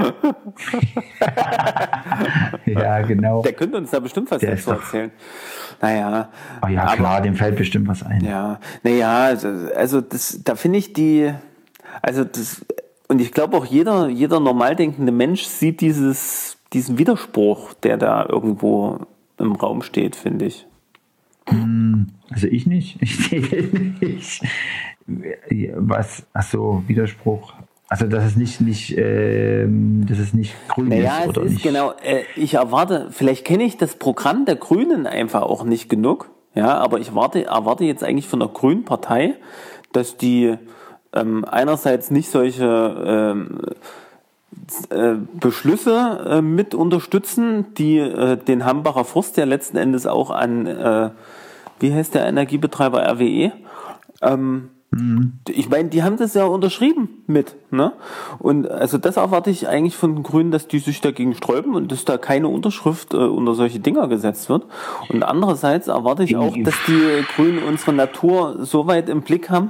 Ja, 2.66 3.02
genau. 3.02 3.42
Der 3.42 3.54
könnte 3.54 3.78
uns 3.78 3.92
da 3.92 4.00
bestimmt 4.00 4.32
was 4.32 4.42
dazu 4.42 4.72
erzählen. 4.72 5.12
Naja. 5.82 6.30
Oh 6.64 6.68
ja, 6.68 6.84
aber- 6.84 6.96
klar, 6.96 7.22
dem 7.22 7.36
fällt 7.36 7.56
bestimmt 7.56 7.88
was 7.88 8.04
ein. 8.04 8.22
Ja, 8.24 8.60
naja, 8.84 9.24
also, 9.26 9.48
also 9.76 10.02
das, 10.02 10.40
da 10.44 10.56
finde 10.56 10.80
ich 10.80 10.94
die, 10.94 11.32
also 12.02 12.24
das, 12.24 12.66
und 13.10 13.20
ich 13.20 13.32
glaube 13.32 13.58
auch 13.58 13.66
jeder, 13.66 14.08
jeder 14.08 14.40
normal 14.40 14.76
denkende 14.76 15.12
Mensch 15.12 15.44
sieht 15.44 15.82
dieses, 15.82 16.58
diesen 16.72 16.98
Widerspruch, 16.98 17.74
der 17.74 17.98
da 17.98 18.26
irgendwo 18.30 19.00
im 19.38 19.54
Raum 19.54 19.82
steht, 19.82 20.16
finde 20.16 20.46
ich. 20.46 20.66
Also 22.30 22.48
ich 22.48 22.68
nicht. 22.68 23.02
Ich 23.02 23.18
sehe 23.18 23.42
nicht. 24.00 24.44
Was, 25.76 26.24
ach 26.34 26.44
so, 26.44 26.84
Widerspruch. 26.86 27.54
Also 27.88 28.06
dass 28.06 28.24
es 28.24 28.36
nicht, 28.36 28.62
nicht, 28.62 28.96
ähm, 28.96 30.06
dass 30.08 30.20
es 30.20 30.36
nicht 30.36 30.54
grün 30.68 30.90
Naja, 30.90 31.18
ist 31.18 31.24
es 31.24 31.30
oder 31.30 31.42
ist 31.42 31.54
nicht. 31.54 31.64
genau, 31.64 31.94
äh, 32.04 32.22
ich 32.36 32.54
erwarte, 32.54 33.08
vielleicht 33.10 33.44
kenne 33.46 33.64
ich 33.64 33.78
das 33.78 33.96
Programm 33.96 34.46
der 34.46 34.58
Grünen 34.58 35.08
einfach 35.08 35.42
auch 35.42 35.64
nicht 35.64 35.90
genug, 35.90 36.30
ja, 36.54 36.78
aber 36.78 37.00
ich 37.00 37.16
warte, 37.16 37.46
erwarte 37.46 37.86
jetzt 37.86 38.04
eigentlich 38.04 38.28
von 38.28 38.42
der 38.42 38.50
Grünen 38.50 38.86
Partei, 38.86 39.34
dass 39.92 40.18
die 40.18 40.56
ähm, 41.14 41.46
einerseits 41.46 42.12
nicht 42.12 42.30
solche 42.30 42.66
ähm, 43.06 43.60
äh, 44.90 45.16
Beschlüsse 45.40 46.26
äh, 46.30 46.42
mit 46.42 46.76
unterstützen, 46.76 47.74
die 47.76 47.98
äh, 47.98 48.38
den 48.38 48.66
Hambacher 48.66 49.06
Forst 49.06 49.38
ja 49.38 49.46
letzten 49.46 49.78
Endes 49.78 50.06
auch 50.06 50.30
an, 50.32 50.68
äh, 50.68 51.10
wie 51.80 51.94
heißt 51.94 52.16
der 52.16 52.26
Energiebetreiber 52.28 53.02
RWE, 53.02 53.52
ähm, 54.22 54.70
ich 55.48 55.70
meine, 55.70 55.90
die 55.90 56.02
haben 56.02 56.18
das 56.18 56.34
ja 56.34 56.46
unterschrieben 56.46 57.24
mit, 57.28 57.56
ne? 57.70 57.94
Und 58.40 58.68
also 58.70 58.98
das 58.98 59.18
erwarte 59.18 59.52
ich 59.52 59.68
eigentlich 59.68 59.96
von 59.96 60.16
den 60.16 60.24
Grünen, 60.24 60.50
dass 60.50 60.68
die 60.68 60.80
sich 60.80 61.00
dagegen 61.00 61.36
sträuben 61.36 61.76
und 61.76 61.92
dass 61.92 62.06
da 62.06 62.18
keine 62.18 62.48
Unterschrift 62.48 63.14
äh, 63.14 63.18
unter 63.18 63.54
solche 63.54 63.80
Dinger 63.80 64.08
gesetzt 64.08 64.50
wird. 64.50 64.66
Und 65.10 65.22
andererseits 65.22 65.90
erwarte 65.90 66.24
ich 66.24 66.36
auch, 66.36 66.56
dass 66.64 66.74
die 66.88 67.24
Grünen 67.36 67.64
unsere 67.64 67.94
Natur 67.94 68.66
so 68.66 68.88
weit 68.88 69.10
im 69.10 69.22
Blick 69.22 69.52
haben, 69.52 69.70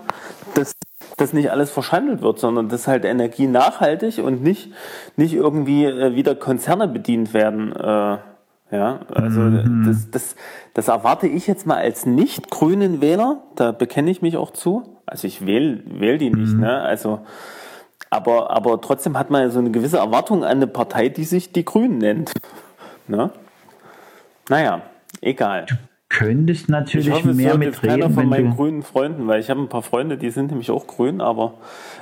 dass 0.56 0.72
das 1.20 1.34
nicht 1.34 1.52
alles 1.52 1.72
verschandelt 1.72 2.22
wird, 2.22 2.40
sondern 2.40 2.70
dass 2.70 2.88
halt 2.88 3.06
Energie 3.06 3.48
nachhaltig 3.48 4.20
und 4.20 4.42
nicht, 4.42 4.72
nicht 5.16 5.34
irgendwie 5.34 5.86
äh, 5.86 6.16
wieder 6.16 6.36
Konzerne 6.36 6.88
bedient 6.88 7.34
werden. 7.34 7.74
Äh, 7.76 8.18
ja, 8.72 9.00
also 9.14 9.50
das, 9.84 10.12
das, 10.12 10.36
das 10.76 10.88
erwarte 10.90 11.28
ich 11.28 11.48
jetzt 11.48 11.66
mal 11.66 11.78
als 11.78 12.06
nicht 12.06 12.52
grünen 12.52 13.02
Wähler, 13.02 13.42
da 13.56 13.72
bekenne 13.72 14.12
ich 14.12 14.22
mich 14.22 14.38
auch 14.38 14.52
zu. 14.52 14.98
Also 15.08 15.26
ich 15.26 15.46
wähle 15.48 15.82
wähl 15.86 16.20
die 16.20 16.30
nicht, 16.30 16.54
ne? 16.54 16.80
Also, 16.80 17.22
aber, 18.12 18.52
aber 18.52 18.80
trotzdem 18.80 19.18
hat 19.18 19.32
man 19.32 19.42
ja 19.42 19.50
so 19.50 19.58
eine 19.58 19.72
gewisse 19.72 19.98
Erwartung 19.98 20.44
an 20.44 20.52
eine 20.52 20.68
Partei, 20.68 21.10
die 21.10 21.24
sich 21.24 21.52
die 21.52 21.66
Grünen 21.66 21.98
nennt. 21.98 22.32
Ne? 23.08 23.32
Naja, 24.50 24.84
egal. 25.20 25.66
Könntest 26.10 26.64
Ich 26.64 26.70
natürlich 26.70 27.12
hoffe, 27.12 27.30
es 27.30 27.38
mehr 27.38 27.56
jetzt 27.62 27.82
keiner 27.82 27.96
mitreden, 27.96 28.14
von 28.14 28.30
meinen 28.30 28.50
du. 28.50 28.56
grünen 28.56 28.82
Freunden, 28.82 29.28
weil 29.28 29.40
ich 29.40 29.50
habe 29.52 29.62
ein 29.62 29.70
paar 29.70 29.84
Freunde, 29.84 30.18
die 30.18 30.32
sind 30.32 30.50
nämlich 30.50 30.72
auch 30.72 30.88
grün, 30.88 31.22
aber 31.22 31.54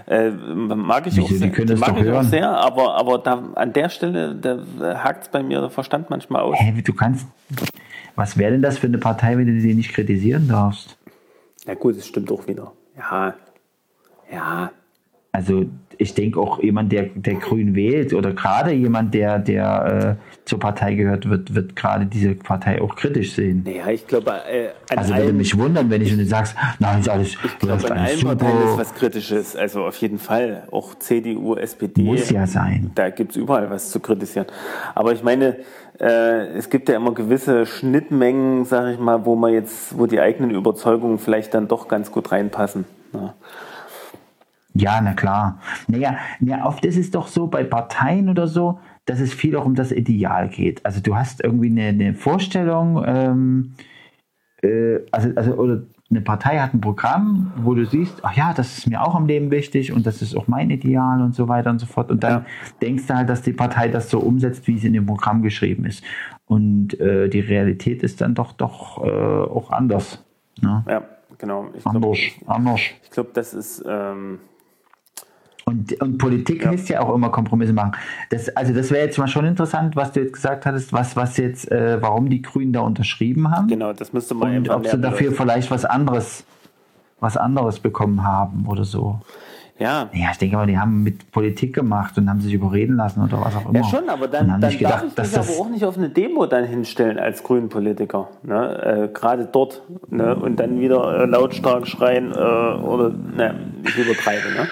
äh, 0.05 0.29
mag 0.29 1.05
ich 1.07 1.13
Wieso, 1.13 1.25
auch 1.25 1.27
die 1.27 1.35
sehr, 1.35 1.51
können 1.51 1.67
das 1.67 1.79
mag 1.79 1.89
doch 1.89 2.01
ich 2.01 2.09
auch 2.09 2.23
sehr, 2.23 2.49
aber, 2.49 2.95
aber 2.95 3.17
da, 3.17 3.43
an 3.55 3.73
der 3.73 3.89
Stelle 3.89 4.33
da 4.33 5.03
hakt 5.03 5.23
es 5.23 5.29
bei 5.29 5.43
mir 5.43 5.59
der 5.59 5.69
Verstand 5.69 6.09
manchmal 6.09 6.41
aus. 6.41 6.57
Wie, 6.73 6.81
du 6.81 6.93
kannst. 6.93 7.27
Was 8.15 8.37
wäre 8.37 8.53
denn 8.53 8.61
das 8.61 8.77
für 8.77 8.87
eine 8.87 8.97
Partei, 8.97 9.37
wenn 9.37 9.45
du 9.45 9.59
die 9.59 9.73
nicht 9.73 9.93
kritisieren 9.93 10.47
darfst? 10.47 10.97
Ja 11.65 11.73
gut, 11.73 11.97
das 11.97 12.07
stimmt 12.07 12.31
auch 12.31 12.47
wieder. 12.47 12.71
Ja, 12.97 13.33
ja, 14.31 14.71
Also 15.33 15.65
ich 15.97 16.13
denke 16.13 16.39
auch 16.39 16.61
jemand, 16.61 16.91
der, 16.91 17.03
der 17.15 17.35
Grün 17.35 17.75
wählt 17.75 18.13
oder 18.13 18.31
gerade 18.33 18.71
jemand, 18.71 19.13
der, 19.13 19.39
der 19.39 20.17
äh, 20.19 20.37
zur 20.45 20.59
Partei 20.59 20.93
gehört, 20.93 21.29
wird, 21.29 21.55
wird 21.55 21.75
gerade 21.75 22.05
diese 22.05 22.35
Partei 22.35 22.81
auch 22.81 22.95
kritisch 22.95 23.33
sehen. 23.33 23.63
Naja, 23.65 23.89
ich 23.89 24.07
glaube, 24.07 24.31
äh, 24.49 24.69
Also 24.95 25.15
würde 25.15 25.33
mich 25.33 25.57
wundern, 25.57 25.89
wenn 25.89 26.01
ich 26.01 26.15
du 26.15 26.25
sagst, 26.25 26.55
nein, 26.79 26.99
ist 26.99 27.09
alles, 27.09 27.29
ich 27.43 27.59
glaube, 27.59 27.77
ist 27.77 27.91
an 27.91 27.97
alles 27.97 28.25
allen. 28.25 28.37
Parteien 28.37 28.69
ist 28.69 28.77
was 28.77 28.95
Kritisches. 28.95 29.55
Also 29.55 29.83
auf 29.85 29.97
jeden 29.97 30.19
Fall. 30.19 30.63
Auch 30.71 30.95
CDU, 30.95 31.55
SPD. 31.55 32.03
Muss 32.03 32.29
ja 32.29 32.47
sein. 32.47 32.91
Da 32.95 33.09
gibt 33.09 33.31
es 33.31 33.37
überall 33.37 33.69
was 33.69 33.91
zu 33.91 33.99
kritisieren. 33.99 34.47
Aber 34.95 35.13
ich 35.13 35.23
meine, 35.23 35.57
äh, 35.99 36.47
es 36.57 36.69
gibt 36.69 36.89
ja 36.89 36.95
immer 36.95 37.13
gewisse 37.13 37.65
Schnittmengen, 37.65 38.65
sage 38.65 38.93
ich 38.93 38.99
mal, 38.99 39.25
wo 39.25 39.35
man 39.35 39.53
jetzt, 39.53 39.97
wo 39.97 40.05
die 40.05 40.19
eigenen 40.19 40.51
Überzeugungen 40.51 41.17
vielleicht 41.17 41.53
dann 41.53 41.67
doch 41.67 41.87
ganz 41.87 42.11
gut 42.11 42.31
reinpassen. 42.31 42.85
Ja. 43.13 43.33
Ja, 44.78 45.01
na 45.01 45.13
klar. 45.13 45.59
Naja, 45.88 46.17
ja, 46.39 46.65
oft 46.65 46.86
ist 46.86 46.97
es 46.97 47.11
doch 47.11 47.28
so 47.28 47.47
bei 47.47 47.63
Parteien 47.63 48.30
oder 48.30 48.47
so, 48.47 48.80
dass 49.05 49.19
es 49.19 49.34
viel 49.34 49.55
auch 49.55 49.65
um 49.65 49.75
das 49.75 49.91
Ideal 49.91 50.49
geht. 50.49 50.86
Also 50.86 51.01
du 51.01 51.15
hast 51.15 51.43
irgendwie 51.43 51.67
eine, 51.69 51.88
eine 51.88 52.13
Vorstellung, 52.13 53.03
ähm, 53.05 53.73
äh, 54.61 54.99
also, 55.11 55.30
also 55.36 55.53
oder 55.55 55.84
eine 56.09 56.21
Partei 56.21 56.57
hat 56.59 56.73
ein 56.73 56.80
Programm, 56.80 57.51
wo 57.57 57.73
du 57.73 57.86
siehst, 57.86 58.19
ach 58.23 58.34
ja, 58.34 58.53
das 58.53 58.78
ist 58.78 58.88
mir 58.88 59.01
auch 59.05 59.17
im 59.19 59.25
Leben 59.28 59.51
wichtig 59.51 59.91
und 59.91 60.05
das 60.05 60.21
ist 60.21 60.38
auch 60.38 60.47
mein 60.47 60.69
Ideal 60.69 61.21
und 61.21 61.36
so 61.36 61.47
weiter 61.49 61.69
und 61.69 61.80
so 61.80 61.86
fort. 61.86 62.11
Und 62.11 62.23
dann 62.23 62.32
Ja. 62.32 62.45
denkst 62.82 63.07
du 63.07 63.13
halt, 63.15 63.28
dass 63.30 63.41
die 63.41 63.51
Partei 63.51 63.89
das 63.89 64.09
so 64.09 64.19
umsetzt, 64.19 64.67
wie 64.67 64.75
es 64.78 64.84
in 64.86 64.93
dem 64.93 65.05
Programm 65.05 65.41
geschrieben 65.41 65.84
ist. 65.86 66.03
Und 66.45 66.97
äh, 67.01 67.28
die 67.28 67.41
Realität 67.41 68.03
ist 68.03 68.21
dann 68.21 68.36
doch 68.36 68.53
doch 68.53 69.03
äh, 69.03 69.09
auch 69.09 69.71
anders. 69.71 70.23
Ne? 70.61 70.84
ja, 70.88 71.01
genau. 71.38 71.67
Ich 71.75 71.84
glaube, 71.84 71.97
Anders, 71.97 72.19
anders. 72.45 72.82
ich 73.03 73.11
glaub, 73.11 73.34
das 73.34 73.53
ist, 73.53 73.84
ähm, 73.86 74.39
Und, 75.68 76.01
und 76.01 76.18
Politik 76.18 76.63
Ja. 76.63 76.70
heißt 76.70 76.88
ja 76.88 77.01
auch 77.01 77.13
immer 77.13 77.30
Kompromisse 77.30 77.74
machen. 77.74 77.91
Das, 78.30 78.47
also 78.55 78.74
das 78.74 78.89
wäre 78.89 79.05
jetzt 79.05 79.18
mal 79.18 79.28
schon 79.28 79.45
interessant, 79.45 79.97
was 79.97 80.13
du 80.13 80.22
jetzt 80.22 80.32
gesagt 80.32 80.65
hattest, 80.65 80.93
was, 80.93 81.18
was 81.18 81.36
jetzt, 81.36 81.70
äh, 81.70 82.01
warum 82.01 82.30
die 82.30 82.41
Grünen 82.41 82.72
da 82.72 82.80
unterschrieben 82.80 83.51
haben 83.51 83.68
genau, 83.68 83.91
das 83.91 84.13
müsste 84.13 84.34
man 84.34 84.57
und 84.57 84.70
ob 84.70 84.88
sie 84.88 84.97
dafür 84.97 85.34
vielleicht 85.34 85.70
was 85.70 85.84
anderes, 85.84 86.45
was 87.20 87.36
anderes 87.36 87.82
bekommen 87.82 88.24
haben 88.24 88.65
oder 88.65 88.86
so. 88.86 89.20
Ja, 89.78 90.09
Ja, 90.13 90.30
ich 90.32 90.38
denke 90.38 90.55
mal, 90.55 90.65
die 90.65 90.80
haben 90.80 91.03
mit 91.03 91.32
Politik 91.32 91.76
gemacht 91.76 92.18
und 92.18 92.30
haben 92.30 92.39
sich 92.41 92.53
überreden 92.53 92.95
lassen 92.95 93.22
oder 93.22 93.41
was 93.41 93.55
auch 93.57 93.70
immer. 93.70 93.80
Ja, 93.80 93.84
schon, 93.84 94.09
aber 94.09 94.28
dann, 94.28 94.47
dann 94.47 94.61
darf 94.61 94.76
gedacht, 94.78 95.03
ich 95.05 95.13
dass 95.13 95.28
mich 95.28 95.36
das, 95.36 95.49
aber 95.49 95.59
auch 95.59 95.70
nicht 95.70 95.84
auf 95.86 95.97
eine 95.97 96.09
Demo 96.09 96.45
dann 96.45 96.63
hinstellen 96.63 97.20
als 97.20 97.43
Grünen-Politiker. 97.43 98.30
Ne? 98.41 99.09
Äh, 99.11 99.13
Gerade 99.13 99.45
dort. 99.51 99.84
Ne? 100.09 100.34
Und 100.36 100.59
dann 100.59 100.80
wieder 100.80 101.24
äh, 101.24 101.26
lautstark 101.26 101.86
schreien 101.88 102.32
äh, 102.32 102.36
oder, 102.36 103.09
ne, 103.09 103.53
ich 103.84 103.97
übertreibe. 103.97 104.47
Ne? 104.57 104.68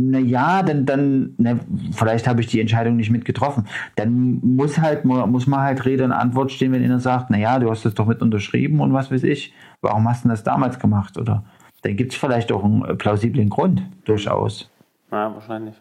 Naja, 0.00 0.62
dann, 0.62 0.86
dann 0.86 1.34
ne, 1.38 1.58
vielleicht 1.92 2.28
habe 2.28 2.40
ich 2.40 2.46
die 2.46 2.60
Entscheidung 2.60 2.96
nicht 2.96 3.10
mit 3.10 3.24
getroffen. 3.24 3.66
Dann 3.96 4.38
muss 4.42 4.78
halt 4.78 5.04
muss 5.04 5.46
man 5.48 5.60
halt 5.60 5.84
Rede 5.84 6.04
und 6.04 6.12
Antwort 6.12 6.52
stehen, 6.52 6.70
wenn 6.72 6.84
einer 6.84 7.00
sagt, 7.00 7.30
naja, 7.30 7.58
du 7.58 7.68
hast 7.68 7.84
das 7.84 7.94
doch 7.94 8.06
mit 8.06 8.22
unterschrieben 8.22 8.80
und 8.80 8.92
was 8.92 9.10
weiß 9.10 9.24
ich, 9.24 9.52
warum 9.80 10.08
hast 10.08 10.24
du 10.24 10.28
das 10.28 10.44
damals 10.44 10.78
gemacht? 10.78 11.18
Oder 11.18 11.42
dann 11.82 11.96
gibt 11.96 12.12
es 12.12 12.18
vielleicht 12.18 12.52
auch 12.52 12.62
einen 12.64 12.84
äh, 12.84 12.94
plausiblen 12.94 13.48
Grund, 13.48 13.82
durchaus. 14.04 14.70
Ja, 15.10 15.34
wahrscheinlich. 15.34 15.74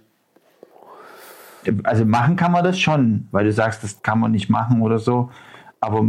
Also 1.84 2.06
machen 2.06 2.38
kann 2.38 2.52
man 2.54 2.64
das 2.64 2.80
schon, 2.80 3.28
weil 3.32 3.46
du 3.46 3.52
sagst, 3.52 3.84
das 3.84 4.02
kann 4.02 4.20
man 4.20 4.32
nicht 4.32 4.50
machen 4.50 4.82
oder 4.82 5.00
so, 5.00 5.30
aber 5.80 6.04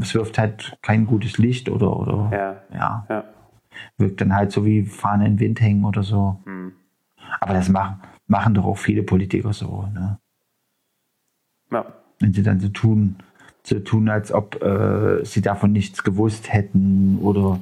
es 0.00 0.14
wirft 0.14 0.38
halt 0.38 0.76
kein 0.82 1.06
gutes 1.06 1.38
Licht 1.38 1.68
oder, 1.68 1.96
oder 1.96 2.30
Ja. 2.32 2.76
ja, 2.76 3.06
Ja. 3.08 3.24
wirkt 3.98 4.20
dann 4.20 4.34
halt 4.34 4.50
so 4.50 4.64
wie 4.64 4.84
Fahne 4.86 5.26
in 5.26 5.34
den 5.36 5.40
Wind 5.40 5.60
hängen 5.60 5.84
oder 5.84 6.02
so. 6.02 6.40
Hm. 6.46 6.72
Aber 7.40 7.54
das 7.54 7.68
machen, 7.68 8.00
machen 8.26 8.54
doch 8.54 8.64
auch 8.64 8.78
viele 8.78 9.02
Politiker 9.02 9.52
so, 9.52 9.88
ne? 9.92 10.18
ja. 11.70 11.84
wenn 12.20 12.32
sie 12.32 12.42
dann 12.42 12.60
so 12.60 12.68
tun, 12.68 13.16
so 13.64 13.78
tun, 13.80 14.08
als 14.08 14.32
ob 14.32 14.62
äh, 14.62 15.24
sie 15.24 15.40
davon 15.42 15.72
nichts 15.72 16.02
gewusst 16.04 16.52
hätten 16.52 17.18
oder 17.22 17.58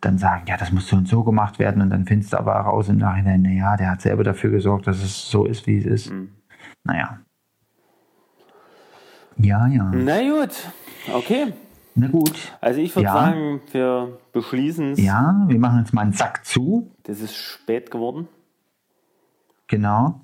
dann 0.00 0.18
sagen, 0.18 0.44
ja, 0.46 0.56
das 0.56 0.70
muss 0.72 0.88
so 0.88 0.96
und 0.96 1.08
so 1.08 1.24
gemacht 1.24 1.58
werden 1.58 1.82
und 1.82 1.90
dann 1.90 2.06
findest 2.06 2.32
du 2.32 2.38
aber 2.38 2.52
raus 2.52 2.88
im 2.88 2.98
Nachhinein, 2.98 3.42
naja, 3.42 3.76
der 3.76 3.90
hat 3.90 4.00
selber 4.00 4.22
dafür 4.24 4.50
gesorgt, 4.50 4.86
dass 4.86 5.02
es 5.02 5.28
so 5.30 5.44
ist, 5.44 5.66
wie 5.66 5.78
es 5.78 5.86
ist. 5.86 6.10
Hm. 6.10 6.32
Naja. 6.84 7.18
Ja, 9.36 9.66
ja. 9.68 9.90
Na 9.94 10.20
gut, 10.20 10.50
okay. 11.12 11.52
Na 11.94 12.06
gut. 12.08 12.52
Also 12.60 12.80
ich 12.80 12.94
würde 12.94 13.04
Ja. 13.04 13.14
sagen, 13.14 13.60
wir 13.72 14.18
beschließen 14.32 14.92
es. 14.92 15.00
Ja, 15.00 15.44
wir 15.48 15.58
machen 15.58 15.80
jetzt 15.80 15.92
mal 15.92 16.02
einen 16.02 16.12
Sack 16.12 16.44
zu. 16.44 16.92
Das 17.04 17.20
ist 17.20 17.34
spät 17.34 17.90
geworden. 17.90 18.28
Genau. 19.68 20.22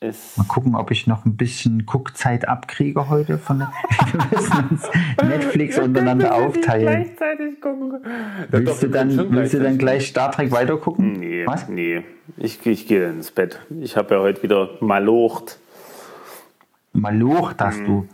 Es, 0.00 0.36
Mal 0.36 0.44
gucken, 0.44 0.74
ob 0.74 0.90
ich 0.90 1.06
noch 1.06 1.24
ein 1.24 1.36
bisschen 1.36 1.86
Guckzeit 1.86 2.46
abkriege 2.46 3.08
heute 3.08 3.38
von 3.38 3.60
der 3.60 3.72
Wir 4.12 4.38
müssen 4.38 4.68
uns 4.68 4.82
Netflix 5.22 5.78
untereinander 5.78 6.34
aufteilen. 6.34 7.04
Gleichzeitig 7.04 7.60
gucken. 7.60 8.04
Willst 8.50 8.82
du 8.82 8.88
dann, 8.88 9.32
willst 9.32 9.54
du 9.54 9.60
dann 9.60 9.78
gleich 9.78 10.08
Star 10.08 10.30
Trek 10.30 10.50
weitergucken? 10.50 11.12
Nee, 11.12 11.46
Was? 11.46 11.68
nee. 11.68 12.02
Ich, 12.36 12.64
ich 12.66 12.86
gehe 12.86 13.08
ins 13.08 13.30
Bett. 13.30 13.60
Ich 13.80 13.96
habe 13.96 14.16
ja 14.16 14.20
heute 14.20 14.42
wieder 14.42 14.70
malocht. 14.80 15.58
Malocht 16.92 17.60
hast 17.62 17.80
Mhm. 17.80 17.86
du. 17.86 18.08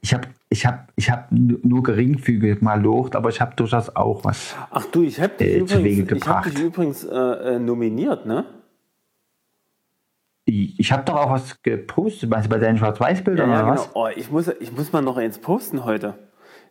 Ich 0.00 0.14
habe 0.14 0.28
ich 0.48 0.66
hab, 0.66 0.92
ich 0.96 1.10
hab 1.10 1.30
nu- 1.32 1.58
nur 1.62 1.82
geringfügig 1.82 2.60
malocht, 2.60 3.16
aber 3.16 3.30
ich 3.30 3.40
habe 3.40 3.54
durchaus 3.56 3.94
auch 3.96 4.24
was. 4.24 4.54
Ach 4.70 4.84
du, 4.86 5.02
ich 5.02 5.18
habe 5.20 5.32
dich, 5.38 5.48
Äh, 5.48 5.58
übrigens, 5.58 5.86
ich 5.86 6.00
hab 6.00 6.08
gebracht. 6.44 6.46
dich 6.52 6.60
übrigens 6.62 7.04
äh, 7.04 7.16
äh, 7.16 7.58
nominiert, 7.58 8.26
ne? 8.26 8.44
Ich, 10.78 10.92
habe 10.92 11.04
doch 11.04 11.14
auch 11.14 11.30
was 11.30 11.62
gepostet, 11.62 12.28
meinst 12.28 12.46
du 12.46 12.50
bei 12.50 12.58
deinen 12.58 12.76
Schwarz-Weiß-Bildern 12.76 13.48
oder 13.48 13.60
genau. 13.60 13.72
was? 13.72 13.90
Oh, 13.94 14.08
ich, 14.14 14.30
muss, 14.30 14.48
ich 14.60 14.70
muss 14.76 14.92
mal 14.92 15.00
noch 15.00 15.16
eins 15.16 15.38
posten 15.38 15.84
heute. 15.84 16.14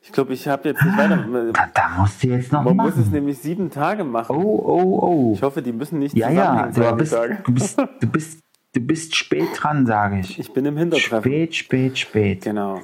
Ich 0.03 0.11
glaube, 0.11 0.33
ich 0.33 0.47
habe 0.47 0.69
jetzt 0.69 0.83
nicht 0.83 0.97
weiter. 0.97 1.25
Da, 1.53 1.69
da 1.73 1.89
musst 1.99 2.23
du 2.23 2.27
jetzt 2.27 2.51
noch 2.51 2.63
Man 2.63 2.75
muss 2.75 2.93
es 2.93 2.97
machen. 2.97 3.11
nämlich 3.11 3.37
sieben 3.39 3.69
Tage 3.69 4.03
machen. 4.03 4.35
Oh, 4.35 4.63
oh, 4.65 4.99
oh. 5.01 5.33
Ich 5.35 5.41
hoffe, 5.41 5.61
die 5.61 5.71
müssen 5.71 5.99
nicht 5.99 6.15
Ja, 6.15 6.29
ja, 6.29 6.69
zusammenhängen, 6.71 6.73
du 6.73 6.95
bist, 6.97 7.13
du, 7.13 7.53
bist, 7.53 7.79
du, 7.99 8.07
bist, 8.07 8.39
du 8.73 8.81
bist 8.81 9.15
spät 9.15 9.49
dran, 9.55 9.85
sage 9.85 10.19
ich. 10.19 10.39
Ich 10.39 10.53
bin 10.53 10.65
im 10.65 10.77
Hintertreffen. 10.77 11.21
Spät, 11.21 11.55
spät, 11.55 11.97
spät. 11.97 12.43
Genau. 12.43 12.81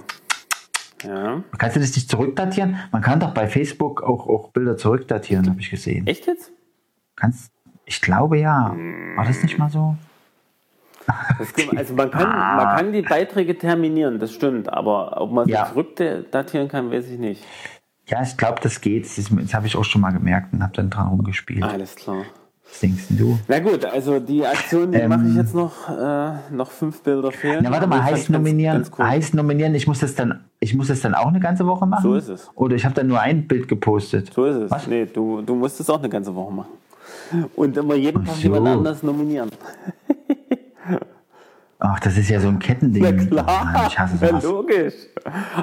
Ja. 1.03 1.43
Kannst 1.57 1.75
du 1.75 1.79
das 1.79 1.95
nicht 1.95 2.09
zurückdatieren? 2.09 2.77
Man 2.91 3.01
kann 3.01 3.19
doch 3.19 3.33
bei 3.33 3.47
Facebook 3.47 4.03
auch, 4.03 4.27
auch 4.27 4.49
Bilder 4.49 4.77
zurückdatieren, 4.77 5.47
habe 5.47 5.59
ich 5.59 5.69
gesehen. 5.69 6.07
Echt 6.07 6.27
jetzt? 6.27 6.51
Kannst, 7.15 7.51
ich 7.85 8.01
glaube 8.01 8.39
ja. 8.39 8.75
War 9.15 9.25
das 9.25 9.43
nicht 9.43 9.57
mal 9.57 9.69
so? 9.69 9.95
Das 11.39 11.53
gibt, 11.53 11.77
also 11.77 11.93
man 11.93 12.11
kann, 12.11 12.27
man 12.29 12.75
kann 12.77 12.91
die 12.91 13.01
Beiträge 13.01 13.57
terminieren, 13.57 14.19
das 14.19 14.33
stimmt, 14.33 14.71
aber 14.71 15.21
ob 15.21 15.31
man 15.31 15.45
sie 15.45 15.51
Ja. 15.53 15.67
zurückdatieren 15.67 16.67
kann, 16.67 16.91
weiß 16.91 17.07
ich 17.09 17.17
nicht. 17.19 17.43
Ja, 18.07 18.21
ich 18.23 18.35
glaube, 18.37 18.59
das 18.61 18.79
geht. 18.81 19.05
Das, 19.05 19.29
das 19.29 19.53
habe 19.53 19.67
ich 19.67 19.75
auch 19.75 19.83
schon 19.83 20.01
mal 20.01 20.11
gemerkt 20.11 20.53
und 20.53 20.63
habe 20.63 20.73
dann 20.73 20.89
dran 20.89 21.07
rumgespielt. 21.07 21.63
Alles 21.63 21.95
klar. 21.95 22.23
Was 22.69 22.81
denkst 22.81 23.03
du? 23.11 23.39
Na 23.47 23.59
gut, 23.59 23.85
also 23.85 24.19
die 24.19 24.45
Aktion, 24.45 24.91
die 24.91 24.97
Ähm, 24.97 25.09
mache 25.09 25.25
ich 25.29 25.35
jetzt 25.35 25.55
noch, 25.55 25.89
äh, 25.89 26.31
noch 26.53 26.69
fünf 26.71 27.01
Bilder 27.01 27.31
fehlen. 27.31 27.59
Na, 27.63 27.71
warte 27.71 27.87
mal, 27.87 27.99
heißt 28.03 28.09
fand's 28.11 28.27
ganz- 28.27 28.37
nominieren, 28.37 28.75
ganz 28.77 28.91
cool. 28.97 29.05
heißt 29.05 29.33
nominieren, 29.35 29.75
ich 29.75 29.87
muss 29.87 29.99
das 29.99 30.15
dann, 30.15 30.43
ich 30.59 30.75
muss 30.75 30.87
das 30.89 30.99
dann 30.99 31.13
auch 31.15 31.27
eine 31.27 31.39
ganze 31.39 31.65
Woche 31.65 31.85
machen? 31.85 32.03
So 32.03 32.15
ist 32.15 32.27
es. 32.27 32.49
Oder 32.55 32.75
ich 32.75 32.83
habe 32.83 32.93
dann 32.95 33.07
nur 33.07 33.21
ein 33.21 33.47
Bild 33.47 33.69
gepostet. 33.69 34.33
So 34.33 34.43
ist 34.45 34.57
es. 34.57 34.71
Was? 34.71 34.87
Nee, 34.87 35.05
du, 35.05 35.41
du 35.41 35.55
musst 35.55 35.79
es 35.79 35.89
auch 35.89 35.99
eine 35.99 36.09
ganze 36.09 36.35
Woche 36.35 36.51
machen. 36.53 36.71
Und 37.55 37.77
immer 37.77 37.95
jeden 37.95 38.25
Tag 38.25 38.35
so. 38.35 38.41
jemand 38.41 38.67
anders 38.67 39.01
nominieren. 39.03 39.49
Ach, 41.79 41.99
das 41.99 42.17
ist 42.17 42.29
ja 42.29 42.39
so 42.39 42.47
ein 42.47 42.57
Kettending. 42.57 43.03
Na 43.03 43.11
klar, 43.43 43.45
Ah, 43.75 43.85
Ich 43.87 43.99
hasse 43.99 44.15
ja, 44.19 44.29
sowas. 44.29 44.43
logisch. 44.43 44.93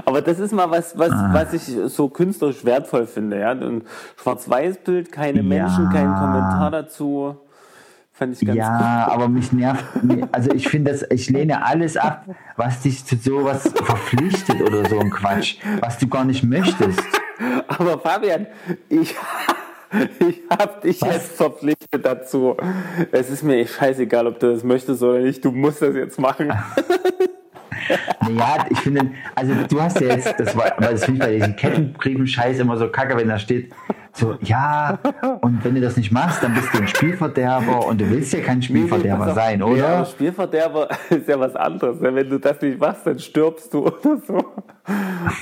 Aber 0.04 0.22
das 0.22 0.38
ist 0.38 0.52
mal 0.52 0.70
was, 0.70 0.96
was, 0.96 1.10
Ah. 1.10 1.30
was 1.32 1.52
ich 1.54 1.62
so 1.86 2.08
künstlerisch 2.08 2.64
wertvoll 2.64 3.06
finde. 3.06 3.40
Ja? 3.40 3.50
Ein 3.50 3.82
Schwarz-Weiß-Bild, 4.22 5.10
keine 5.10 5.38
Ja. 5.38 5.42
Menschen, 5.42 5.90
kein 5.90 6.06
Kommentar 6.14 6.70
dazu. 6.70 7.36
Fand 8.12 8.32
ich 8.40 8.46
ganz 8.46 8.56
Ja, 8.56 9.08
aber 9.10 9.26
mich 9.28 9.50
nervt, 9.50 9.84
also 10.30 10.52
ich 10.52 10.68
finde 10.68 10.92
das, 10.92 11.04
ich 11.10 11.28
lehne 11.30 11.66
alles 11.66 11.96
ab, 11.96 12.26
was 12.56 12.80
dich 12.82 13.04
zu 13.04 13.16
sowas 13.16 13.72
verpflichtet 13.74 14.60
oder 14.62 14.88
so 14.88 15.00
ein 15.00 15.10
Quatsch, 15.10 15.56
was 15.80 15.98
du 15.98 16.06
gar 16.06 16.24
nicht 16.24 16.44
möchtest. 16.44 17.00
cool. 17.00 17.64
Aber 17.66 17.98
Fabian, 17.98 18.46
ich, 18.88 19.16
ich 20.28 20.42
habe 20.50 20.80
dich 20.82 21.00
Was? 21.02 21.14
jetzt 21.14 21.36
verpflichtet 21.36 22.04
dazu. 22.04 22.56
Es 23.12 23.30
ist 23.30 23.42
mir 23.42 23.66
scheißegal, 23.66 24.26
ob 24.26 24.38
du 24.40 24.52
das 24.52 24.64
möchtest 24.64 25.02
oder 25.02 25.20
nicht. 25.20 25.44
Du 25.44 25.50
musst 25.52 25.82
das 25.82 25.94
jetzt 25.94 26.18
machen. 26.18 26.52
Naja, 28.20 28.64
ich 28.70 28.78
finde, 28.78 29.10
also 29.34 29.52
du 29.68 29.82
hast 29.82 30.00
ja 30.00 30.08
jetzt, 30.14 30.34
das 30.38 30.56
war, 30.56 30.72
weil 30.78 30.92
das 30.92 31.04
finde 31.04 31.20
ich 31.20 31.26
bei 31.26 31.34
diesen 31.34 31.56
Kettenbriefen-Scheiß 31.56 32.58
immer 32.60 32.78
so 32.78 32.88
kacke, 32.88 33.16
wenn 33.16 33.28
da 33.28 33.38
steht, 33.38 33.72
so, 34.12 34.36
ja, 34.40 34.98
und 35.42 35.64
wenn 35.64 35.74
du 35.74 35.80
das 35.80 35.96
nicht 35.96 36.12
machst, 36.12 36.42
dann 36.42 36.54
bist 36.54 36.72
du 36.72 36.78
ein 36.78 36.88
Spielverderber 36.88 37.84
und 37.86 38.00
du 38.00 38.08
willst 38.08 38.32
ja 38.32 38.40
kein 38.40 38.62
Spielverderber 38.62 39.26
auf. 39.26 39.34
sein, 39.34 39.58
Ja, 39.58 39.66
oder? 39.66 40.04
Spielverderber 40.06 40.88
ist 41.10 41.28
ja 41.28 41.38
was 41.38 41.56
anderes. 41.56 42.00
ne? 42.00 42.14
Wenn 42.14 42.30
du 42.30 42.38
das 42.38 42.60
nicht 42.62 42.78
machst, 42.78 43.06
dann 43.06 43.18
stirbst 43.18 43.74
du 43.74 43.86
oder 43.86 44.18
so. 44.26 44.38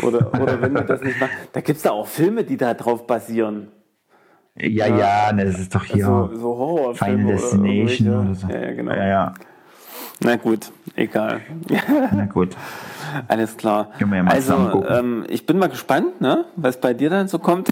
Oder, 0.03 0.33
oder 0.41 0.61
wenn 0.63 0.75
du 0.75 0.85
das 0.85 1.01
nicht 1.03 1.21
machst. 1.21 1.35
Da 1.53 1.61
gibt 1.61 1.77
es 1.77 1.83
da 1.83 1.91
auch 1.91 2.07
Filme, 2.09 2.45
die 2.45 2.57
da 2.57 2.75
drauf 2.75 3.07
basieren. 3.07 3.69
Ja, 4.57 4.87
ja, 4.87 5.33
ne, 5.33 5.47
das 5.47 5.59
ist 5.59 5.75
doch 5.75 5.85
hier 5.85 6.05
so, 6.05 6.31
so 6.35 6.57
Horrorfilme 6.57 7.19
Final 7.19 7.33
Destination 7.33 8.09
oder, 8.09 8.21
oder 8.21 8.35
so. 8.35 8.49
Ja, 8.49 8.61
ja, 8.61 8.73
genau. 8.73 8.93
Ja, 8.93 9.07
ja. 9.07 9.35
Na 10.21 10.37
gut, 10.37 10.71
egal. 10.95 11.41
Na 12.13 12.27
gut. 12.27 12.57
Alles 13.29 13.57
klar. 13.57 13.91
Können 13.99 14.11
wir 14.11 14.17
ja 14.19 14.23
mal 14.23 14.33
also, 14.33 14.85
ähm, 14.87 15.25
ich 15.29 15.47
bin 15.47 15.59
mal 15.59 15.69
gespannt, 15.69 16.21
ne, 16.21 16.45
was 16.57 16.79
bei 16.81 16.93
dir 16.95 17.11
dann 17.11 17.29
so 17.29 17.39
kommt. 17.39 17.71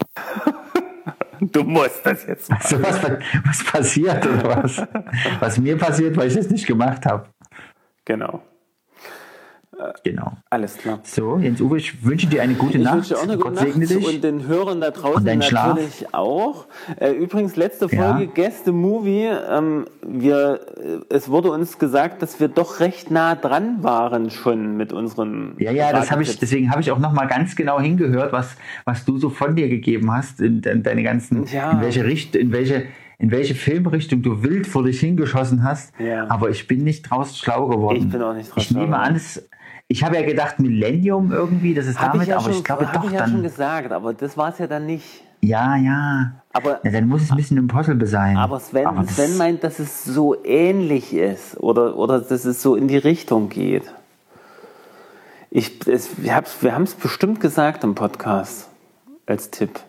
du 1.41 1.63
musst 1.65 2.05
das 2.05 2.27
jetzt 2.27 2.51
mal. 2.51 2.61
So, 2.63 2.83
was, 2.83 3.03
was 3.03 3.65
passiert 3.65 4.27
oder 4.27 4.63
was? 4.63 4.83
Was 5.41 5.59
mir 5.59 5.77
passiert, 5.79 6.17
weil 6.17 6.29
ich 6.29 6.35
das 6.35 6.51
nicht 6.51 6.67
gemacht 6.67 7.07
habe. 7.07 7.27
Genau. 8.05 8.43
Genau. 10.05 10.33
Alles 10.51 10.77
klar. 10.77 11.01
So, 11.05 11.39
Jens 11.39 11.61
Uwe, 11.61 11.79
ich 11.79 12.05
wünsche 12.05 12.27
dir 12.27 12.43
eine 12.43 12.55
gute 12.55 12.79
Ich 12.79 12.85
Nacht. 12.85 12.97
wünsche 12.97 13.17
auch 13.17 13.23
eine 13.23 13.37
gute 13.37 13.45
Gott 13.51 13.55
Nacht 13.55 13.67
segne 13.67 13.87
dich. 13.87 14.07
und 14.07 14.25
den 14.25 14.47
Hörern 14.47 14.81
da 14.81 14.91
draußen 14.91 15.25
deinen 15.25 15.43
Schlaf. 15.43 15.69
natürlich 15.77 16.15
auch. 16.15 16.67
Äh, 16.99 17.11
übrigens, 17.13 17.57
letzte 17.57 17.87
Ja. 17.91 18.13
Folge 18.13 18.27
Gäste 18.33 18.73
Movie. 18.73 19.29
Ähm, 19.51 19.87
wir, 20.07 20.61
äh, 21.11 21.15
es 21.15 21.29
wurde 21.29 21.51
uns 21.51 21.79
gesagt, 21.79 22.23
dass 22.23 22.41
wir 22.41 22.49
doch 22.49 22.81
recht 22.81 23.11
nah 23.11 23.35
dran 23.35 23.83
waren 23.83 24.31
schon 24.31 24.77
mit 24.77 24.93
unseren. 24.93 25.55
Ja, 25.59 25.71
ja, 25.73 25.93
das 25.93 26.11
habe 26.11 26.23
ich, 26.23 26.39
deswegen 26.39 26.71
habe 26.71 26.81
ich 26.81 26.91
auch 26.91 26.99
nochmal 26.99 27.27
ganz 27.27 27.57
genau 27.57 27.81
hingehört, 27.81 28.33
was, 28.33 28.57
was 28.85 29.05
du 29.05 29.19
so 29.19 29.31
von 29.31 29.57
dir 29.57 29.69
gegeben 29.69 30.13
hast, 30.13 30.41
in, 30.41 30.61
in 30.63 30.83
deine 30.83 31.03
ganzen, 31.03 31.45
Ja. 31.47 31.73
in 31.73 31.81
welche 31.81 32.05
Richtung, 32.05 32.41
in 32.41 32.53
welche, 32.53 32.85
in 33.19 33.31
welche 33.31 33.55
Filmrichtung 33.55 34.23
du 34.23 34.43
wild 34.43 34.67
vor 34.67 34.83
dich 34.85 34.99
hingeschossen 35.01 35.63
hast. 35.63 35.93
Ja. 35.99 36.27
Aber 36.31 36.49
ich 36.49 36.67
bin 36.67 36.85
nicht 36.85 37.03
draus 37.03 37.37
schlau 37.37 37.67
geworden. 37.69 37.99
Ich 37.99 38.09
bin 38.09 38.23
auch 38.23 38.33
nicht 38.35 38.55
draus 38.55 38.65
Ich 38.65 38.71
nehme 38.71 38.99
an, 38.99 39.15
es, 39.15 39.47
ich 39.91 40.05
habe 40.05 40.15
ja 40.15 40.23
gedacht 40.23 40.61
Millennium 40.61 41.33
irgendwie, 41.33 41.75
das 41.75 41.87
ist 41.87 42.01
Hab 42.01 42.13
damit, 42.13 42.23
ich 42.23 42.29
ja 42.29 42.37
aber 42.37 42.45
schon, 42.45 42.53
ich 42.53 42.65
glaube 42.65 42.89
doch 42.95 43.05
ich 43.05 43.11
ja 43.11 43.27
schon 43.27 43.43
gesagt, 43.43 43.91
aber 43.91 44.15
das 44.15 44.37
war 44.37 44.51
es 44.51 44.59
ja 44.59 44.69
dann 44.69 44.87
nicht. 44.87 45.25
ja, 45.41 45.77
ja. 45.77 46.33
Aber, 46.53 46.81
ja. 46.85 46.93
Dann 46.93 47.09
muss 47.09 47.23
es 47.23 47.31
ein 47.33 47.37
bisschen 47.37 47.59
impossible 47.59 48.07
sein. 48.07 48.37
aber 48.37 48.61
Sven, 48.61 48.87
Aber 48.87 49.05
Sven 49.05 49.37
meint, 49.37 49.65
dass 49.65 49.81
es 49.81 50.05
so 50.05 50.45
ähnlich 50.45 51.13
ist 51.13 51.57
oder, 51.59 51.97
oder 51.97 52.21
dass 52.21 52.45
es 52.45 52.63
so 52.63 52.77
in 52.77 52.87
die 52.87 52.99
Richtung 52.99 53.49
geht. 53.49 53.93
Ich, 55.51 55.85
es, 55.89 56.23
wir 56.23 56.37
haben 56.37 56.85
es 56.85 56.95
bestimmt 56.95 57.41
gesagt 57.41 57.83
im 57.83 57.97
Podcast 57.97 58.69
als 59.27 59.51
Tipp. 59.51 59.81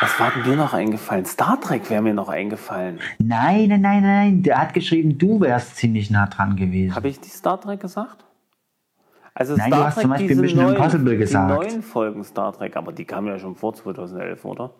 Was 0.00 0.20
war 0.20 0.30
denn 0.30 0.44
dir 0.44 0.56
noch 0.56 0.74
eingefallen? 0.74 1.24
Star 1.24 1.60
Trek 1.60 1.88
wäre 1.90 2.02
mir 2.02 2.14
noch 2.14 2.28
eingefallen. 2.28 3.00
Nein, 3.18 3.68
nein, 3.68 3.80
nein, 3.80 4.02
nein. 4.02 4.42
Der 4.42 4.58
hat 4.58 4.74
geschrieben, 4.74 5.18
du 5.18 5.40
wärst 5.40 5.76
ziemlich 5.76 6.10
nah 6.10 6.26
dran 6.26 6.56
gewesen. 6.56 6.94
Habe 6.94 7.08
ich 7.08 7.20
die 7.20 7.28
Star 7.28 7.60
Trek 7.60 7.80
gesagt? 7.80 8.24
Also 9.34 9.54
Nein, 9.54 9.68
Star 9.68 9.78
du 9.78 9.84
hast 9.86 9.94
Trek, 9.94 10.02
zum 10.02 10.10
Beispiel 10.10 10.36
Mission 10.36 10.62
neuen, 10.62 10.76
Impossible 10.76 11.16
gesagt. 11.18 11.50
Die 11.50 11.68
neuen 11.68 11.82
Folgen 11.82 12.24
Star 12.24 12.52
Trek, 12.52 12.76
aber 12.76 12.92
die 12.92 13.04
kamen 13.04 13.28
ja 13.28 13.38
schon 13.38 13.54
vor 13.54 13.74
2011, 13.74 14.44
oder? 14.44 14.70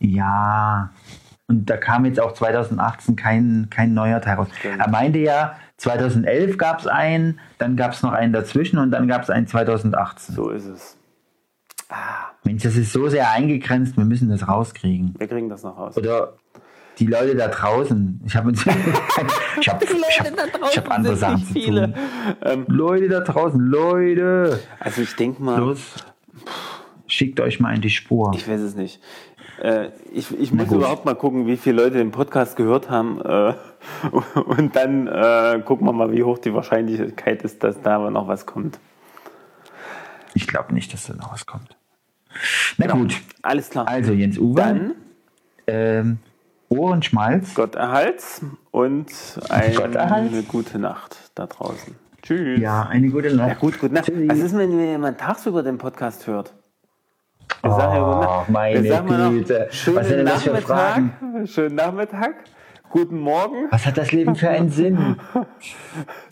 Ja, 0.00 0.90
und 1.46 1.70
da 1.70 1.76
kam 1.76 2.04
jetzt 2.04 2.20
auch 2.20 2.32
2018 2.32 3.16
kein, 3.16 3.68
kein 3.70 3.94
neuer 3.94 4.20
Teil 4.20 4.36
raus. 4.36 4.48
Stimmt. 4.58 4.80
Er 4.80 4.90
meinte 4.90 5.18
ja, 5.18 5.56
2011 5.78 6.58
gab 6.58 6.80
es 6.80 6.86
einen, 6.86 7.40
dann 7.56 7.76
gab 7.76 7.92
es 7.92 8.02
noch 8.02 8.12
einen 8.12 8.32
dazwischen 8.32 8.78
und 8.78 8.90
dann 8.90 9.08
gab 9.08 9.22
es 9.22 9.30
einen 9.30 9.46
2018. 9.46 10.34
So 10.34 10.50
ist 10.50 10.66
es. 10.66 10.97
Mensch, 12.44 12.62
das 12.62 12.76
ist 12.76 12.92
so 12.92 13.08
sehr 13.08 13.30
eingegrenzt, 13.30 13.96
wir 13.96 14.04
müssen 14.04 14.28
das 14.28 14.46
rauskriegen. 14.46 15.14
Wir 15.18 15.26
kriegen 15.26 15.48
das 15.48 15.62
noch 15.62 15.76
raus. 15.76 15.96
Oder 15.96 16.34
die 16.98 17.06
Leute 17.06 17.36
da 17.36 17.48
draußen. 17.48 18.20
Ich 18.26 18.36
habe 18.36 18.52
ich 18.52 18.66
hab, 18.66 18.76
ich 19.60 19.68
hab, 19.68 19.82
ich 19.82 20.76
hab 20.78 20.90
andere 20.90 21.16
Sachen 21.16 21.44
zu 21.44 21.54
tun. 21.54 21.94
Ähm, 22.42 22.64
Leute 22.68 23.08
da 23.08 23.20
draußen, 23.20 23.60
Leute. 23.60 24.60
also 24.80 25.02
ich 25.02 25.14
denke 25.16 25.42
mal, 25.42 25.58
Los, 25.58 25.94
schickt 27.06 27.40
euch 27.40 27.60
mal 27.60 27.74
in 27.74 27.80
die 27.80 27.90
Spur. 27.90 28.32
ich 28.34 28.48
weiß 28.48 28.60
es 28.60 28.74
nicht. 28.74 29.00
Äh, 29.62 29.90
ich 30.12 30.30
ich 30.38 30.52
muss 30.52 30.68
gut. 30.68 30.78
überhaupt 30.78 31.04
mal 31.04 31.14
gucken, 31.14 31.46
wie 31.46 31.56
viele 31.56 31.82
Leute 31.82 31.98
den 31.98 32.10
Podcast 32.10 32.56
gehört 32.56 32.90
haben. 32.90 33.20
Äh, 33.20 33.54
und 34.34 34.76
dann 34.76 35.06
äh, 35.06 35.60
gucken 35.64 35.86
wir 35.86 35.92
mal, 35.92 36.12
wie 36.12 36.22
hoch 36.22 36.38
die 36.38 36.52
Wahrscheinlichkeit 36.52 37.42
ist, 37.42 37.62
dass 37.62 37.80
da 37.80 37.98
noch 38.10 38.28
was 38.28 38.46
kommt. 38.46 38.78
Ich 40.34 40.46
glaube 40.46 40.74
nicht, 40.74 40.92
dass 40.92 41.06
da 41.06 41.14
noch 41.14 41.32
was 41.32 41.46
kommt. 41.46 41.77
Na 42.76 42.86
gut, 42.86 43.14
Alles 43.42 43.70
klar. 43.70 43.86
also 43.88 44.12
Jens 44.12 44.38
Uwe. 44.38 44.54
dann 44.60 44.94
ähm, 45.66 46.18
Ohrenschmalz. 46.68 47.54
Gott 47.54 47.74
erhalt's 47.74 48.42
und 48.70 49.06
Gott 49.76 49.94
erhalt's. 49.94 50.32
eine 50.32 50.42
gute 50.42 50.78
Nacht 50.78 51.16
da 51.34 51.46
draußen. 51.46 51.94
Tschüss. 52.22 52.60
Ja, 52.60 52.82
eine 52.82 53.08
gute 53.08 53.34
Nacht. 53.34 53.48
Ja, 53.48 53.54
gut, 53.54 53.78
gut. 53.78 53.92
Nacht. 53.92 54.10
Was 54.26 54.38
ist, 54.38 54.56
wenn 54.56 54.78
jemand 54.78 55.18
tagsüber 55.18 55.62
den 55.62 55.78
Podcast 55.78 56.26
hört? 56.26 56.52
Wir 57.62 57.70
Oh, 57.70 57.76
sagen 57.78 57.94
ja 57.94 58.04
gute 58.04 58.20
Nacht. 58.26 58.48
meine 58.50 58.82
Wir 58.82 58.92
sagen 58.92 59.08
mal 59.08 59.18
noch, 59.18 59.30
Güte. 59.30 59.66
Was 59.68 59.76
Schönen 59.76 60.04
sind 60.04 60.16
denn 60.18 60.26
das 60.26 60.44
Nachmittag. 60.46 61.02
Schönen 61.46 61.74
Nachmittag. 61.74 62.34
Guten 62.90 63.18
Morgen. 63.20 63.66
Was 63.70 63.84
hat 63.84 63.98
das 63.98 64.12
Leben 64.12 64.34
für 64.34 64.48
einen 64.48 64.70
Sinn? 64.70 65.16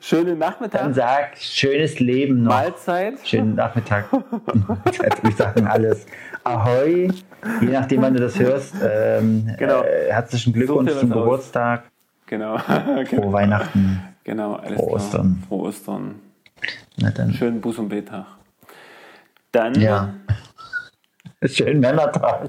Schönen 0.00 0.26
Dann 0.26 0.38
Nachmittag. 0.38 0.94
sag, 0.94 1.36
schönes 1.36 2.00
Leben 2.00 2.44
noch. 2.44 2.52
Mahlzeit. 2.52 3.14
Schönen 3.24 3.54
Nachmittag. 3.56 4.06
Wir 5.22 5.32
sagen 5.32 5.66
alles. 5.66 6.06
Ahoi. 6.44 7.10
Je 7.60 7.68
nachdem, 7.68 8.00
wann 8.02 8.14
du 8.14 8.20
das 8.20 8.38
hörst. 8.38 8.74
Ähm, 8.82 9.54
Genau. 9.58 9.82
äh, 9.82 10.10
herzlichen 10.10 10.52
Glückwunsch 10.54 10.92
zum 10.92 11.12
aus. 11.12 11.18
Geburtstag. 11.18 11.82
Genau. 12.26 12.56
Frohe 12.58 13.04
genau. 13.04 13.32
Weihnachten. 13.32 14.00
Genau, 14.24 14.54
alles 14.54 14.80
Frohe. 14.80 14.92
Ostern. 14.94 15.42
Frohe 15.48 15.68
Ostern. 15.68 16.14
Na 16.96 17.10
dann. 17.10 17.32
Schönen 17.34 17.60
Buß- 17.60 17.78
und 17.78 17.88
Betag. 17.90 18.24
Dann, 19.52 19.74
Ja. 19.80 20.14
Schönen 21.44 21.80
Männertag. 21.80 22.48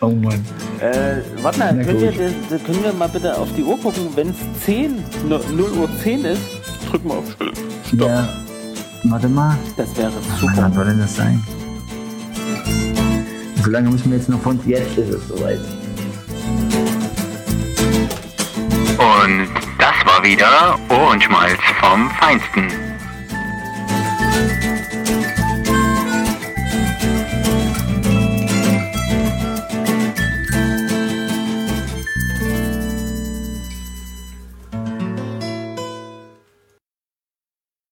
Oh 0.00 0.08
Mann. 0.08 0.44
äh, 0.80 1.18
warte 1.42 1.58
mal, 1.60 1.68
können 1.84 2.00
wir, 2.00 2.58
können 2.58 2.82
wir 2.82 2.92
mal 2.92 3.08
bitte 3.08 3.36
auf 3.38 3.48
die 3.56 3.62
Uhr 3.62 3.78
gucken? 3.78 4.08
Wenn 4.16 4.30
es 4.30 4.64
10, 4.64 5.04
0 5.28 5.40
Uhr 5.78 5.88
10 6.02 6.24
ist, 6.24 6.42
drück 6.90 7.04
mal 7.04 7.18
auf 7.18 7.30
Stopp. 7.30 8.08
Ja. 8.08 8.28
Warte 9.04 9.28
mal. 9.28 9.56
Das 9.76 9.96
wäre 9.96 10.10
super. 10.40 10.54
wann 10.56 10.72
soll 10.72 10.86
denn 10.86 10.98
das 10.98 11.14
sein? 11.14 11.40
So 13.62 13.70
lange 13.70 13.90
müssen 13.90 14.10
wir 14.10 14.18
jetzt 14.18 14.28
noch 14.28 14.40
von. 14.40 14.58
Jetzt 14.66 14.98
ist 14.98 15.10
es 15.10 15.28
soweit. 15.28 15.60
Und 18.98 19.48
das 19.78 19.94
war 20.04 20.24
wieder 20.24 20.78
Ohrenschmalz 20.88 21.60
vom 21.80 22.10
Feinsten. 22.18 22.90